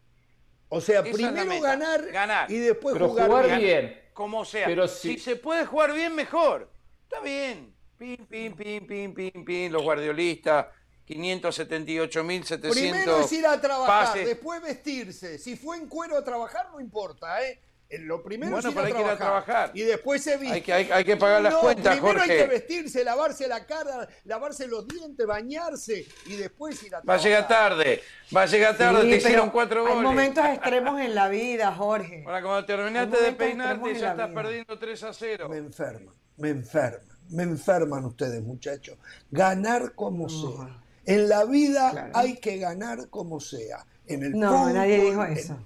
[0.69, 4.02] O sea, primero ganar, ganar, y después jugar, bien.
[4.14, 4.65] Como sea.
[4.65, 5.18] Pero si...
[5.18, 6.69] se puede jugar bien, mejor.
[7.03, 7.73] Está bien.
[7.98, 9.72] Pim, pim, pim, pim, pim, pim.
[9.72, 10.68] Los guardiolistas
[11.07, 15.38] 578.700 Primero es ir a trabajar, después vestirse.
[15.38, 17.61] Si fue en cuero a trabajar, no importa, ¿eh?
[17.99, 20.55] Lo primero es ir, a trabajar, Y después se viste.
[20.55, 24.68] Hay que, hay, que pagar las cuentas, primero hay que vestirse, lavarse la cara, lavarse
[24.68, 27.09] los dientes, bañarse y después ir a trabajar.
[27.09, 28.01] Va a llegar tarde.
[28.35, 29.97] Va a llegar tarde, te hicieron cuatro goles.
[29.97, 32.23] Hay momentos extremos en la vida, Jorge.
[32.26, 35.49] Ahora, cuando terminaste de peinarte, ya estás perdiendo 3 a 0.
[35.49, 37.18] Me enferman, me enferman.
[37.30, 38.97] Me enferman ustedes, muchachos.
[39.31, 43.85] Ganar como sea en la vida hay que ganar como sea.
[44.05, 45.57] En el no, nadie dijo eso.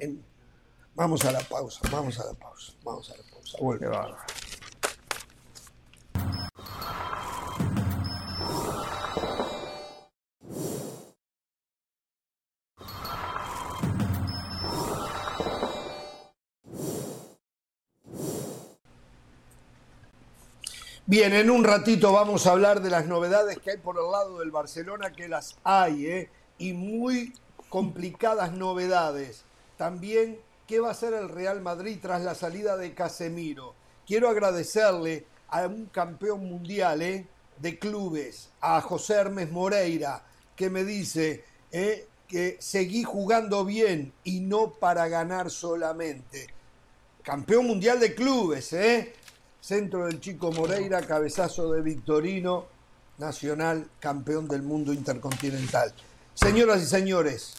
[0.94, 3.58] Vamos a la pausa, vamos a la pausa, vamos a la pausa.
[3.60, 3.90] Vuelve.
[21.12, 24.40] Bien, en un ratito vamos a hablar de las novedades que hay por el lado
[24.40, 26.30] del Barcelona, que las hay, ¿eh?
[26.58, 27.34] y muy
[27.68, 29.44] complicadas novedades.
[29.76, 30.40] También,
[30.72, 33.76] ¿qué va a hacer el Real Madrid tras la salida de Casemiro?
[34.08, 37.28] Quiero agradecerle a un campeón mundial ¿eh?
[37.58, 40.24] de clubes, a José Hermes Moreira,
[40.56, 41.44] que me dice
[41.74, 42.08] ¿eh?
[42.26, 46.48] que seguí jugando bien y no para ganar solamente.
[47.22, 49.12] Campeón mundial de clubes, ¿eh?
[49.60, 52.68] Centro del Chico Moreira, cabezazo de Victorino,
[53.18, 55.94] nacional, campeón del mundo intercontinental.
[56.34, 57.56] Señoras y señores,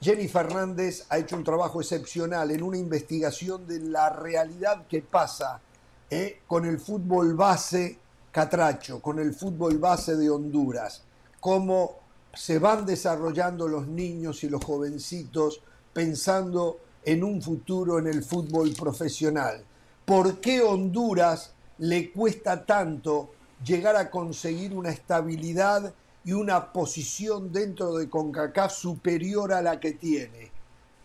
[0.00, 5.60] Jenny Fernández ha hecho un trabajo excepcional en una investigación de la realidad que pasa
[6.08, 7.98] eh, con el fútbol base
[8.30, 11.02] catracho, con el fútbol base de Honduras,
[11.40, 11.96] cómo
[12.32, 15.60] se van desarrollando los niños y los jovencitos
[15.92, 19.64] pensando en un futuro en el fútbol profesional.
[20.04, 23.32] Por qué Honduras le cuesta tanto
[23.64, 25.92] llegar a conseguir una estabilidad
[26.28, 30.50] y una posición dentro de CONCACAF superior a la que tiene.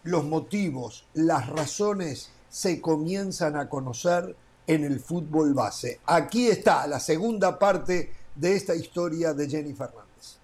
[0.04, 4.36] Los motivos, las razones se comienzan a conocer
[4.68, 6.02] en el fútbol base.
[6.08, 10.40] Aquí está la segunda parte de esta historia de Jenny Fernández.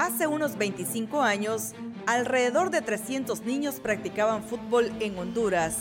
[0.00, 1.72] Hace unos 25 años,
[2.06, 5.76] alrededor de 300 niños practicaban fútbol en Honduras.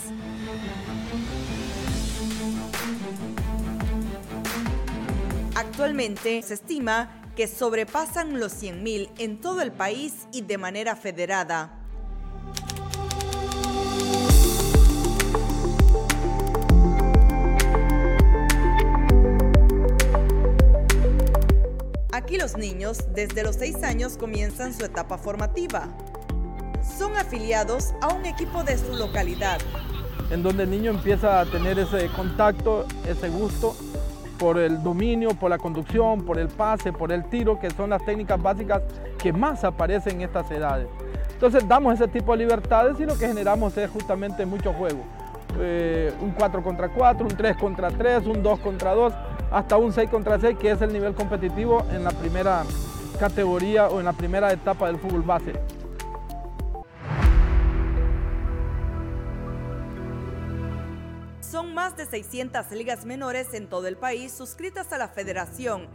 [5.62, 11.78] Actualmente se estima que sobrepasan los 100.000 en todo el país y de manera federada.
[22.12, 25.90] Aquí los niños desde los 6 años comienzan su etapa formativa.
[26.98, 29.60] Son afiliados a un equipo de su localidad.
[30.32, 33.76] En donde el niño empieza a tener ese contacto, ese gusto
[34.42, 38.04] por el dominio, por la conducción, por el pase, por el tiro, que son las
[38.04, 38.82] técnicas básicas
[39.20, 40.88] que más aparecen en estas edades.
[41.34, 45.02] Entonces damos ese tipo de libertades y lo que generamos es justamente mucho juego.
[45.60, 49.14] Eh, un 4 contra 4, un 3 contra 3, un 2 contra 2,
[49.52, 52.64] hasta un 6 contra 6, que es el nivel competitivo en la primera
[53.20, 55.54] categoría o en la primera etapa del fútbol base.
[61.62, 65.88] Son más de 600 ligas menores en todo el país suscritas a la federación.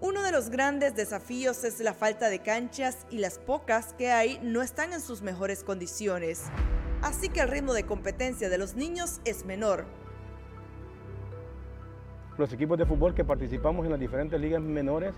[0.00, 4.40] Uno de los grandes desafíos es la falta de canchas y las pocas que hay
[4.42, 6.44] no están en sus mejores condiciones.
[7.02, 9.84] Así que el ritmo de competencia de los niños es menor.
[12.38, 15.14] Los equipos de fútbol que participamos en las diferentes ligas menores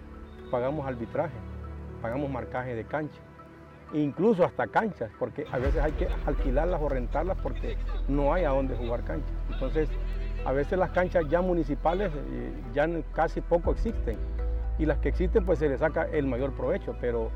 [0.51, 1.37] pagamos arbitraje,
[2.03, 3.21] pagamos marcaje de cancha
[3.93, 7.77] incluso hasta canchas, porque a veces hay que alquilarlas o rentarlas porque
[8.09, 9.38] no hay a dónde jugar canchas.
[9.59, 9.89] Entonces,
[10.45, 14.17] a veces las canchas ya municipales eh, ya casi poco existen
[14.79, 17.33] y las que existen pues se les saca el mayor provecho, pero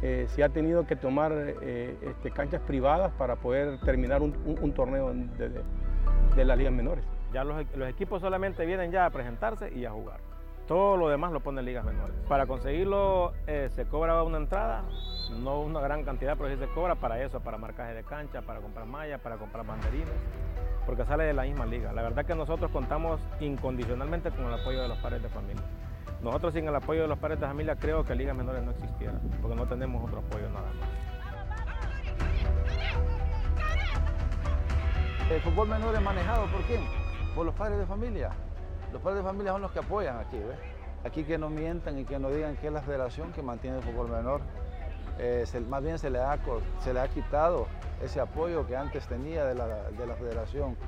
[0.00, 5.12] eh, se ha tenido que tomar eh, este, canchas privadas para poder terminar un, torneo
[5.12, 7.04] de, las ligas menores.
[7.34, 10.25] Ya los equipos solamente vienen ya a presentarse y a jugar.
[10.66, 12.14] Todo lo demás lo ponen ligas menores.
[12.28, 14.82] Para conseguirlo eh, se cobra una entrada,
[15.38, 18.60] no una gran cantidad, pero sí se cobra para eso, para marcaje de cancha, para
[18.60, 20.10] comprar mallas, para comprar banderines,
[20.84, 21.92] porque sale de la misma liga.
[21.92, 25.62] La verdad que nosotros contamos incondicionalmente con el apoyo de los padres de familia.
[26.20, 29.20] Nosotros sin el apoyo de los padres de familia creo que ligas menores no existieran,
[29.40, 30.88] porque no tenemos otro apoyo nada más.
[35.30, 36.80] El fútbol menor es manejado por quién?
[37.36, 38.30] Por los padres de familia.
[38.96, 40.56] Los padres de familia son los que apoyan aquí, ¿ves?
[41.04, 43.82] Aquí que no mientan y que no digan que es la federación que mantiene el
[43.82, 44.40] fútbol menor.
[45.18, 46.38] Eh, más bien se le, ha,
[47.12, 47.66] quitado
[48.02, 50.78] ese apoyo que antes tenía de la, de la federación,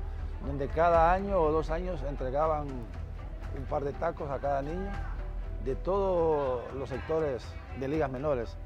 [0.46, 2.68] donde cada año o dos años entregaban
[3.58, 4.90] un par de tacos a cada niño
[5.66, 7.44] de todos los sectores
[7.78, 8.56] de ligas menores.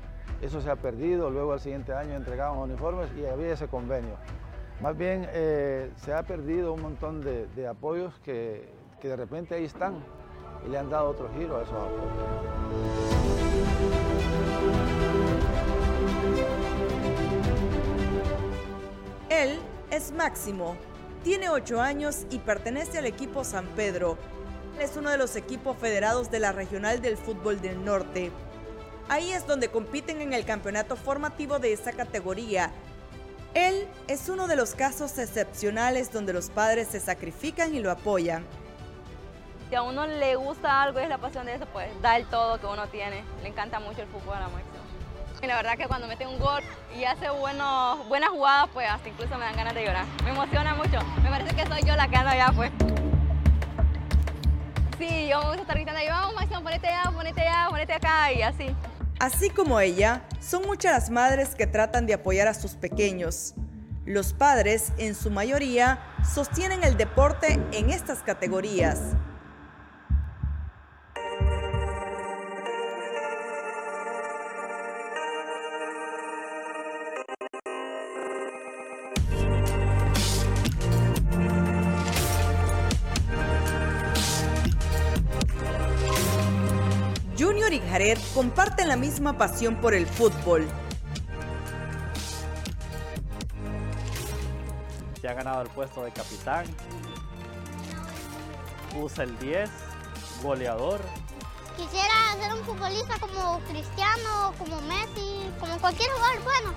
[0.41, 4.15] Eso se ha perdido, luego al siguiente año entregaban uniformes y había ese convenio.
[4.81, 9.65] Más bien eh, se ha perdido un montón de apoyos que, que de repente ahí
[9.65, 9.97] están
[10.65, 12.13] y le han dado otro giro a esos apoyos.
[19.29, 19.59] Él
[19.91, 20.77] es Máximo,
[21.25, 24.19] tiene 8 años y pertenece al equipo San Pedro.
[24.79, 28.31] Es uno de los equipos federados de la Regional del Fútbol del Norte.
[29.09, 32.71] Ahí es donde compiten en el campeonato formativo de esa categoría.
[33.55, 38.47] Él es uno de los casos excepcionales donde los padres se sacrifican y lo apoyan
[39.73, 42.27] si a uno le gusta algo y es la pasión de eso, pues da el
[42.27, 43.25] todo que uno tiene.
[43.43, 44.77] Le encanta mucho el fútbol a máximo.
[45.43, 46.63] Y la verdad que cuando mete un gol
[46.95, 50.05] y hace buenos, buenas jugadas, pues hasta incluso me dan ganas de llorar.
[50.25, 50.99] Me emociona mucho.
[51.23, 52.71] Me parece que soy yo la que ando allá, pues.
[54.99, 58.43] Sí, yo me gusta estar gritando, vamos Máximo, ponete allá, ponete allá, ponete acá y
[58.43, 58.77] así.
[59.21, 63.55] Así como ella, son muchas las madres que tratan de apoyar a sus pequeños.
[64.05, 65.99] Los padres, en su mayoría,
[66.31, 69.15] sostienen el deporte en estas categorías.
[88.13, 90.69] Jared comparten la misma pasión por el fútbol.
[95.21, 96.67] Se ha ganado el puesto de capitán,
[99.01, 99.71] usa el 10,
[100.43, 101.01] goleador.
[101.77, 106.75] Quisiera ser un futbolista como Cristiano, como Messi, como cualquier jugador bueno.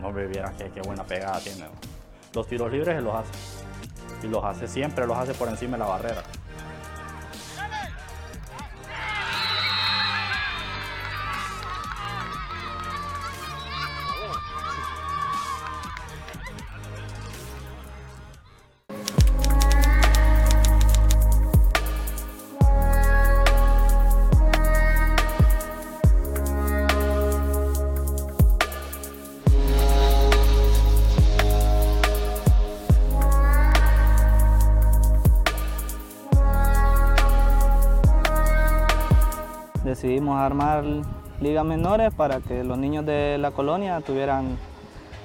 [0.00, 1.66] No me vieran qué, qué buena pegada tiene.
[2.32, 3.32] Los tiros libres los hace.
[4.22, 6.22] Y los hace siempre, los hace por encima de la barrera.
[40.26, 40.84] Decidimos armar
[41.40, 44.56] ligas menores para que los niños de la colonia tuvieran,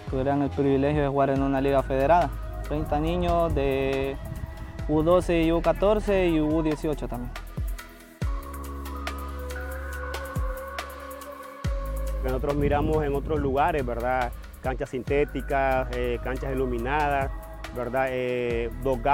[0.09, 2.29] tuvieran el privilegio de jugar en una liga federada.
[2.67, 4.15] 30 niños de
[4.87, 7.31] U12 y U14 y U18 también.
[12.23, 14.31] Nosotros miramos en otros lugares, ¿verdad?
[14.61, 17.31] Canchas sintéticas, eh, canchas iluminadas,
[17.75, 18.07] ¿verdad?
[18.11, 18.69] Eh,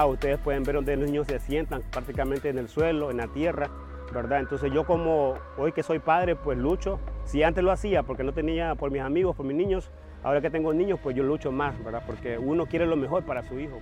[0.10, 3.70] ustedes pueden ver donde los niños se sientan prácticamente en el suelo, en la tierra,
[4.14, 4.40] ¿verdad?
[4.40, 7.00] Entonces yo como hoy que soy padre, pues lucho.
[7.26, 9.92] Si antes lo hacía porque no tenía por mis amigos, por mis niños,
[10.24, 12.04] ahora que tengo niños, pues yo lucho más, ¿verdad?
[12.06, 13.82] Porque uno quiere lo mejor para su hijo.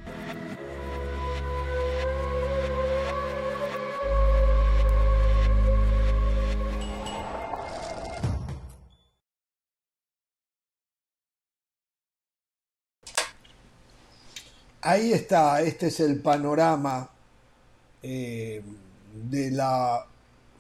[14.88, 17.10] Ahí está, este es el panorama
[18.04, 18.62] eh,
[19.16, 20.06] de la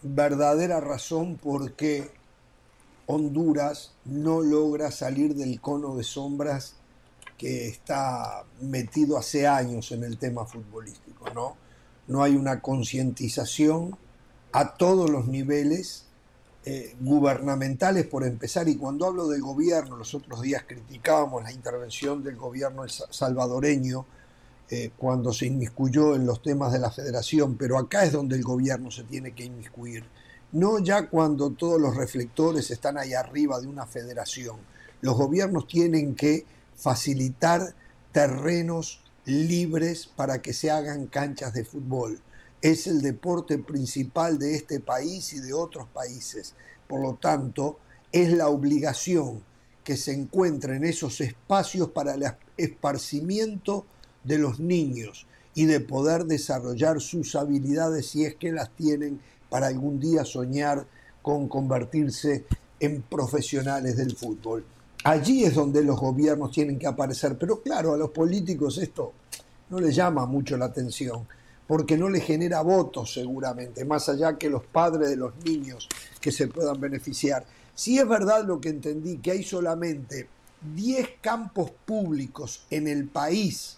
[0.06, 2.12] verdadera razón por qué
[3.08, 6.76] Honduras no logra salir del cono de sombras
[7.38, 11.58] que está metido hace años en el tema futbolístico, ¿no?
[12.08, 13.98] No hay una concientización
[14.52, 16.06] a todos los niveles
[16.66, 22.24] eh, gubernamentales por empezar, y cuando hablo del gobierno, los otros días criticábamos la intervención
[22.24, 24.06] del gobierno salvadoreño
[24.70, 28.44] eh, cuando se inmiscuyó en los temas de la federación, pero acá es donde el
[28.44, 30.04] gobierno se tiene que inmiscuir,
[30.54, 34.58] no ya cuando todos los reflectores están ahí arriba de una federación.
[35.02, 37.76] Los gobiernos tienen que facilitar
[38.12, 42.20] terrenos libres para que se hagan canchas de fútbol.
[42.62, 46.56] Es el deporte principal de este país y de otros países.
[46.88, 47.80] Por lo tanto,
[48.12, 49.44] es la obligación
[49.84, 52.24] que se encuentren esos espacios para el
[52.58, 53.86] esparcimiento
[54.26, 59.68] de los niños y de poder desarrollar sus habilidades si es que las tienen para
[59.68, 60.86] algún día soñar
[61.22, 62.46] con convertirse
[62.80, 64.66] en profesionales del fútbol.
[65.04, 69.14] Allí es donde los gobiernos tienen que aparecer, pero claro, a los políticos esto
[69.70, 71.28] no les llama mucho la atención,
[71.68, 75.88] porque no les genera votos seguramente, más allá que los padres de los niños
[76.20, 77.46] que se puedan beneficiar.
[77.74, 80.28] Si es verdad lo que entendí, que hay solamente
[80.76, 83.78] 10 campos públicos en el país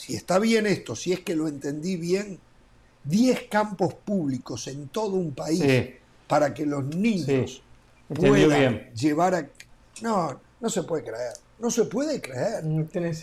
[0.00, 2.38] si está bien esto, si es que lo entendí bien,
[3.04, 5.62] 10 campos públicos en todo un país
[6.26, 7.62] para que los niños
[8.08, 9.48] puedan llevar a...
[10.00, 11.34] No, no se puede creer.
[11.58, 12.64] No se puede creer.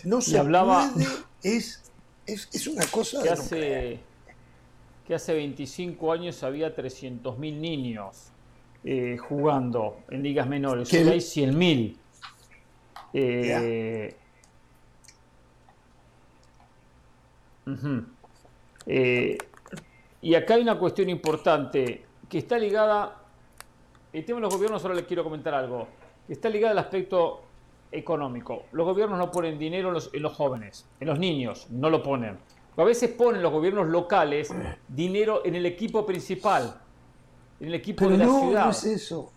[0.04, 0.92] No se hablaba...
[0.94, 1.08] puede.
[1.42, 1.82] Es,
[2.26, 4.00] es, una cosa que de hace,
[5.04, 8.28] que hace 25 años había 300.000 niños
[8.84, 10.92] eh, jugando en ligas menores.
[10.92, 11.96] Hoy hay 100.000.
[13.14, 14.14] Eh,
[18.86, 19.38] Eh,
[20.20, 23.22] y acá hay una cuestión importante que está ligada,
[24.12, 25.88] el tema de los gobiernos, ahora les quiero comentar algo,
[26.28, 27.42] está ligada al aspecto
[27.92, 28.64] económico.
[28.72, 32.38] Los gobiernos no ponen dinero en los, jóvenes, en los niños, no lo ponen.
[32.76, 34.54] A veces ponen los gobiernos locales
[34.86, 36.80] dinero en el equipo principal,
[37.60, 38.64] en el equipo de la ciudad.
[38.66, 39.32] No es eso.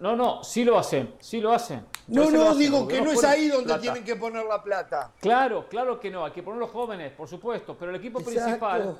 [0.00, 1.84] No, no, sí lo hacen, sí lo hacen.
[2.06, 5.12] No, no, digo que no es ahí donde tienen que poner la plata.
[5.20, 8.96] Claro, claro que no, hay que poner los jóvenes, por supuesto, pero el equipo principal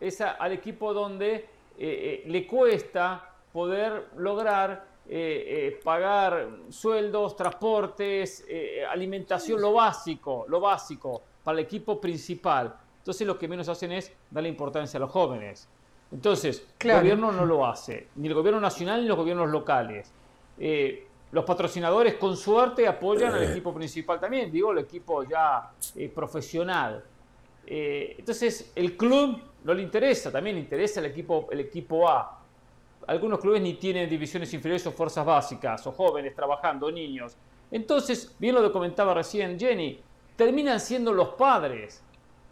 [0.00, 1.46] es al equipo donde eh,
[1.78, 8.44] eh, le cuesta poder lograr eh, pagar sueldos, transportes,
[8.90, 12.74] alimentación, lo básico, lo básico para el equipo principal.
[12.98, 15.68] Entonces lo que menos hacen es darle importancia a los jóvenes.
[16.10, 20.12] Entonces, el gobierno no lo hace, ni el gobierno nacional ni los gobiernos locales.
[20.58, 26.08] Eh, los patrocinadores con suerte apoyan al equipo principal también, digo, el equipo ya eh,
[26.08, 27.02] profesional.
[27.66, 32.40] Eh, entonces, el club no le interesa, también le interesa el equipo, el equipo A.
[33.08, 37.36] Algunos clubes ni tienen divisiones inferiores o fuerzas básicas, o jóvenes trabajando, niños.
[37.70, 40.00] Entonces, bien lo comentaba recién Jenny,
[40.36, 42.02] terminan siendo los padres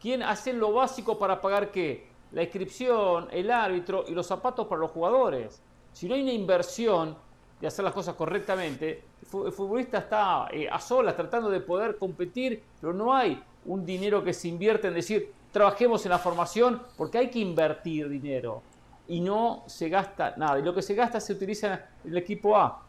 [0.01, 2.09] quien hacen lo básico para pagar qué?
[2.33, 5.63] La inscripción, el árbitro y los zapatos para los jugadores.
[5.93, 7.17] Si no hay una inversión,
[7.63, 12.61] de hacer las cosas correctamente, el futbolista está eh, a solas tratando de poder competir,
[12.81, 17.19] pero no hay un dinero que se invierte en decir, trabajemos en la formación, porque
[17.19, 18.65] hay que invertir dinero
[19.07, 20.59] y no se gasta nada.
[20.59, 21.75] Y lo que se gasta se utiliza
[22.05, 22.85] en el equipo A.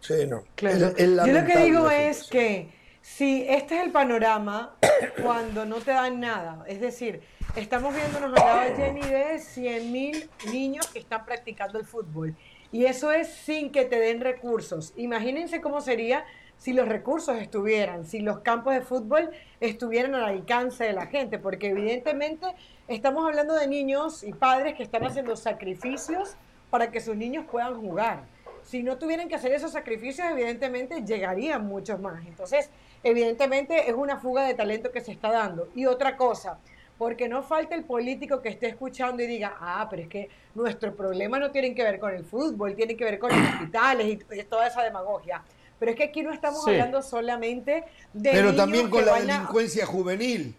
[0.00, 0.44] Sí, no.
[0.54, 0.94] Claro.
[0.98, 4.76] Yo lo que digo es que si este es el panorama
[5.22, 7.22] cuando no te dan nada, es decir,
[7.56, 12.36] estamos viendo, nos hablaba Jenny de 100.000 niños que están practicando el fútbol
[12.72, 14.92] y eso es sin que te den recursos.
[14.96, 16.24] Imagínense cómo sería
[16.56, 19.30] si los recursos estuvieran, si los campos de fútbol
[19.60, 22.46] estuvieran al alcance de la gente, porque evidentemente
[22.86, 26.36] estamos hablando de niños y padres que están haciendo sacrificios
[26.68, 28.24] para que sus niños puedan jugar.
[28.62, 32.26] Si no tuvieran que hacer esos sacrificios, evidentemente llegarían muchos más.
[32.26, 32.68] Entonces,
[33.02, 35.68] evidentemente es una fuga de talento que se está dando.
[35.74, 36.58] Y otra cosa,
[37.00, 40.94] porque no falta el político que esté escuchando y diga, ah, pero es que nuestro
[40.94, 44.42] problema no tiene que ver con el fútbol, tiene que ver con los hospitales y
[44.44, 45.42] toda esa demagogia.
[45.78, 46.72] Pero es que aquí no estamos Sí.
[46.72, 50.54] hablando solamente de Pero niños también con que la van a- delincuencia juvenil.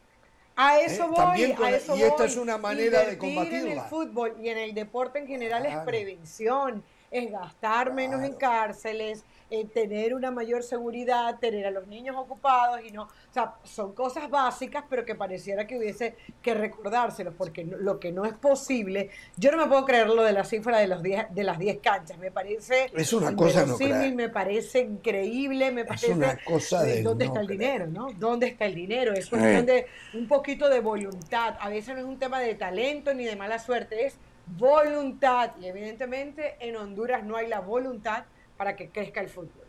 [0.56, 2.26] A eso Eh, voy, también con a eso y esta voy.
[2.26, 3.36] es una manera de Invertir en el
[3.78, 3.84] combatirla.
[3.84, 9.24] fútbol y en el deporte en general es prevención, es gastar menos en cárceles,
[9.54, 13.94] eh, tener una mayor seguridad, tener a los niños ocupados y no, o sea, son
[13.94, 18.32] cosas básicas, pero que pareciera que hubiese que recordárselos, porque no- lo que no es
[18.34, 21.60] posible, yo no me puedo creer lo de la cifra de los 10 de las
[21.60, 24.16] 10 canchas, me parece Es una cosa no creer.
[24.16, 27.60] me parece increíble, me parece una cosa eh, de dónde no está el creer.
[27.60, 28.08] dinero, ¿no?
[28.18, 29.12] ¿Dónde está el dinero?
[29.14, 29.32] Es Sí.
[29.32, 31.56] cuestión de un poquito de voluntad.
[31.60, 34.16] A veces no es un tema de talento ni de mala suerte, es
[34.58, 35.52] voluntad.
[35.60, 38.24] Y evidentemente en Honduras no hay la voluntad
[38.62, 39.66] para que crezca el fútbol.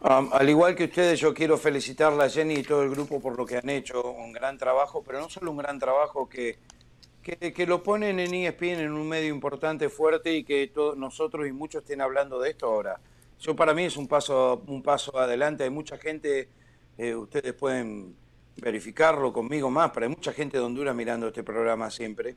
[0.00, 3.38] Um, al igual que ustedes, yo quiero felicitarla a Jenny y todo el grupo por
[3.38, 6.58] lo que han hecho, un gran trabajo, pero no solo un gran trabajo que,
[7.22, 11.46] que, que lo ponen en ESPN en un medio importante, fuerte y que todos nosotros
[11.46, 12.98] y muchos estén hablando de esto ahora.
[13.38, 16.48] Yo para mí es un paso, un paso adelante, hay mucha gente,
[16.98, 18.16] eh, ustedes pueden
[18.56, 22.34] verificarlo conmigo más, pero hay mucha gente de Honduras mirando este programa siempre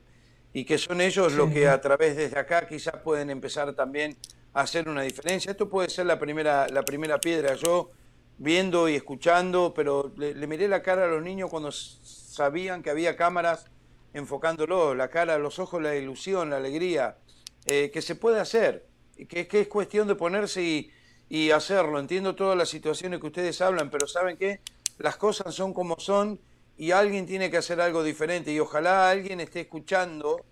[0.52, 4.16] y que son ellos los que a través desde acá quizás pueden empezar también
[4.60, 5.50] hacer una diferencia.
[5.50, 7.54] Esto puede ser la primera, la primera piedra.
[7.54, 7.90] Yo
[8.38, 13.16] viendo y escuchando, pero le, miré la cara a los niños cuando sabían que había
[13.16, 13.66] cámaras
[14.14, 17.18] enfocándolo, la cara, los ojos, la ilusión, la alegría,
[17.66, 18.86] eh, que se puede hacer,
[19.28, 20.90] que, que es cuestión de ponerse y,
[21.28, 21.98] y hacerlo.
[21.98, 24.60] Entiendo todas las situaciones que ustedes hablan, pero ¿saben qué?
[24.98, 26.40] Las cosas son como son
[26.76, 30.44] y alguien tiene que hacer algo diferente y ojalá alguien esté escuchando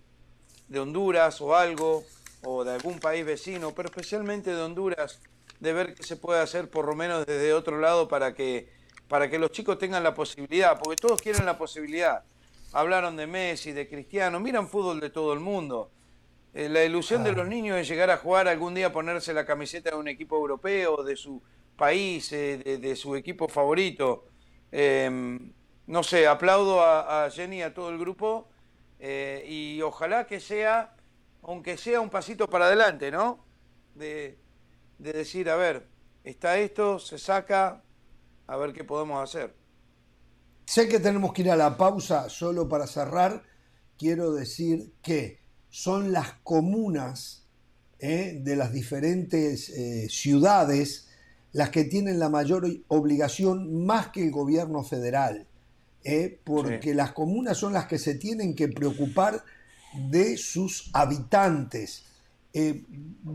[0.69, 2.05] de Honduras o algo,
[2.45, 5.21] o de algún país vecino, pero especialmente de Honduras,
[5.61, 8.69] de ver qué se puede hacer por lo menos desde otro lado para que,
[9.09, 12.25] para que los chicos tengan la posibilidad, porque todos quieren la posibilidad.
[12.73, 15.91] Hablaron de Messi, de Cristiano, miran fútbol de todo el mundo.
[16.53, 19.91] Eh, la ilusión de los niños es llegar a jugar algún día, ponerse la camiseta
[19.91, 21.43] de un equipo europeo, de su
[21.77, 24.27] país, eh, de, de su equipo favorito.
[24.73, 25.39] Eh,
[25.87, 28.49] no sé, aplaudo a, a Jenny y a todo el grupo
[28.99, 30.96] eh, y ojalá que sea,
[31.47, 33.39] aunque sea un pasito para adelante, ¿no?
[33.95, 34.37] De,
[34.99, 35.87] de decir, a ver,
[36.25, 37.83] está esto, se saca,
[38.47, 39.55] a ver qué podemos hacer.
[40.67, 43.45] Sé que tenemos que ir a la pausa, solo para cerrar,
[43.97, 45.39] quiero decir que
[45.71, 47.47] son las comunas
[48.01, 51.09] eh, de las diferentes eh, ciudades
[51.53, 55.47] las que tienen la mayor obligación más que el gobierno federal,
[56.05, 56.95] eh, porque Sí.
[56.95, 59.43] las comunas son las que se tienen que preocupar
[59.95, 62.05] de sus habitantes.
[62.53, 62.85] Eh,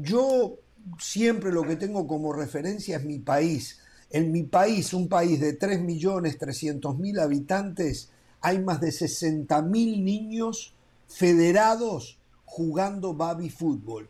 [0.02, 0.58] yo
[1.00, 3.80] siempre lo que tengo como referencia es mi país.
[4.10, 8.10] En mi país, un país de 3.300.000 habitantes,
[8.42, 10.74] hay más de 60.000 niños
[11.08, 14.10] federados jugando baby fútbol.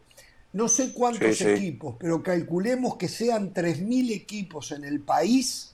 [0.54, 1.50] No sé cuántos Sí, sí.
[1.52, 5.74] equipos, pero calculemos que sean 3.000 equipos en el país.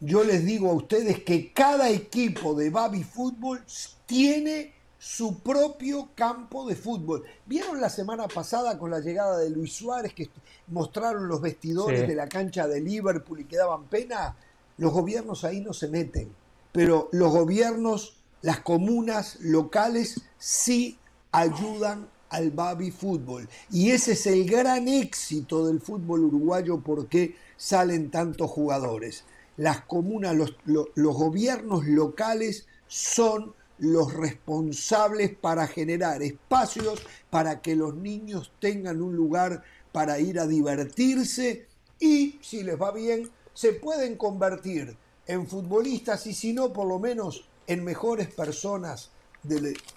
[0.00, 3.62] Yo les digo a ustedes que cada equipo de baby fútbol
[4.06, 4.72] tiene
[5.04, 7.24] su propio campo de fútbol.
[7.46, 10.30] ¿Vieron la semana pasada con la llegada de Luis Suárez que
[10.68, 12.06] mostraron los vestidores Sí.
[12.06, 14.36] de la cancha de Liverpool y que daban pena?
[14.78, 16.32] Los gobiernos ahí no se meten,
[16.70, 20.98] pero los gobiernos, las comunas locales sí
[21.32, 23.48] ayudan al baby fútbol.
[23.72, 29.24] Y ese es el gran éxito del fútbol uruguayo porque salen tantos jugadores.
[29.56, 37.74] Las comunas, los, lo- los gobiernos locales son los responsables para generar espacios para que
[37.74, 39.62] los niños tengan un lugar
[39.92, 41.66] para ir a divertirse
[41.98, 44.96] y, si les va bien, se pueden convertir
[45.26, 49.10] en futbolistas y si no, por lo menos en mejores personas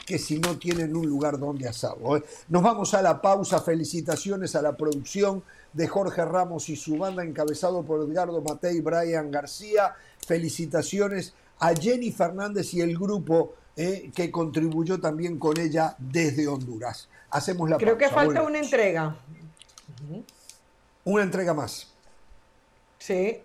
[0.06, 2.18] que si no tienen un lugar donde hacerlo.
[2.18, 2.24] ¿eh?
[2.48, 3.62] Nos vamos a la pausa.
[3.62, 5.44] Felicitaciones a la producción
[5.74, 9.94] de Jorge Ramos y su banda encabezado por Edgardo Matei y Brian García.
[10.26, 17.10] Felicitaciones a Jenny Fernández y el grupo eh, que contribuyó también con ella desde Honduras.
[17.30, 18.50] Hacemos la Creo que falta volvemos.
[18.50, 19.16] una entrega.
[21.04, 21.94] Una entrega más.
[22.98, 23.42] Sí.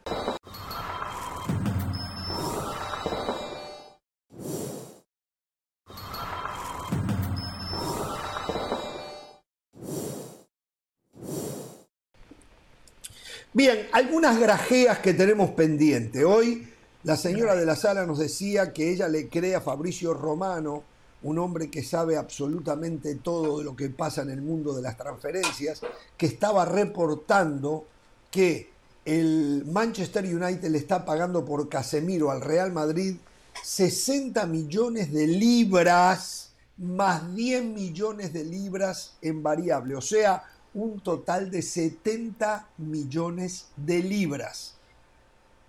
[13.52, 16.24] Bien, algunas grajeas que tenemos pendiente.
[16.24, 16.68] Hoy
[17.02, 20.82] la señora de la sala nos decía que ella le cree a Fabricio Romano,
[21.22, 24.96] un hombre que sabe absolutamente todo de lo que pasa en el mundo de las
[24.96, 25.80] transferencias,
[26.16, 27.86] que estaba reportando
[28.30, 28.70] que
[29.04, 33.16] el Manchester United le está pagando por Casemiro al Real Madrid
[33.62, 41.50] 60 millones de libras más 10 millones de libras en variable, o sea, un total
[41.50, 44.79] de 70 millones de libras.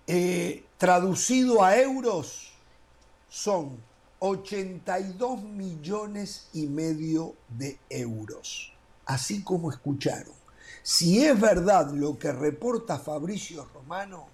[0.06, 2.52] Eh, traducido a euros,
[3.28, 3.78] son
[4.18, 8.72] 82 millones y medio de euros.
[9.06, 10.34] Así como escucharon.
[10.82, 14.26] Si es verdad lo que reporta Fabricio Romano,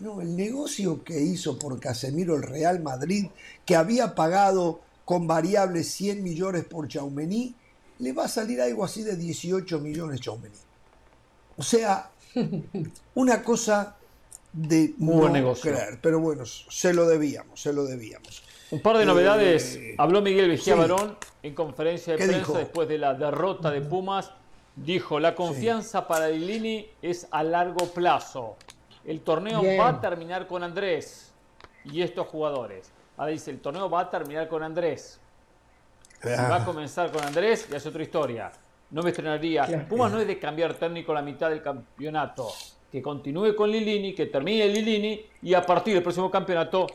[0.00, 3.26] no, el negocio que hizo por Casemiro el Real Madrid,
[3.64, 7.54] que había pagado con variables 100 millones por Chaumení,
[7.98, 10.58] le va a salir algo así de 18 millones Chaumení.
[11.56, 12.10] O sea,
[13.14, 13.96] una cosa
[14.54, 15.72] de Muy buen no negocio.
[15.72, 15.98] creer.
[16.00, 18.42] Pero bueno, se lo debíamos, se lo debíamos.
[18.70, 19.78] Un par de Eh, novedades.
[19.98, 20.80] Habló Miguel Vigía sí.
[20.80, 22.58] Barón en conferencia de ¿Qué prensa dijo?
[22.58, 24.30] después de la derrota de Pumas.
[24.76, 28.56] Dijo, la confianza para Lilini es a largo plazo.
[29.04, 29.78] El torneo Bien.
[29.80, 31.32] va a terminar con Andrés
[31.84, 32.90] y estos jugadores.
[33.16, 35.20] Ahora dice, el torneo va a terminar con Andrés.
[36.22, 38.50] Si va a comenzar con Andrés, ya es otra historia.
[38.90, 39.64] No me estrenaría.
[39.66, 39.86] Claro.
[39.88, 42.48] Pumas no es de cambiar técnico a la mitad del campeonato.
[42.94, 46.86] Que continúe con Lilini, que termine Lilini y a partir del próximo campeonato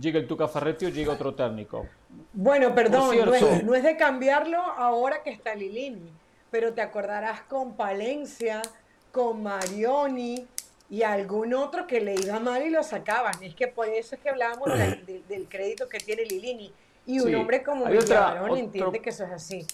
[0.00, 1.84] llegue el Tuca Ferretti o llegue otro técnico.
[2.32, 6.12] Bueno, perdón, no es, no es de cambiarlo ahora que está Lilini,
[6.52, 8.62] pero te acordarás con Palencia,
[9.10, 10.46] con Marioni
[10.90, 13.34] y algún otro que le iba mal y lo sacaban.
[13.42, 16.70] Es que por eso es que hablábamos de- de- del crédito que tiene Lilini.
[17.04, 17.34] Y un Sí.
[17.34, 19.66] hombre como Villarón entiende que eso es así.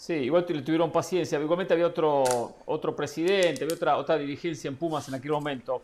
[0.00, 1.38] Sí, igual le tuvieron paciencia.
[1.38, 2.24] Igualmente había otro,
[2.64, 5.82] otro presidente, había otra, otra dirigencia en Pumas en aquel momento.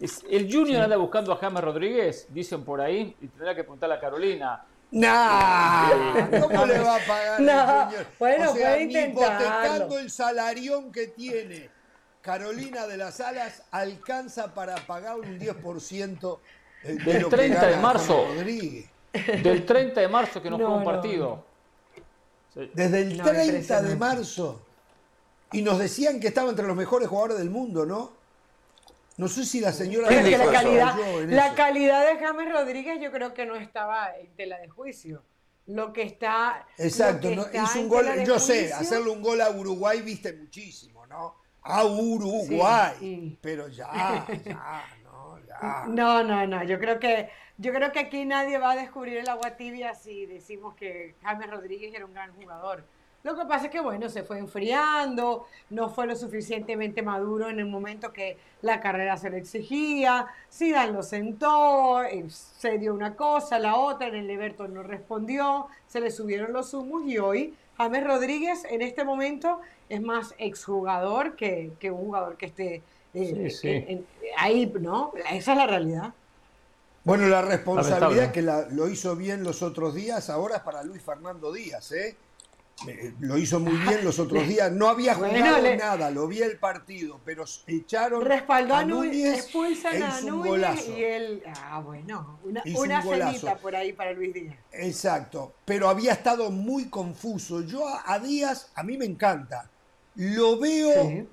[0.00, 3.96] Es- el Junior anda buscando a James Rodríguez, dicen por ahí, y tendrá que preguntarle
[3.96, 4.64] a Carolina.
[4.92, 5.90] Nah.
[6.40, 8.06] ¿cómo le va a pagar el No, Junior?
[8.18, 9.46] bueno, o sea, puede ni intentarlo.
[9.46, 11.68] hipotecando el salarión que tiene
[12.22, 16.38] Carolina de las Alas alcanza para pagar un 10%
[16.84, 18.22] de Del lo que 30 de marzo.
[18.22, 18.90] James Rodríguez.
[19.42, 21.51] Del 30 de marzo que no, No, fue un no, partido.
[22.54, 22.70] Sí.
[22.74, 24.60] Desde el No, 30 de marzo.
[25.52, 28.12] Y nos decían que estaba entre los mejores jugadores del mundo, ¿no?
[29.18, 30.08] No sé si la señora...
[30.08, 30.96] Pero que la calidad,
[31.26, 35.22] la calidad de James Rodríguez yo creo que no estaba en tela de juicio.
[35.66, 36.66] Lo que está.
[36.76, 40.32] Exacto, que no, está hizo un gol, yo sé, hacerle un gol a Uruguay viste
[40.32, 41.36] muchísimo, ¿no?
[41.62, 43.38] A Uruguay, Sí, sí.
[43.40, 44.84] pero ya, ya,
[45.62, 45.86] no, ya.
[45.86, 46.64] No, no, no.
[46.64, 50.26] Yo creo que yo creo que aquí nadie va a descubrir el agua tibia si
[50.26, 52.84] decimos que James Rodríguez era un gran jugador.
[53.22, 57.60] Lo que pasa es que bueno, se fue enfriando, no fue lo suficientemente maduro en
[57.60, 60.26] el momento que la carrera se le exigía.
[60.50, 65.68] Zidane lo sentó, eh, se dio una cosa, la otra, en el Everton no respondió,
[65.86, 71.36] se le subieron los humos y hoy James Rodríguez en este momento es más exjugador
[71.36, 72.82] que, que un jugador que esté
[73.12, 73.68] Sí, sí.
[73.68, 74.06] en- en-
[74.38, 75.12] ahí, ¿no?
[75.30, 76.14] Esa es la realidad.
[77.04, 81.02] Bueno, la responsabilidad que la- lo hizo bien los otros días, ahora es para Luis
[81.02, 82.16] Fernando Díaz, ¿eh?
[83.20, 84.72] Lo hizo muy bien los otros días.
[84.72, 88.84] No había Bueno, jugado le- nada, lo vi el partido, pero echaron Respaldó a, a
[88.84, 93.32] Núñez, expulsan e a Núñez y él, ah, bueno, una, una un golazo.
[93.40, 94.56] cenita por ahí para Luis Díaz.
[94.72, 97.60] Exacto, pero había estado muy confuso.
[97.62, 99.68] Yo a, a Díaz, a mí me encanta.
[100.16, 101.28] Lo veo Sí.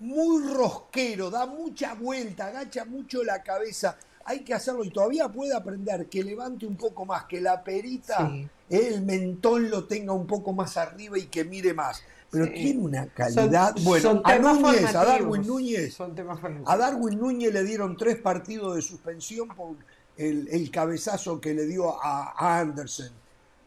[0.00, 3.96] Muy rosquero, da mucha vuelta, agacha mucho la cabeza.
[4.26, 8.28] Hay que hacerlo y todavía puede aprender que levante un poco más, que la perita,
[8.30, 8.48] Sí.
[8.70, 12.02] el mentón lo tenga un poco más arriba y que mire más.
[12.30, 12.52] Pero Sí.
[12.54, 13.74] tiene una calidad.
[13.76, 15.06] Son- bueno, son a temas Núñez, a formativos.
[15.06, 16.72] Darwin Núñez, Son temas formativos.
[16.72, 19.76] a Darwin Núñez le dieron tres partidos de suspensión por
[20.16, 23.10] el, el cabezazo que le dio a, a Anderson.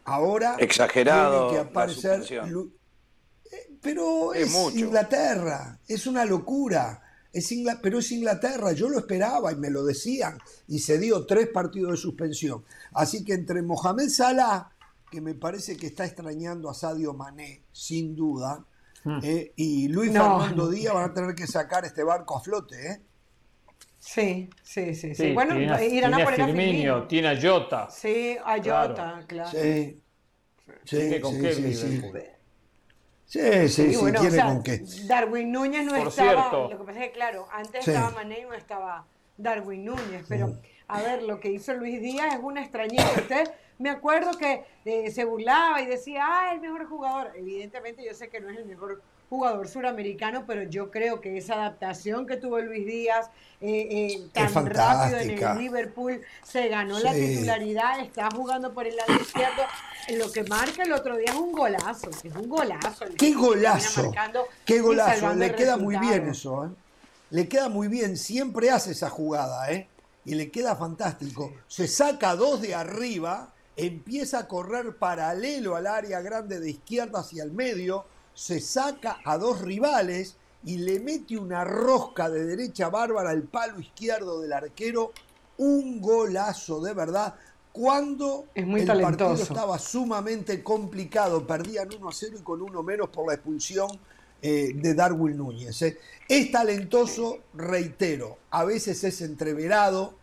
[0.05, 2.47] Ahora Exagerado tiene que aparecer.
[2.47, 2.76] Lu- Eh,
[3.81, 4.77] Pero Es es, mucho.
[4.77, 7.01] Inglaterra, es una locura.
[7.33, 10.39] Es Ingla- pero es Inglaterra, yo lo esperaba y me lo decían.
[10.67, 12.63] Y se dio tres partidos de suspensión.
[12.93, 14.71] Así que entre Mohamed Salah,
[15.11, 18.65] que me parece que está extrañando a Sadio Mané, sin duda,
[19.23, 20.39] eh, y Luis No.
[20.39, 22.75] Fernando Díaz van a tener que sacar este barco a flote.
[22.91, 23.01] ¿eh?
[23.99, 25.15] Sí, sí, sí, sí.
[25.15, 27.07] Sí, Bueno, tiene, irán a tiene a poner a Firmino, Firmino.
[27.07, 27.89] tiene a Jota.
[27.89, 28.89] Sí, a Claro.
[28.89, 29.49] Jota, claro.
[29.51, 30.01] Sí.
[30.85, 32.36] Sí, con sí, qué
[33.27, 33.91] sí, sí.
[33.93, 34.83] Sí, bueno, o tiene sea, con qué.
[35.05, 36.69] Darwin Núñez no Por estaba, cierto.
[36.71, 37.91] lo que pasa es que claro, antes Sí.
[37.91, 39.05] estaba Mané y no estaba
[39.37, 40.55] Darwin Núñez, pero
[40.87, 43.11] a ver, lo que hizo Luis Díaz es una extrañeza.
[43.21, 47.31] Usted, me acuerdo que eh, se burlaba y decía, ah, el mejor jugador.
[47.35, 51.55] Evidentemente yo sé que no es el mejor jugador suramericano, pero yo creo que esa
[51.55, 53.29] adaptación que tuvo Luis Díaz
[53.59, 58.95] eh, eh, tan rápido en el Liverpool, se ganó la titularidad, está jugando por el
[58.95, 59.63] lado izquierdo.
[60.15, 63.05] Lo que marca el otro día es un golazo, es un golazo.
[63.17, 64.11] ¡Qué golazo!
[64.63, 65.33] ¡Qué golazo!
[65.33, 66.69] Le queda muy bien eso, ¿eh?
[67.29, 69.89] Le queda muy bien, siempre hace esa jugada, ¿eh?
[70.23, 71.51] Y le queda fantástico.
[71.67, 77.43] Se saca dos de arriba, empieza a correr paralelo al área grande de izquierda hacia
[77.43, 78.05] el medio,
[78.37, 83.79] se saca a dos rivales y le mete una rosca de derecha bárbara al palo
[83.79, 85.11] izquierdo del arquero.
[85.57, 87.33] Un golazo de verdad.
[87.71, 92.83] Cuando Es muy el partido estaba sumamente complicado, perdían 1 a 0 y con uno
[92.83, 93.89] menos por la expulsión
[94.39, 95.81] eh, de Darwin Núñez.
[95.81, 95.97] eh.
[96.29, 100.13] Es talentoso, reitero, a veces es entreverado,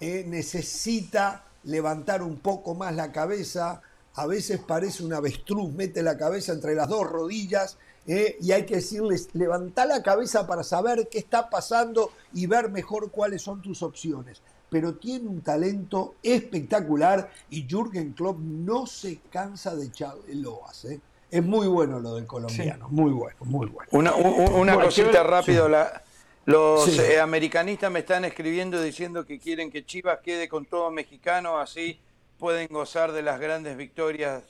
[0.00, 3.82] eh, necesita levantar un poco más la cabeza,
[4.18, 8.64] a veces parece un avestruz, mete la cabeza entre las dos rodillas eh, y hay
[8.66, 13.60] que decirles, levanta la cabeza para saber qué está pasando y ver mejor cuáles son
[13.62, 14.40] tus opciones.
[14.70, 20.84] Pero tiene un talento espectacular y Jürgen Klopp no se cansa de echarle loas.
[20.86, 21.00] eh.
[21.30, 23.88] Es muy bueno lo del colombiano, muy bueno, muy bueno.
[23.92, 25.66] Una, un- un- una Bueno, cosita quiero- rápido.
[25.66, 25.72] Sí.
[25.72, 26.02] la-
[26.46, 26.98] los Sí.
[26.98, 31.98] eh, americanistas me están escribiendo diciendo que quieren que Chivas quede con todo mexicano, así
[32.38, 34.42] pueden gozar de las grandes victorias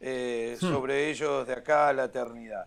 [0.00, 0.68] eh, Hmm.
[0.72, 2.66] sobre ellos de acá a la eternidad.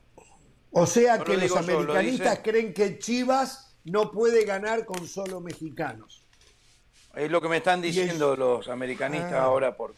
[0.72, 4.44] O sea No que lo los digo yo, lo americanistas creen que Chivas no puede
[4.46, 6.26] ganar con solo mexicanos.
[7.16, 9.44] Es lo que me están diciendo los americanistas Ah.
[9.44, 9.94] ahora por,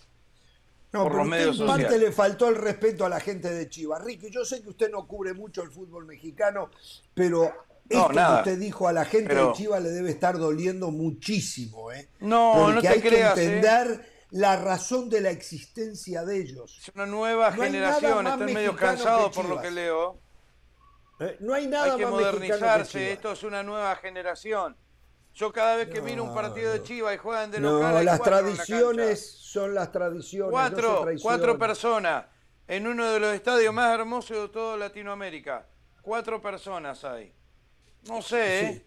[0.91, 2.09] No, por pero los usted medios en parte sociales.
[2.09, 4.03] le faltó el respeto a la gente de Chivas.
[4.03, 6.69] Ricky, yo sé que usted no cubre mucho el fútbol mexicano,
[7.13, 7.43] pero
[7.89, 8.43] No, esto nada.
[8.43, 11.91] que usted dijo a la gente Pero- de Chivas le debe estar doliendo muchísimo.
[11.91, 12.09] ¿eh?
[12.19, 13.61] No, Porque no te hay creas, que ¿eh?
[14.31, 16.77] La razón de la existencia de ellos.
[16.81, 20.19] Es una nueva No generación, están medio cansados por lo que leo.
[21.19, 24.77] Eh, No hay nada Hay que más que modernizarse, esto es una nueva generación.
[25.33, 28.05] Yo cada vez que miro un partido de Chivas y juegan de No, local, hay
[28.05, 30.47] las la tradiciones son las tradiciones.
[30.47, 32.25] no Cuatro, cuatro personas
[32.67, 35.65] en uno de los estadios más hermosos de toda Latinoamérica.
[36.01, 37.33] Cuatro personas hay.
[38.07, 38.85] No sé, ¿eh?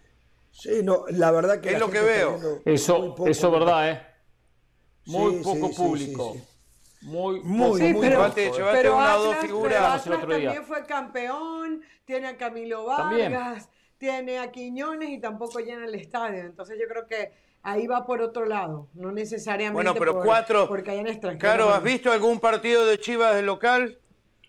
[0.51, 2.61] Sí, no, la verdad que Es la lo que veo.
[2.65, 4.07] Eso, eso es verdad, ¿eh?
[5.07, 6.31] Muy Sí, poco sí, sí, público.
[6.35, 6.45] sí, sí.
[7.07, 8.53] Muy, Muy, poco muy público, Llevate, ¿eh?
[8.55, 10.03] llevate Pero una o dos figuras.
[10.05, 10.45] pero el otro día.
[10.51, 13.33] también fue campeón, tiene a Camilo También.
[13.33, 13.69] Vargas,
[13.99, 16.41] tiene a Quiñones y tampoco llena el estadio.
[16.43, 17.33] Entonces yo creo que
[17.65, 20.69] ahí va por otro lado, no necesariamente Bueno, pero por- cuatro.
[20.69, 21.41] porque hayan extranjeros.
[21.53, 23.99] Caro, ¿has visto algún partido de Chivas de local?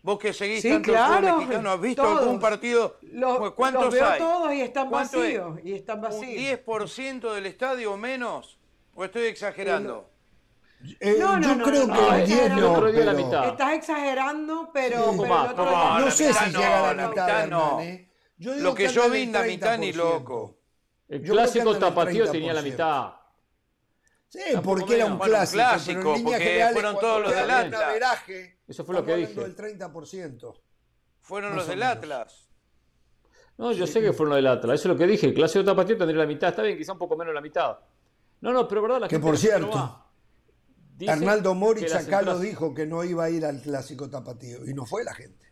[0.03, 2.19] Vos que seguís Sí, tanto claro, mexicano, ¿has visto todos.
[2.19, 2.97] algún partido?
[3.03, 4.19] Los, ¿Cuántos los veo hay?
[4.19, 5.39] todos y están ¿Cuánto es?
[5.39, 5.59] vacíos.
[5.63, 6.41] Y están ¿Un vacíos.
[6.65, 8.59] 10% del estadio o menos?
[8.95, 10.09] ¿O estoy exagerando?
[10.99, 12.91] Eh, No, no, yo no, creo no, que no, el 10 era- no, el otro
[12.91, 13.47] día la pero- mitad.
[13.47, 16.33] Estás exagerando, pero, Sí, un poco pero el más, otro no, día- la No sé
[16.33, 17.79] si no, llega a la la mitad, no.
[17.79, 18.09] Hernán, ¿eh?
[18.37, 19.95] Yo digo Lo que yo en vi, el la mitad ni 30%.
[19.95, 20.57] loco.
[21.07, 22.63] El clásico en el tapatío tenía la 30%.
[22.71, 23.13] mitad.
[24.27, 25.17] Sí, Tampoco porque era un.
[25.17, 27.81] Bueno, clásico, clásico, pero en porque generales, fueron todos los del Atlas.
[27.83, 29.33] averaje, Eso fue lo que dije.
[29.39, 30.61] del 30%.
[31.21, 31.95] Fueron los del menos.
[31.97, 32.49] Atlas.
[33.57, 34.79] No, yo sé que fueron los del Atlas.
[34.79, 35.27] Eso es lo que dije.
[35.27, 36.49] El clásico tapatío tendría la mitad.
[36.49, 37.77] Está bien, quizá un poco menos la mitad.
[38.41, 40.02] No, no, pero verdad, la Que gente por cierto.
[41.03, 44.73] Dicen Arnaldo Moritz acá lo dijo que no iba a ir al clásico tapatío y
[44.73, 45.51] no fue la gente.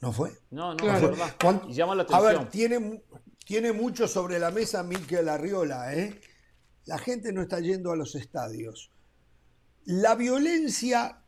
[0.00, 0.32] No fue.
[0.50, 0.96] No, no, Claro.
[0.96, 1.36] es verdad.
[1.40, 3.02] ¿Cuánto- Y llama la A ver, tiene,
[3.46, 6.20] tiene mucho sobre la mesa Miquel Arriola, ¿eh?
[6.86, 8.90] La gente no está yendo a los estadios.
[9.84, 11.18] La violencia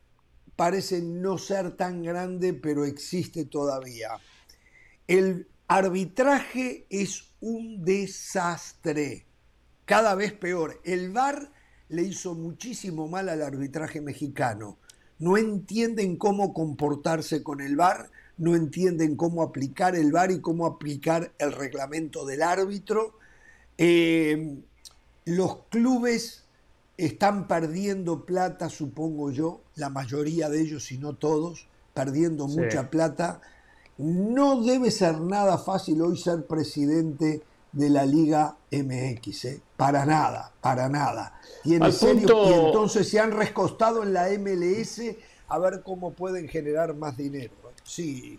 [0.57, 4.19] parece no ser tan grande, pero existe todavía.
[5.07, 9.27] El arbitraje es un desastre,
[9.85, 10.81] cada vez peor.
[10.85, 11.53] El VAR
[11.89, 14.77] le hizo muchísimo mal al arbitraje mexicano.
[15.19, 20.67] No entienden cómo comportarse con el VAR, no entienden cómo aplicar el VAR y cómo
[20.67, 23.15] aplicar el reglamento del árbitro.
[23.79, 24.59] Eh,
[25.25, 26.45] los clubes
[26.99, 32.59] están perdiendo plata, supongo yo, la mayoría de ellos, si no todos, perdiendo Sí.
[32.61, 33.41] mucha plata.
[33.99, 37.43] No debe ser nada fácil hoy ser presidente
[37.77, 39.61] de la Liga MX, ¿eh?
[39.77, 41.39] para nada, para nada.
[41.63, 45.15] Tiene Al serio- punto- Y entonces se han rescostado en la MLS
[45.49, 47.53] a ver cómo pueden generar más dinero.
[47.85, 48.39] Sí,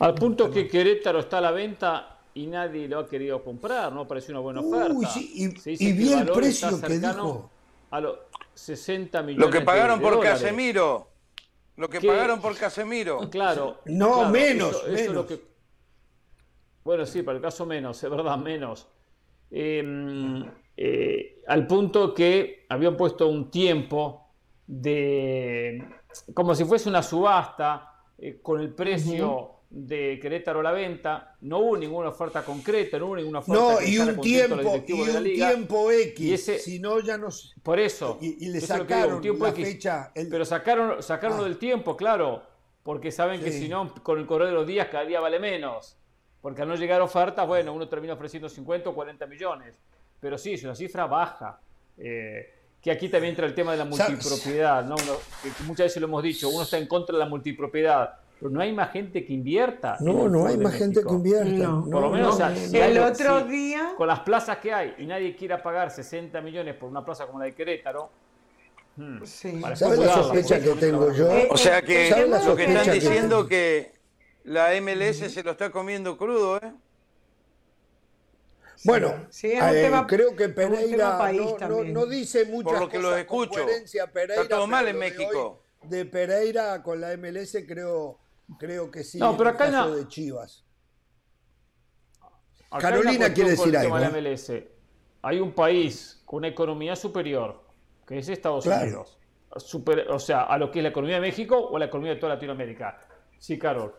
[0.00, 4.08] Al punto que Querétaro está a la venta y nadie lo ha querido comprar, no
[4.08, 5.08] pareció una buena Uy, oferta.
[5.14, 5.32] sí,
[5.66, 7.48] y- y vi el precio que dijo.
[7.92, 8.18] A los
[8.54, 10.40] 60 millones Lo que pagaron de por dólares.
[10.42, 11.08] Casemiro.
[11.76, 12.08] Lo que ¿Qué?
[12.08, 13.30] pagaron por Casemiro.
[13.30, 13.78] Claro.
[13.84, 15.26] No, claro, menos, eso- eso es lo menos.
[15.26, 15.53] que-
[16.84, 18.86] Bueno, sí, para el caso menos, es verdad, menos.
[19.50, 19.82] Eh,
[20.76, 24.28] eh, al punto que habían puesto un tiempo
[24.66, 25.82] de.
[26.34, 31.36] como si fuese una subasta eh, con el precio de Querétaro a la venta.
[31.40, 34.92] No hubo ninguna oferta concreta, no hubo ninguna oferta No, que y un tiempo, y
[35.08, 37.28] un tiempo X, Y ese- si no ya no
[37.62, 38.18] Por eso.
[38.20, 39.66] Y, y le digo, sacaron tiempo la X.
[39.68, 40.12] fecha.
[40.14, 41.40] el- Pero sacaron, sacaron Ah.
[41.40, 42.42] lo del tiempo, claro,
[42.82, 45.96] porque saben que si no, con el correr de los días cada día vale menos.
[46.44, 49.78] Porque al no llegar ofertas, bueno, uno termina ofreciendo 50 o 40 millones.
[50.20, 51.58] Pero sí, es una cifra baja.
[51.96, 52.52] Eh,
[52.82, 54.94] que aquí también entra el tema de la multipropiedad, ¿no?
[54.94, 58.16] Uno- que muchas veces lo hemos dicho, uno está en contra de la multipropiedad.
[58.38, 59.96] pero no hay más gente que invierta.
[60.00, 61.50] No, no hay más gente que invierta.
[61.66, 61.82] No.
[61.90, 64.20] Por lo No, menos, no, o sea, no, si El otro si- día- Con las
[64.20, 67.54] plazas que hay y nadie quiera pagar 60 millones por una plaza como la de
[67.54, 68.10] Querétaro.
[68.96, 69.62] hmm, Sí.
[69.74, 71.30] ¿Sabes la sospecha que tengo yo?
[71.32, 73.93] Eh, O sea que ¿Sabes la lo que están diciendo que
[74.44, 76.72] la MLS se lo está comiendo crudo, ¿eh?
[78.84, 81.92] Bueno, Sí, es un eh, tema- creo que Pereira país no, no- también.
[81.94, 83.66] no dice muchas Por lo que cosas lo con escucho.
[84.12, 85.60] Pereira, Está todo mal en de México.
[85.80, 88.18] hoy De Pereira con la MLS creo,
[88.58, 89.18] creo que sí.
[89.18, 90.64] No, en pero el acá hay caso una- de Chivas.
[92.70, 94.68] Acá Carolina quiere el decir de algo, la MLS.
[95.22, 97.62] Hay un país con una economía superior,
[98.06, 98.82] que es Estados Claro.
[98.84, 99.18] Unidos.
[99.56, 102.20] Super- o sea, a lo que es la economía de México o la economía de
[102.20, 103.00] toda Latinoamérica.
[103.44, 103.92] Sí, Carol.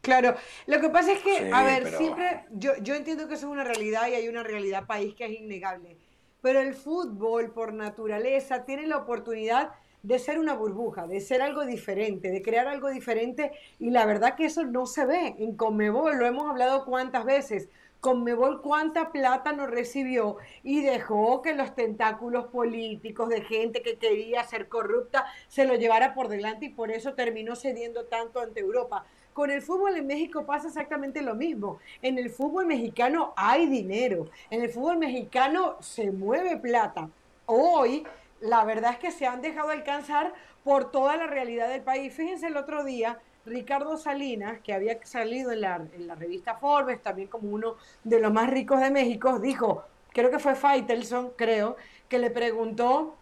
[0.00, 0.34] Claro,
[0.66, 3.48] lo que pasa es que, Sí, a ver, pero- siempre, yo, yo entiendo que eso
[3.48, 5.98] es una realidad y hay una realidad país que es innegable,
[6.40, 9.72] pero el fútbol por naturaleza tiene la oportunidad
[10.02, 14.36] de ser una burbuja, de ser algo diferente, de crear algo diferente y la verdad
[14.36, 17.68] que eso no se ve en Conmebol, lo hemos hablado cuántas veces.
[18.00, 24.44] Conmebol cuánta plata nos recibió y dejó que los tentáculos políticos de gente que quería
[24.44, 29.04] ser corrupta se lo llevara por delante y por eso terminó cediendo tanto ante Europa.
[29.32, 31.78] Con el fútbol en México pasa exactamente lo mismo.
[32.00, 37.10] En el fútbol mexicano hay dinero, en el fútbol mexicano se mueve plata.
[37.44, 38.06] Hoy
[38.40, 40.32] la verdad es que se han dejado alcanzar
[40.64, 42.14] por toda la realidad del país.
[42.14, 47.00] Fíjense el otro día, Ricardo Salinas, que había salido en la, en la revista Forbes,
[47.02, 51.76] también como uno de los más ricos de México, dijo, creo que fue Faitelson, creo,
[52.08, 53.14] que le preguntó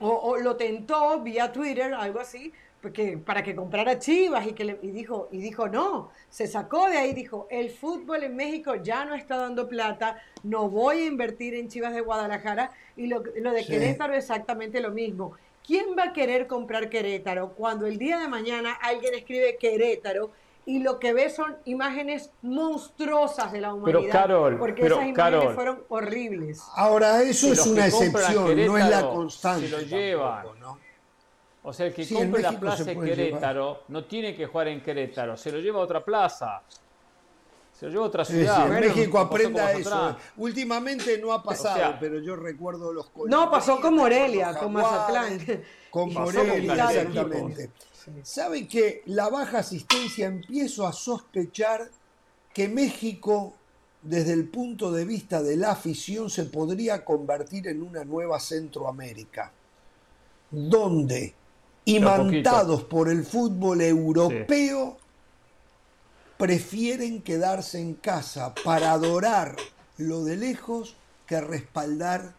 [0.00, 4.64] o, o lo tentó vía Twitter, algo así, porque, para que comprara Chivas y, que
[4.64, 8.74] le- y, dijo, y dijo no, se sacó de ahí, dijo, el fútbol en México
[8.76, 13.22] ya no está dando plata, no voy a invertir en Chivas de Guadalajara y lo,
[13.40, 13.72] lo de Sí.
[13.72, 15.32] Querétaro exactamente lo mismo.
[15.66, 20.30] ¿Quién va a querer comprar Querétaro cuando el día de mañana alguien escribe Querétaro
[20.66, 24.12] y lo que ve son imágenes monstruosas de la Pero, humanidad?
[24.12, 25.54] Carol, porque pero, esas imágenes Carol.
[25.54, 26.62] fueron horribles.
[26.74, 29.68] Ahora, eso es una excepción, no es la constante.
[29.68, 29.78] Se lo
[30.22, 30.54] tampoco.
[30.60, 30.78] ¿no?
[31.62, 34.68] O sea, el que Sí, en compre la plaza puede Querétaro no tiene que jugar
[34.68, 36.62] en Querétaro, se lo lleva a otra plaza.
[37.78, 38.62] Se lo lleva a otra Sí, sí, ciudad.
[38.66, 39.90] en Bueno, México aprenda eso.
[39.90, 40.16] Mazatlán.
[40.36, 45.40] Últimamente no ha pasado, sea, pero yo recuerdo los No, pasó con Morelia, con Mazatlán.
[45.90, 47.70] Con Morelia, exactamente.
[48.22, 51.90] ¿Sabe que la baja asistencia empiezo a sospechar
[52.52, 53.54] que México,
[54.02, 59.50] desde el punto de vista de la afición, se podría convertir en una nueva Centroamérica?
[60.50, 61.34] Donde,
[61.86, 64.98] imantados por el fútbol europeo,
[66.48, 69.56] prefieren quedarse en casa para adorar
[69.96, 70.94] lo de lejos
[71.26, 72.34] que respaldar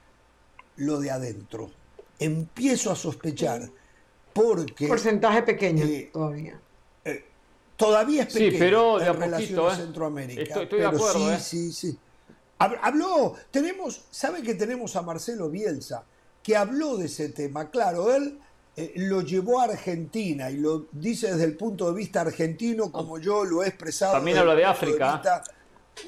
[0.75, 1.71] lo de adentro.
[2.19, 3.67] Empiezo a sospechar
[4.31, 6.59] porque Porcentaje pequeño Eh, todavía.
[7.77, 9.75] todavía es Sí, pequeño pero de a en relación poquito, a ¿eh?
[9.77, 10.41] Centroamérica.
[10.43, 11.39] Estoy- estoy de pero acuerdo, sí, ¿eh?
[11.39, 11.97] sí, sí.
[12.59, 16.03] Hab- Habló, tenemos, ¿sabe que tenemos a Marcelo Bielsa?
[16.43, 17.71] Que habló de ese tema.
[17.71, 18.37] Claro, él
[18.77, 23.19] eh, lo llevó a Argentina y lo dice desde el punto de vista argentino, como
[23.19, 24.13] yo lo he expresado.
[24.13, 25.21] También habla de África.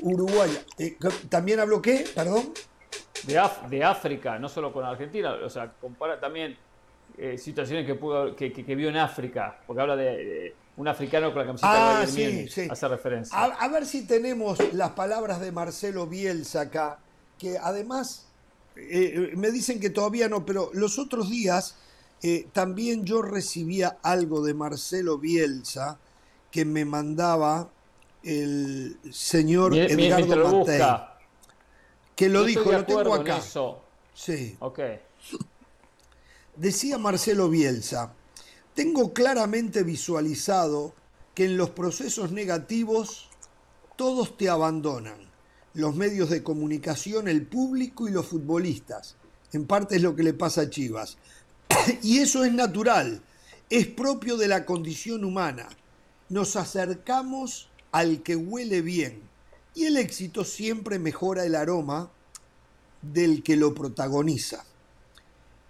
[0.01, 0.61] uruguaya.
[0.77, 0.97] Eh,
[1.29, 2.05] ¿También habló qué?
[2.13, 2.51] Perdón.
[3.25, 6.57] de, Af- de África, no solo con Argentina, o sea, compara también
[7.17, 10.87] eh, situaciones que, pudo, que, que- que vio en África, porque habla de, de un
[10.87, 12.67] africano con la camiseta Ah, de sí, sí.
[12.69, 13.35] hace referencia.
[13.37, 16.99] A, a ver si tenemos las palabras de Marcelo Bielsa acá,
[17.39, 18.27] que además
[18.75, 21.75] eh, me dicen que todavía no, pero los otros días
[22.21, 25.99] eh, también yo recibía algo de Marcelo Bielsa
[26.51, 27.69] que me mandaba
[28.23, 31.19] el señor Edgardo lo Matei, busca.
[32.15, 33.41] que lo Yo dijo, lo tengo acá.
[34.13, 34.57] Sí.
[34.59, 34.79] Ok.
[36.55, 38.13] Decía Marcelo Bielsa,
[38.73, 40.93] tengo claramente visualizado
[41.35, 43.29] que en los procesos negativos
[43.95, 45.29] todos te abandonan,
[45.75, 49.17] los medios de comunicación, el público y los futbolistas.
[49.53, 51.17] En parte es lo que le pasa a Chivas.
[52.01, 53.21] y eso es natural,
[53.69, 55.67] es propio de la condición humana.
[56.29, 59.21] Nos acercamos al que huele bien
[59.73, 62.11] y el éxito siempre mejora el aroma
[63.01, 64.65] del que lo protagoniza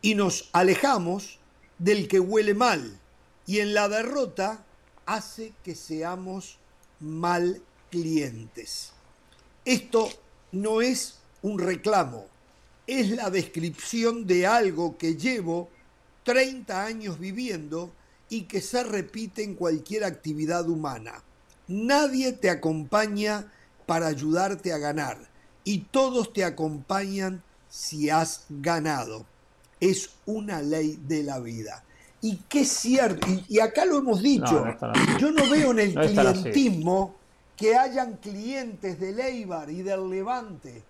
[0.02, 1.40] y nos alejamos
[1.78, 3.00] del que huele mal
[3.46, 4.66] y en la derrota
[5.06, 6.58] hace que seamos
[7.00, 8.92] mal clientes.
[9.66, 10.10] Esto
[10.52, 12.26] no es un reclamo,
[12.88, 15.70] es la descripción de algo que llevo
[16.28, 17.90] 30 años viviendo
[18.28, 21.24] y que se repite en cualquier actividad humana.
[21.70, 23.50] Nadie te acompaña
[23.86, 25.18] para ayudarte a ganar
[25.64, 29.26] y todos te acompañan si has ganado
[29.80, 31.86] es una ley de la vida.
[32.22, 35.80] y es cierto, y, y acá lo hemos dicho, No, no yo no veo en
[35.80, 37.16] el No clientismo
[37.56, 40.84] que hayan clientes del Eibar y del Levante.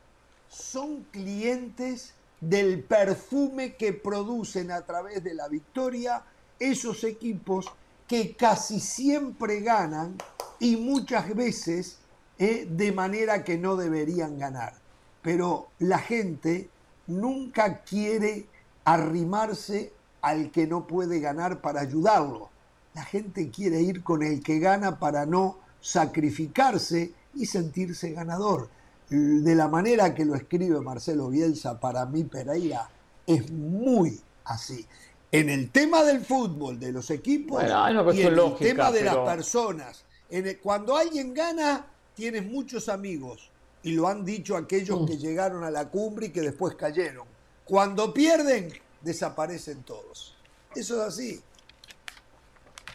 [0.50, 6.24] Son clientes del perfume que producen a través de la victoria
[6.60, 7.72] esos equipos
[8.08, 10.16] que casi siempre ganan
[10.60, 11.98] y muchas veces
[12.40, 14.74] eh, de manera que no deberían ganar.
[15.22, 16.70] Pero la gente
[17.08, 18.46] nunca quiere
[18.86, 19.92] arrimarse
[20.22, 22.50] al que no puede ganar para ayudarlo.
[22.94, 28.70] La gente quiere ir con el que gana para no sacrificarse y sentirse ganador.
[29.10, 32.90] De la manera que lo escribe Marcelo Bielsa, para mí Pereira
[33.26, 34.86] es muy así.
[35.32, 39.26] En el tema del fútbol, de los equipos Bueno, y en el tema de pero-
[39.26, 40.04] las personas.
[40.30, 41.86] En el- cuando alguien gana,
[42.16, 43.50] tienes muchos amigos.
[43.84, 45.06] Y lo han dicho aquellos Mm.
[45.06, 47.26] que llegaron a la cumbre y que después cayeron.
[47.64, 50.36] Cuando pierden, desaparecen todos.
[50.76, 51.42] Eso es así.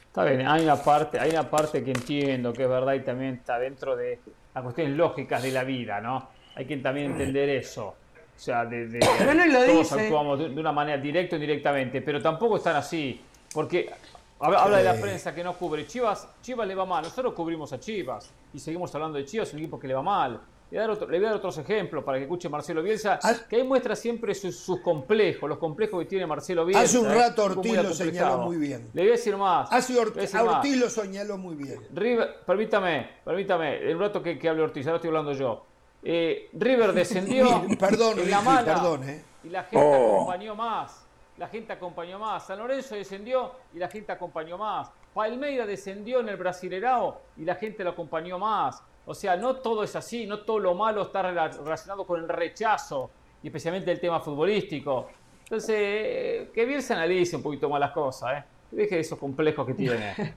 [0.08, 3.34] Está bien, hay una parte, hay una parte que entiendo que es verdad y también
[3.34, 4.18] está dentro de
[4.54, 6.28] las cuestiones lógicas de la vida, ¿no?
[6.54, 7.86] Hay que también entender eso.
[7.88, 10.00] O sea, de, de- Bueno, y lo todos dice.
[10.02, 13.20] actuamos de, de una manera directa o indirectamente, pero tampoco están así.
[13.54, 13.90] Porque
[14.40, 15.86] habla, de la prensa que no cubre.
[15.86, 17.02] Chivas, Chivas le va mal.
[17.04, 20.40] Nosotros cubrimos a Chivas y seguimos hablando de Chivas, un equipo que le va mal.
[20.72, 22.82] Le voy a dar, otro- le voy a dar otros ejemplos para que escuche Marcelo
[22.82, 26.82] Bielsa, que ahí muestra siempre sus, sus complejos, los complejos que tiene Marcelo Bielsa.
[26.84, 27.14] Hace un ¿eh?
[27.14, 28.88] rato Ortiz lo señaló muy bien.
[28.94, 29.70] Le voy a decir más.
[29.70, 30.54] Hace a decir a más.
[30.56, 31.78] Ortiz lo señaló muy bien.
[31.92, 35.66] River, permítame, permítame, en un rato que, que hable Ortiz, ahora estoy hablando yo.
[36.02, 39.22] Eh, River descendió perdón, en la Ricky, mala perdón, ¿eh?
[39.44, 40.14] y la gente Oh.
[40.22, 41.04] acompañó más.
[41.36, 42.46] La gente acompañó más.
[42.46, 44.90] San Lorenzo descendió y la gente acompañó más.
[45.12, 48.82] Palmeira descendió en el Brasilerao y la gente lo acompañó más.
[49.04, 52.28] O sea, no todo es así, no todo lo malo está rela- relacionado con el
[52.28, 53.10] rechazo,
[53.42, 55.08] y especialmente el tema futbolístico.
[55.44, 58.44] Entonces, eh, que bien se analice un poquito más las cosas, ¿eh?
[58.70, 60.14] Deje esos complejos que tiene.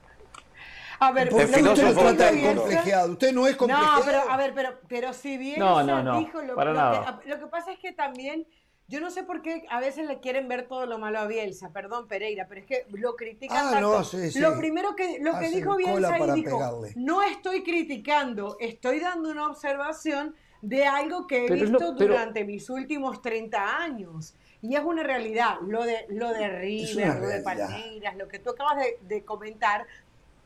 [0.98, 3.12] A ver, ¿Por lo qué que usted Bielsa- complejeado?
[3.12, 4.02] Usted no es No, complejeado.
[4.06, 7.20] pero a ver, pero, pero si bien No, no, no, dijo lo, para lo nada.
[7.22, 8.46] que, lo que pasa es que también
[8.88, 11.70] yo no sé por qué a veces le quieren ver todo lo malo a Bielsa,
[11.70, 13.98] perdón Pereira, pero es que lo critican Ah, tanto.
[13.98, 14.38] no, sí, sí.
[14.38, 16.92] Lo primero que lo que dijo Bielsa ahí para dijo, pegarle.
[16.96, 21.94] no estoy criticando, estoy dando una observación de algo que he Pero es lo- visto
[21.98, 24.34] pero- durante mis últimos 30 años.
[24.62, 27.40] Y es una realidad, lo de, lo de River, lo de.
[27.42, 29.86] Palmeiras, lo que tú acabas de, de comentar,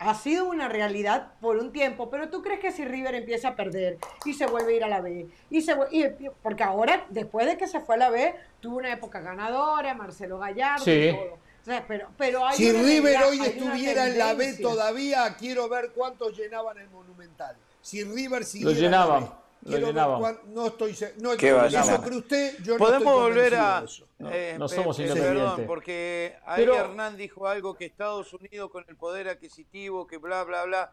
[0.00, 3.54] ha sido una realidad por un tiempo, pero tú crees que si River empieza a
[3.56, 6.06] perder y se vuelve a ir a la B, y se y-
[6.42, 10.38] porque ahora, después de que se fue a la B, tuvo una época ganadora, Marcelo
[10.38, 10.90] Gallardo Sí.
[10.90, 11.34] y todo.
[11.34, 15.68] O sea, pero, pero hay Si River realidad, hoy estuviera en la B todavía, quiero
[15.68, 17.54] ver cuántos llenaban el Monumental.
[17.82, 19.30] Si River siguiera Lo en la llenaban, B,
[19.62, 23.54] lo cuán- no estoy no ¿Qué va eso cree usted, yo no Podemos estoy volver
[23.56, 23.82] a.
[23.84, 24.08] eso.
[24.30, 25.42] eh, no somos pe- independientes.
[25.48, 30.16] Perdón, porque ahí Pero- Hernán dijo algo que Estados Unidos con el poder adquisitivo, que
[30.18, 30.92] bla, bla, bla.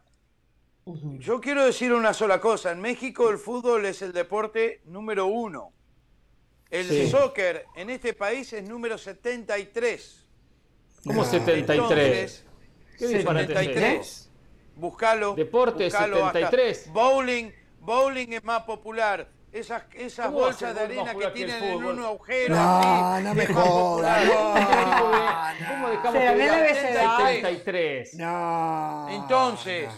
[1.20, 2.72] Yo quiero decir una sola cosa.
[2.72, 5.74] En México el fútbol es el deporte número uno.
[6.70, 7.10] El Sí.
[7.10, 10.26] soccer en este país es número 73.
[11.06, 11.26] ¿Cómo Ah.
[11.26, 11.78] 73?
[11.78, 12.46] Entonces,
[12.98, 13.66] ¿Qué disparate es ese?
[13.66, 14.32] 73.
[14.76, 15.36] Buscalo.
[15.36, 16.90] Deporte buscalo hasta- 73.
[16.94, 17.52] Bowling,
[17.88, 19.28] bowling es más popular.
[19.50, 22.54] Esas, esas ¿Cómo va a bolsas de arena que tienen en un agujero.
[22.54, 22.80] No,
[23.14, 25.56] así, no me es más joda, popular.
[25.70, 27.36] ¿Cómo dejamos Se que el abecedario.
[27.38, 28.14] 73?
[28.16, 29.08] No.
[29.10, 29.90] Entonces,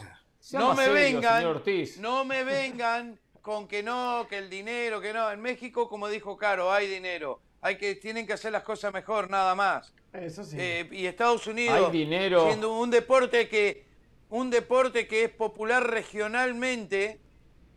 [0.51, 1.63] no más me serio, vengan,
[1.99, 5.31] no me vengan con que no, que el dinero, que no.
[5.31, 7.41] En México, como dijo Caro, hay dinero.
[7.61, 9.91] Hay que, tienen que hacer las cosas mejor, nada más.
[10.13, 10.57] Eso sí.
[10.59, 12.45] Eh, y Estados Unidos, Hay dinero.
[12.45, 13.89] siendo un deporte que
[14.29, 17.19] un deporte que es popular regionalmente,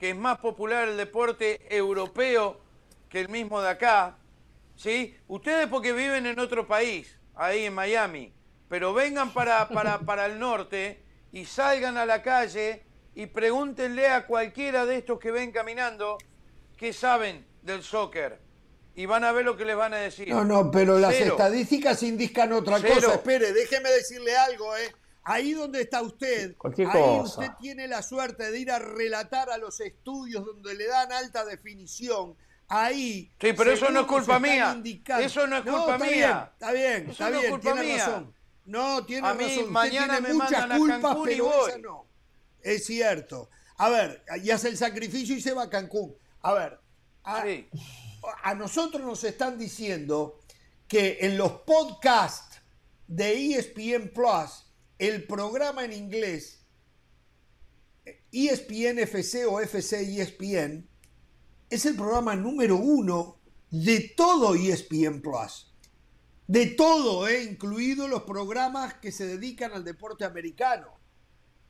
[0.03, 2.61] que es más popular el deporte europeo
[3.09, 4.19] que el mismo de acá,
[4.74, 5.16] ¿sí?
[5.29, 8.35] Ustedes porque viven en otro país, ahí en Miami,
[8.69, 12.83] pero vengan para, para, para el norte y salgan a la calle
[13.15, 16.19] y pregúntenle a cualquiera de estos que ven caminando
[16.77, 18.41] qué saben del soccer.
[18.97, 20.31] Y van a ver lo que les van a decir.
[20.31, 21.35] No, no, pero las Cero.
[21.35, 22.95] estadísticas indican otra Cero.
[22.97, 23.15] cosa.
[23.15, 24.93] Espere, déjeme decirle algo, ¿eh?
[25.24, 27.40] Ahí donde está usted, Cualquier ahí cosa.
[27.40, 31.44] usted tiene la suerte de ir a relatar a los estudios donde le dan alta
[31.44, 32.36] definición.
[32.69, 33.31] Ahí.
[33.40, 34.73] Sí, pero eso no es culpa mía.
[34.74, 36.11] indicando- Eso no es culpa está mía.
[36.11, 38.07] Bien, está bien, Eso está no es bien, culpa tiene mía.
[38.07, 38.35] razón.
[38.65, 39.73] No, tiene A mí razón.
[39.73, 41.69] Mañana tiene me muchas a culpas, Cancún y pero voy.
[41.70, 42.07] esa no.
[42.62, 43.51] Es cierto.
[43.77, 46.15] A ver, y hace el sacrificio y se va a Cancún.
[46.43, 46.81] A ver,
[47.24, 47.69] a, Sí.
[48.43, 50.39] a nosotros nos están diciendo
[50.89, 52.61] que en los podcasts
[53.07, 54.65] de ESPN Plus,
[54.98, 56.64] el programa en inglés,
[58.32, 60.89] ESPN FC o FC ESPN,
[61.70, 63.40] es el programa número uno
[63.70, 65.74] de todo ESPN Plus.
[66.47, 67.44] De todo, ¿eh?
[67.44, 70.89] incluidos los programas que se dedican al deporte americano.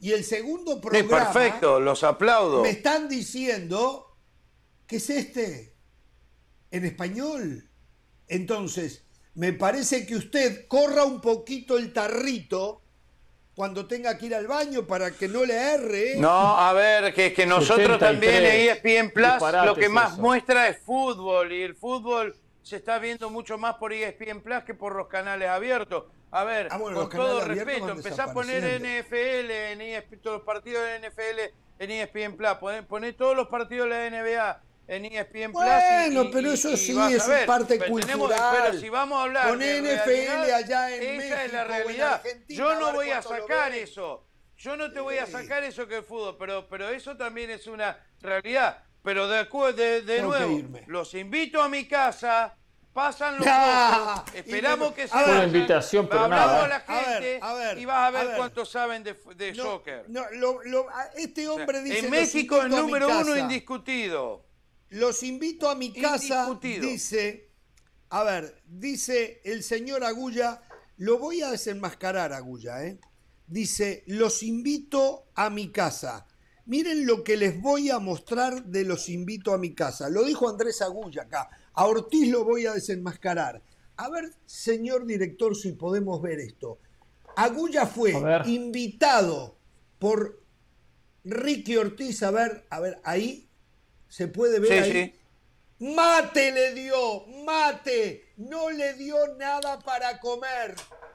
[0.01, 1.32] Y el segundo Sí, programa.
[1.32, 2.62] perfecto, los aplaudo.
[2.62, 4.19] Me están diciendo
[4.86, 5.77] que es este,
[6.73, 7.70] en español.
[8.27, 9.05] Entonces,
[9.35, 12.82] me parece que usted corra un poquito el tarrito
[13.63, 16.15] cuando tenga que ir al baño para que no le erre.
[16.15, 16.17] ¿eh?
[16.19, 18.01] No, a ver, que, que nosotros 73.
[18.01, 20.21] también en ESPN Plus Disparate lo que es más eso.
[20.21, 24.65] muestra es fútbol y el fútbol se está viendo mucho más por E ESPN Plus
[24.65, 26.07] que por los canales abiertos.
[26.33, 28.65] A ver, Ah, bueno, con todo respeto, empezá a poner.
[28.81, 33.37] NFL en ESPN, todos los partidos de NFL en E ESPN Plus, poné, poné todos
[33.37, 35.63] los partidos de la NBA en ESPN Plus.
[35.63, 35.67] y-
[36.15, 37.47] Bueno, y- pero y- eso y sí es ver.
[37.47, 38.57] parte Pero tenemos- cultural.
[38.69, 41.59] pero si vamos a hablar Con de NFL realidad, allá en esa es México la
[41.61, 42.23] o en realidad.
[42.49, 44.27] Yo no ver voy a sacar eso.
[44.57, 47.67] Yo no te voy a sacar eso que es fútbol, pero, pero eso también es
[47.67, 48.79] una realidad.
[49.03, 52.55] Pero de, de, de nuevo, los invito a mi casa,
[52.93, 55.35] pasan los Ah, esperamos que se a ver.
[55.35, 56.65] Una invitación, pero hablamos nada.
[56.65, 58.37] a la A ver, gente a ver, y vas a a ver, ver.
[58.37, 60.05] cuántos saben de, de No, soccer.
[60.09, 61.99] no, lo- lo- a- este hombre dice.
[61.99, 63.39] en "Los México mi número uno casa".
[63.41, 64.45] indiscutido.
[64.93, 67.48] Los invito a mi casa, dice,
[68.10, 70.62] a ver, dice el señor Agulla,
[70.98, 73.01] lo voy a desenmascarar, Agulla, ¿eh?
[73.47, 76.27] Dice, los invito a mi casa.
[76.66, 80.10] Miren lo que les voy a mostrar de los invito a mi casa.
[80.10, 81.48] Lo dijo Andrés Agulla acá.
[81.73, 83.62] A Ortiz lo voy a desenmascarar.
[83.97, 86.78] A ver, señor director, si podemos ver esto.
[87.36, 88.14] Agulla fue
[88.44, 89.56] invitado
[89.98, 90.39] por
[91.24, 92.23] Ricky Ortiz.
[92.23, 93.48] A ver, a ver, ahí
[94.13, 94.93] se puede ver Sí, ahí.
[94.93, 95.19] sí.
[95.95, 100.75] Mate le dio, mate, no le dio nada para comer.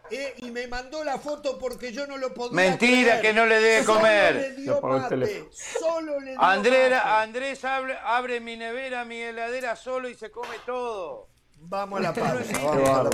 [0.09, 3.21] eh, y me mandó la foto porque yo no lo podía Mentira creer.
[3.21, 4.35] que no le dé de Solo comer.
[4.35, 7.09] le Le dio mate, solo le dio Andrés, mate.
[7.09, 11.27] Andrés abre, abre mi nevera, mi heladera solo y se come todo.
[11.59, 12.43] Vamos a la pausa.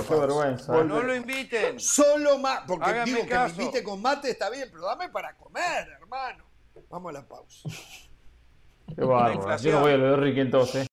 [0.08, 0.72] Qué vergüenza.
[0.72, 1.78] Volve- No lo inviten.
[1.80, 3.56] Solo más, porque Háganme digo que caso.
[3.56, 6.44] me invite con mate está bien, pero dame para comer, hermano.
[6.88, 7.68] Vamos a la pausa.
[8.94, 9.56] Qué bárbaro.
[9.56, 10.86] Yo no voy a lo de Ricky entonces.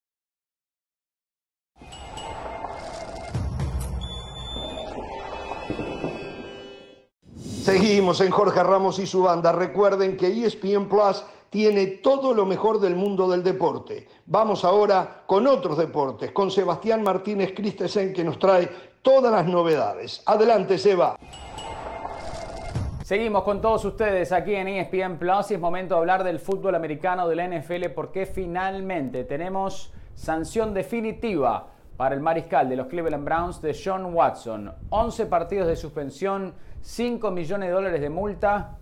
[7.64, 9.52] Seguimos en Jorge Ramos y su banda.
[9.52, 14.08] Recuerden que ESPN Plus tiene todo lo mejor del mundo del deporte.
[14.26, 18.68] Vamos ahora con otros deportes, con Sebastián Martínez Christensen que nos trae
[19.02, 20.24] todas las novedades.
[20.26, 21.18] Adelante, Seba.
[23.12, 26.76] Seguimos con todos ustedes aquí en ESPN Plus y es momento de hablar del fútbol
[26.76, 31.68] americano de la NFL porque finalmente tenemos sanción definitiva
[31.98, 34.74] para el mariscal de los Cleveland Browns de Sean Watson.
[34.92, 38.78] 11 partidos de suspensión, 5 millones de dólares de multa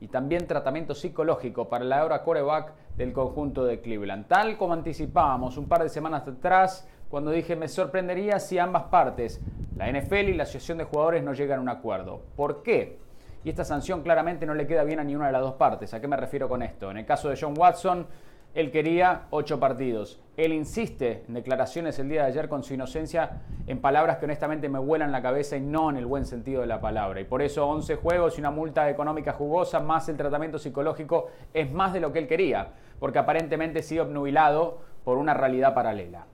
[0.00, 4.26] y también tratamiento psicológico para la ahora coreback del conjunto de Cleveland.
[4.26, 9.40] Tal como anticipábamos un par de semanas atrás, cuando dije me sorprendería si ambas partes,
[9.76, 12.22] la NFL y la Asociación de Jugadores, no llegan a un acuerdo.
[12.34, 13.06] ¿Por qué?
[13.44, 15.94] Y esta sanción claramente no le queda bien a ninguna de las dos partes.
[15.94, 16.90] ¿A qué me refiero con esto?
[16.90, 18.06] En el caso de John Watson,
[18.54, 20.20] él quería ocho partidos.
[20.36, 24.68] Él insiste en declaraciones el día de ayer con su inocencia en palabras que honestamente
[24.68, 27.20] me vuelan la cabeza y no en el buen sentido de la palabra.
[27.20, 31.70] Y por eso 11 juegos y una multa económica jugosa más el tratamiento psicológico es
[31.70, 36.26] más de lo que él quería, porque aparentemente ha sido obnubilado por una realidad paralela.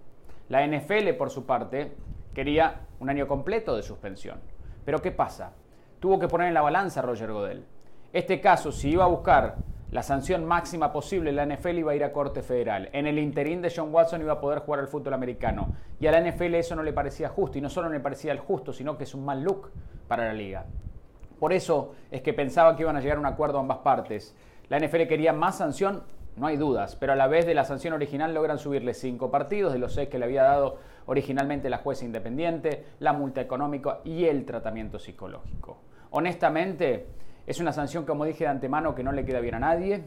[0.48, 1.92] La NFL, por su parte,
[2.32, 4.38] quería un año completo de suspensión.
[4.84, 5.52] Pero ¿qué pasa?
[6.04, 7.64] Tuvo que poner en la balanza a Roger Godel.
[8.12, 9.54] Este caso, si iba a buscar
[9.90, 12.90] la sanción máxima posible, la NFL iba a ir a Corte Federal.
[12.92, 15.72] En el interín de John Watson iba a poder jugar al fútbol americano.
[15.98, 17.56] Y a la NFL eso no le parecía justo.
[17.56, 19.70] Y no solo no le parecía el justo, sino que es un mal look
[20.06, 20.66] para la liga.
[21.40, 24.36] Por eso es que pensaba que iban a llegar a un acuerdo ambas partes.
[24.68, 26.02] La NFL quería más sanción,
[26.36, 29.72] no hay dudas, pero a la vez de la sanción original logran subirle cinco partidos
[29.72, 30.76] de los seis que le había dado
[31.06, 35.78] originalmente la jueza independiente, la multa económica y el tratamiento psicológico.
[36.16, 37.08] Honestamente,
[37.44, 40.04] es una sanción, como dije de antemano, que no le queda bien a nadie,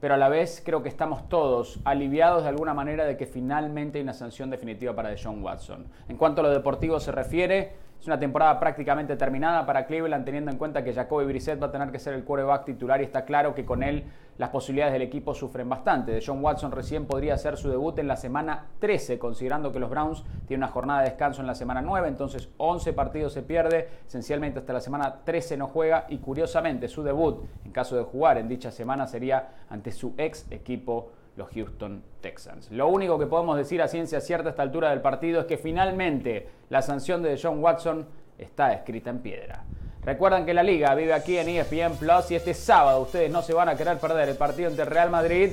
[0.00, 3.98] pero a la vez creo que estamos todos aliviados de alguna manera de que finalmente
[3.98, 5.86] hay una sanción definitiva para Deshaun Watson.
[6.08, 7.74] En cuanto a lo deportivo se refiere,
[8.06, 11.72] es una temporada prácticamente terminada para Cleveland, teniendo en cuenta que Jacoby Brissett va a
[11.72, 14.04] tener que ser el quarterback titular y está claro que con él
[14.38, 16.12] las posibilidades del equipo sufren bastante.
[16.12, 19.90] De John Watson recién podría hacer su debut en la semana 13, considerando que los
[19.90, 23.88] Browns tienen una jornada de descanso en la semana 9, entonces 11 partidos se pierde,
[24.06, 28.38] esencialmente hasta la semana 13 no juega y curiosamente su debut, en caso de jugar
[28.38, 32.70] en dicha semana, sería ante su ex equipo los Houston Texans.
[32.70, 35.58] Lo único que podemos decir a ciencia cierta a esta altura del partido es que
[35.58, 38.06] finalmente la sanción de John Watson
[38.38, 39.64] está escrita en piedra.
[40.02, 43.52] Recuerdan que la liga vive aquí en ESPN Plus y este sábado ustedes no se
[43.52, 45.52] van a querer perder el partido entre Real Madrid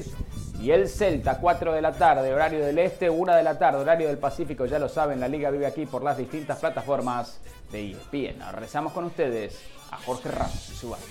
[0.61, 4.07] y el Celta, 4 de la tarde, horario del este, 1 de la tarde, horario
[4.07, 7.41] del Pacífico, ya lo saben, la liga vive aquí por las distintas plataformas
[7.71, 8.41] de ESPN.
[8.41, 9.59] Ahora regresamos con ustedes
[9.91, 11.05] a Jorge Ramos y su banda.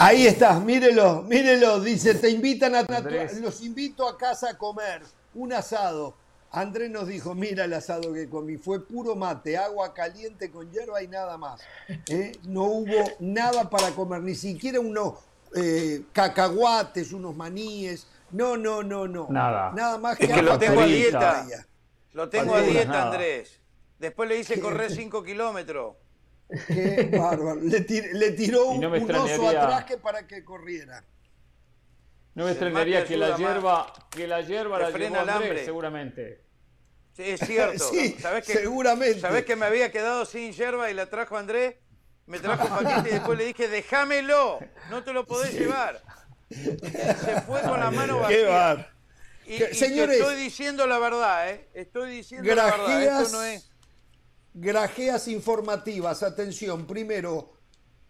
[0.00, 1.80] Ahí estás, mírelo, mírelo.
[1.80, 3.40] Dice, te invitan a Andrés.
[3.40, 5.02] los invito a casa a comer
[5.34, 6.14] un asado.
[6.52, 11.02] Andrés nos dijo, mira el asado que comí, fue puro mate, agua caliente con hierba
[11.02, 11.60] y nada más.
[12.06, 12.32] ¿eh?
[12.44, 15.14] No hubo nada para comer, ni siquiera unos
[15.56, 18.06] eh, cacahuates, unos maníes.
[18.30, 19.26] No, no, no, no.
[19.28, 19.72] Nada.
[19.72, 21.46] Nada más que, Es que lo tengo a dieta.
[22.12, 23.10] Lo tengo a dieta, nada.
[23.10, 23.58] Andrés.
[23.98, 25.96] Después le hice correr 5 kilómetros.
[26.66, 27.60] Qué bárbaro.
[27.60, 31.04] Le, tir- le tiró no me un oso atrás que para que corriera.
[32.34, 35.64] No me extrañaría que la hierba, que la hierba la frena llevó el Andrés, hambre.
[35.64, 36.44] seguramente.
[37.14, 37.84] Sí, es cierto.
[37.90, 39.20] Sí, ¿Sabés que, seguramente.
[39.20, 41.74] ¿Sabés que me había quedado sin yerba y la trajo Andrés?
[42.26, 44.60] Me trajo un paquete y después le dije, déjamelo,
[44.90, 46.00] no te lo podés llevar.
[46.50, 48.48] Se fue con la mano Qué vacía.
[48.48, 48.92] bar.
[49.46, 51.68] Y, señores- te estoy diciendo la verdad, ¿eh?
[51.74, 53.22] Estoy diciendo la verdad.
[53.22, 53.70] Esto no es...
[54.60, 56.86] grajeas informativas, atención.
[56.86, 57.52] Primero,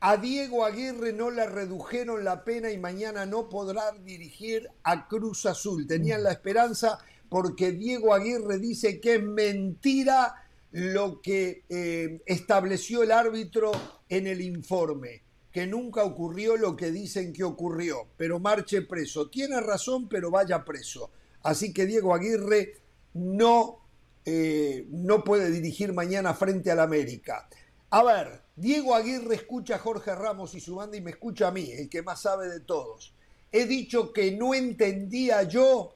[0.01, 5.47] a Diego Aguirre no le redujeron la pena y mañana no podrá dirigir a Cruz
[5.47, 5.87] Azul.
[5.87, 6.99] Tenían la esperanza
[7.29, 10.35] porque Diego Aguirre dice que es mentira
[10.71, 13.73] lo que eh, estableció el árbitro
[14.09, 15.23] en el informe,
[15.53, 19.29] que nunca ocurrió lo que dicen que ocurrió, pero marche preso.
[19.29, 21.11] Tiene razón, pero vaya preso.
[21.43, 22.75] Así que Diego Aguirre
[23.15, 23.88] no
[24.31, 27.49] eh, no puede dirigir mañana frente al América.
[27.89, 31.51] A ver, Diego Aguirre escucha a Jorge Ramos y su banda y me escucha a
[31.51, 33.15] mí, el que más sabe de todos.
[33.53, 35.95] He dicho que no entendía yo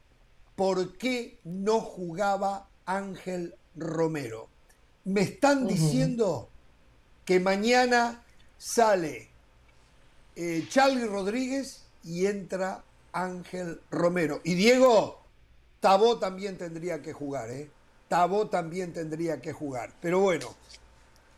[0.57, 4.49] por qué no jugaba Ángel Romero.
[5.05, 6.49] Me están diciendo
[7.27, 8.25] que mañana
[8.57, 9.29] sale
[10.37, 12.83] eh, Charlie Rodríguez y entra
[13.13, 14.41] Ángel Romero.
[14.43, 15.21] Y Diego,
[15.81, 17.69] Tabó también tendría que jugar, ¿eh?
[18.13, 19.91] Tabó también tendría que jugar.
[20.03, 20.55] Pero bueno,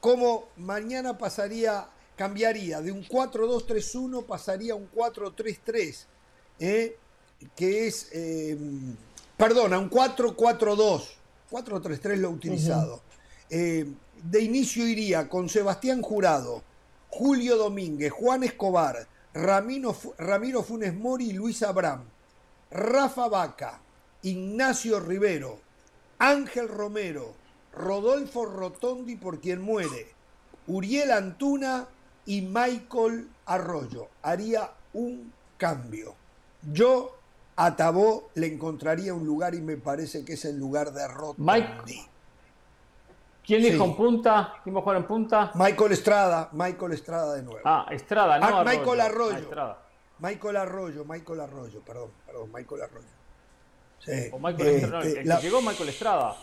[0.01, 6.05] como mañana pasaría, cambiaría de un 4-2-3-1, pasaría a un 4-3-3,
[6.59, 6.97] ¿eh?
[7.55, 8.59] que es, eh,
[9.37, 11.05] perdona, un 4-4-2.
[11.49, 13.03] 4-3-3 lo he utilizado.
[13.49, 13.87] Eh,
[14.25, 16.65] de inicio iría con Sebastián Jurado,
[17.09, 22.03] Julio Domínguez, Juan Escobar, Ramiro, Ramiro Funes Mori y Luis Abraham,
[22.73, 23.81] Rafa Vaca,
[24.23, 25.61] Ignacio Rivero,
[26.29, 27.35] Ángel Romero,
[27.75, 30.09] Rodolfo Rotondi por quien muere,
[30.67, 31.87] Uriel Antuna
[32.25, 34.09] y Michael Arroyo.
[34.23, 36.15] Haría un cambio.
[36.73, 37.15] Yo
[37.57, 41.43] a Tabó le encontraría un lugar y me parece que es el lugar de Rotondi.
[41.53, 42.09] Mike,
[43.47, 43.73] ¿Quién Sí.
[43.73, 44.55] dijo en punta?
[44.65, 45.53] ¿Quién va a jugar en punta?
[45.55, 47.61] Michael Estrada, Michael Estrada de nuevo.
[47.67, 48.65] Ah, Estrada, no Ah, Arroyo.
[48.79, 49.51] Michael Arroyo.
[49.59, 49.79] Ah.
[50.21, 53.09] Michael Arroyo, Michael Arroyo, perdón, perdón, Michael Arroyo.
[54.05, 56.37] Sí, O Michael este, Estrada, no, el que la- llegó Michael Estrada.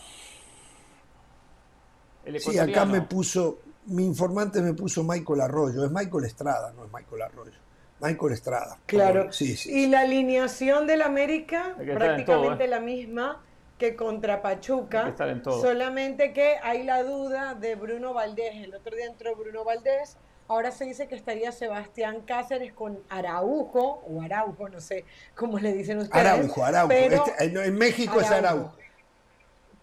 [2.26, 6.86] El sí, acá me puso, mi informante me puso Michael Arroyo, es Michael Estrada, no
[6.86, 7.52] es Michael Arroyo.
[8.00, 8.80] Michael Estrada.
[8.88, 9.32] Claro.
[9.32, 9.72] Sí, sí.
[9.72, 12.68] Y la alineación del América, prácticamente todo, ¿eh?
[12.68, 13.44] la misma
[13.78, 15.04] que contra Hay Pachuca.
[15.04, 15.62] que estar en todo.
[15.62, 18.56] Solamente que hay la duda de Bruno Valdés.
[18.56, 20.18] El otro día entró Bruno Valdés.
[20.48, 25.06] Ahora se dice que estaría Sebastián Cáceres con Araujo, o Araujo, no sé
[25.36, 26.26] cómo le dicen ustedes.
[26.26, 26.90] Araujo, Araujo.
[26.90, 28.74] Pero, Este- en- en México es Araujo.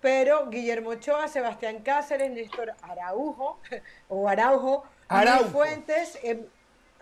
[0.00, 3.58] pero Guillermo Ochoa, Sebastián Cáceres, Néstor Araujo,
[4.08, 5.40] o Araujo, Araujo.
[5.42, 6.44] Luis Fuentes, em,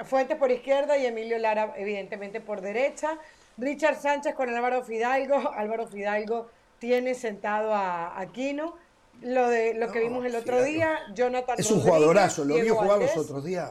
[0.05, 3.19] Fuentes por izquierda y Emilio Lara, evidentemente, por derecha.
[3.57, 5.51] Richard Sánchez con Álvaro Fidalgo.
[5.55, 8.77] Álvaro Fidalgo tiene sentado a Aquino.
[9.23, 10.73] Lo de lo que vimos el otro Fidalgo.
[10.73, 13.71] día, Jonathan Es un Rodríguez, jugadorazo, lo vio jugar los otros días.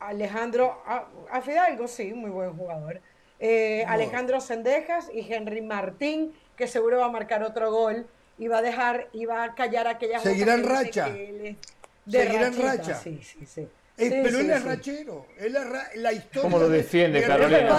[0.00, 3.00] Alejandro a, a Fidalgo, sí, muy buen jugador.
[3.40, 3.92] Eh, No.
[3.92, 8.06] Alejandro Sendejas y Henry Martín, que seguro va a marcar otro gol
[8.38, 11.06] y va a dejar y va a callar aquellas bocas Seguirá en que dicen racha.
[11.08, 11.56] es
[12.04, 12.94] de Seguirá en rachita, racha.
[12.94, 13.60] Sí, sí, sí.
[13.62, 15.26] Eh, Sí, pero sí, él es rachero.
[15.38, 17.78] Él es ra- la historia ¿Cómo lo de- defiende, Carolina?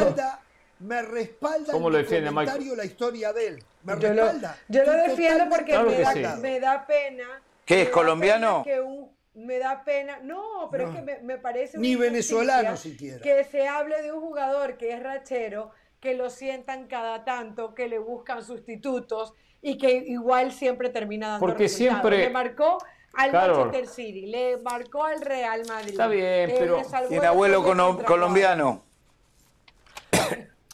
[0.79, 2.47] Me respalda ¿Cómo lo defiende, Michael?
[2.49, 3.63] comentario la historia de él.
[3.83, 4.57] Me Yo lo, respalda.
[4.67, 6.41] yo lo defiendo porque Claro me, da, sí.
[6.41, 7.41] me da pena.
[7.65, 8.63] ¿Qué, es colombiano?
[8.63, 10.19] pena que un- me da pena.
[10.23, 10.89] No, pero No.
[10.91, 11.77] es que me, me parece.
[11.77, 13.19] Ni venezolano siquiera.
[13.21, 17.87] Que se hable de un jugador que es rachero, que lo sientan cada tanto, que
[17.87, 22.01] le buscan sustitutos y que igual siempre termina dando Porque resultados.
[22.01, 22.77] siempre- Le marcó
[23.13, 23.65] al Claro.
[23.65, 25.89] Manchester City, le marcó al Real Madrid.
[25.91, 27.63] Está bien, eh, pero- Tiene abuelo
[28.05, 28.83] colombiano.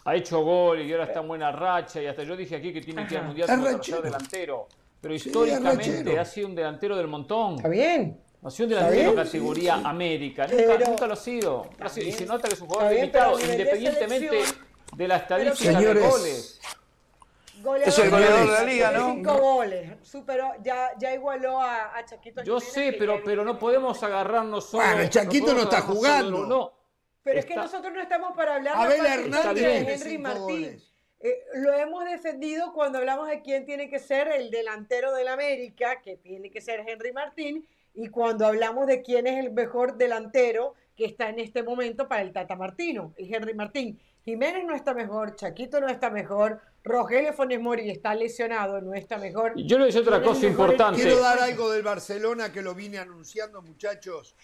[0.05, 2.81] Ha hecho gol y ahora está en buena racha y hasta yo dije aquí que
[2.81, 4.67] tiene que ir al mundial como tercer delantero.
[4.99, 7.55] Pero Sí, históricamente ha sido un delantero del montón.
[7.55, 8.19] Está bien.
[8.43, 9.88] Ha sido un delantero bien, categoría sí, sí.
[9.88, 10.47] América.
[10.47, 11.69] Nunca, Pero- nunca lo ha sido.
[11.80, 12.07] No ha sido.
[12.07, 14.39] Y se nota que es un jugador limitado, de independientemente
[14.95, 16.59] de la estadística de goles.
[17.61, 19.13] Goleador Es el goleador de la liga, ¿no?
[19.13, 19.91] Cinco goles.
[20.01, 24.65] Superó, ya, ya igualó a, a Chaquito Yo Jiménez, sé, pero, pero no podemos agarrarnos
[24.69, 24.84] solo.
[24.84, 26.09] Bueno, el Chaquito no está agarrarnos solo-
[26.39, 26.45] jugando.
[26.45, 26.73] no.
[27.23, 30.81] Pero es que nosotros no estamos para hablar Abel de Hernández Henry Martín.
[31.19, 36.01] Eh, lo hemos defendido cuando hablamos de quién tiene que ser el delantero del América,
[36.01, 40.73] que tiene que ser Henry Martín, y cuando hablamos de quién es el mejor delantero
[40.97, 43.99] que está en este momento para el Tata Martino, el Henry Martín.
[44.25, 49.17] Jiménez no está mejor, Chaquito no está mejor, Rogelio Funes Mori está lesionado, no está
[49.17, 49.53] mejor.
[49.55, 51.01] Yo le voy a decir otra ¿Quién es cosa importante.
[51.01, 54.35] Quiero dar algo del Barcelona que lo vine anunciando, muchachos.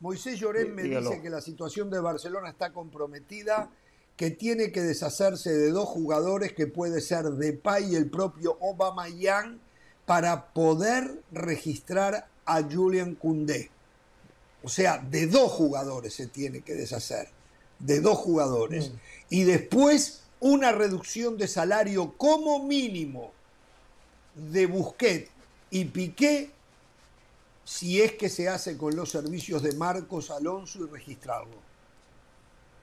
[0.00, 1.10] Moisés Llorén me Dígalo.
[1.10, 3.70] dice que la situación de Barcelona está comprometida,
[4.16, 9.60] que tiene que deshacerse de dos jugadores que puede ser Depay y el propio Aubameyang
[10.06, 13.70] para poder registrar a Julian Koundé.
[14.62, 17.28] O sea, de dos jugadores se tiene que deshacer,
[17.78, 18.92] de dos jugadores.
[19.30, 23.32] Y después una reducción de salario como mínimo
[24.34, 25.30] de Busquets
[25.70, 26.50] y Piqué
[27.68, 31.56] si es que se hace con los servicios de Marcos Alonso y registrarlo.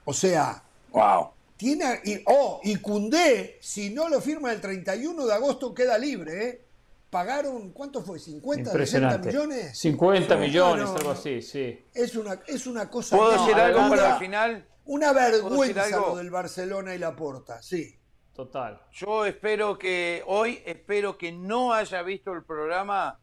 [0.04, 1.30] O sea, Wow.
[1.56, 6.48] tiene y oh, y Cundé, si no lo firma el 31 de agosto queda libre,
[6.48, 6.62] ¿eh?
[7.10, 8.20] Pagaron ¿cuánto fue?
[8.20, 9.28] 50, 60 Impresionante.
[9.28, 9.76] millones.
[9.78, 11.84] 50 No, millones, algo así, sí.
[11.92, 14.68] Es una es una cosa ¿Puedo no, decir algo una- para el final?
[14.84, 15.42] Una ¿Puedo decir
[15.74, 17.98] vergüenza lo del Barcelona y la Porta, sí.
[18.34, 18.80] Total.
[18.92, 23.18] Yo espero que hoy, espero que no haya visto el programa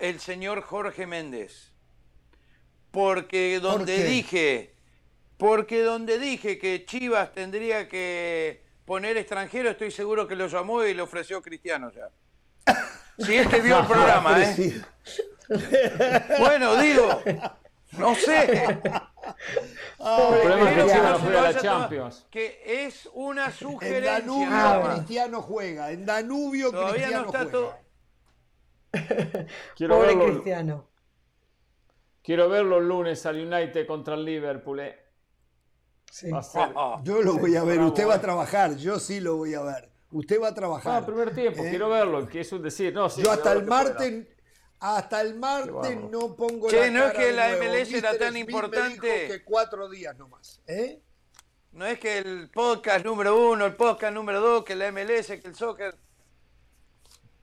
[0.00, 1.72] el señor Jorge Méndez.
[2.90, 4.74] Porque donde dije,
[5.36, 10.94] porque donde dije que Chivas tendría que poner extranjero, estoy seguro que lo llamó y
[10.94, 12.08] le ofreció Cristiano ya.
[13.18, 14.82] Si es que vio el programa, ¿eh?
[16.38, 17.20] Bueno, digo,
[17.98, 18.78] no sé.
[20.00, 22.26] El problema es que Chivas no juega la Champions.
[22.30, 24.12] Que es una En sugerencia.
[24.12, 24.94] Danubio nada más.
[24.96, 27.78] Cristiano juega, en Danubio Todavía Cristiano no está juega.
[29.76, 30.88] Quiero Pobre verlo, Cristiano.
[32.22, 34.80] quiero verlo el lunes al United contra el Liverpool.
[34.80, 34.98] eh.
[36.10, 36.30] Sí.
[36.30, 36.72] Va a ser-
[37.04, 39.62] Yo lo voy a ver, Bravo, usted va a trabajar, yo sí lo voy a
[39.62, 39.90] ver.
[40.12, 41.06] Usted va a Ah, trabajar.
[41.06, 41.70] primer tiempo, ¿eh?
[41.70, 42.92] quiero verlo, que es un decir.
[42.92, 44.26] No, sí, Yo hasta el martes,
[44.80, 47.62] hasta el martes no pongo Che, la no es que la nuevo.
[47.74, 49.06] MLS era tan Smith me importante.
[49.12, 51.00] dijo que cuatro días nomás, ¿eh?
[51.72, 55.46] No es que el podcast número uno, el podcast número dos, que la MLS, que
[55.46, 55.94] el soccer.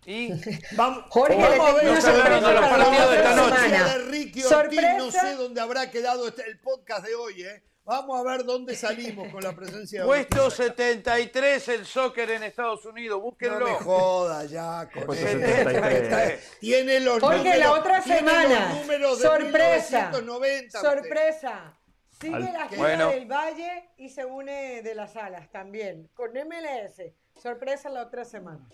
[0.09, 0.31] Y
[0.77, 4.81] Vamos, Jorge, vamos a ver una sorpresa para la la otra noche de Ricky Ortiz,
[4.97, 7.61] no sé dónde habrá quedado este- el podcast de hoy, ¿eh?
[7.84, 10.65] Vamos a ver dónde salimos con la presencia de puesto Ortiz acá.
[10.75, 13.65] 73 el soccer en Estados Unidos, No búsquenlo.
[13.65, 15.39] me joda ya con Puesto eso.
[15.39, 16.57] 73.
[16.61, 18.81] Tiene los Jorge, números, la otra semana.
[18.99, 20.09] los de Sorpresa.
[20.11, 20.89] 1990 usted.
[20.89, 21.79] Sorpresa.
[22.21, 23.09] Sigue Al- la gira Bueno.
[23.11, 26.09] del Valle y se une de las alas también.
[26.13, 27.13] Con MLS.
[27.41, 28.67] Sorpresa la otra semana.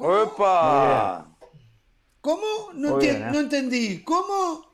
[0.00, 1.26] ¡Opa!
[2.20, 2.72] ¿Cómo?
[2.74, 3.28] No, Muy enti- bien, ¿eh?
[3.32, 4.02] no entendí.
[4.04, 4.68] ¿Cómo?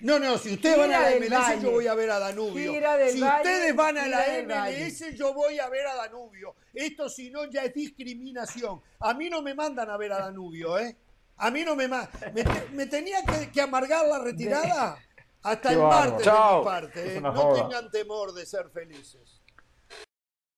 [0.00, 1.62] No, no, si ustedes van a la MLS, Valle.
[1.62, 2.72] yo voy a ver a Danubio.
[2.72, 4.24] Gira del si Valle, ustedes van a la.
[4.44, 6.54] MLS, yo voy a ver a Danubio.
[6.72, 8.80] Esto, si no, ya es discriminación.
[9.00, 10.96] A mí no me mandan a ver a Danubio, ¿eh?
[11.38, 12.32] A mí no me mandan.
[12.34, 14.98] ¿Me, te- me tenía que, que amargar la retirada?
[15.42, 16.52] Hasta Qué el martes Chao.
[16.52, 17.16] de mi parte.
[17.16, 17.20] ¿eh?
[17.20, 17.62] No joda.
[17.68, 19.37] tengan temor de ser felices.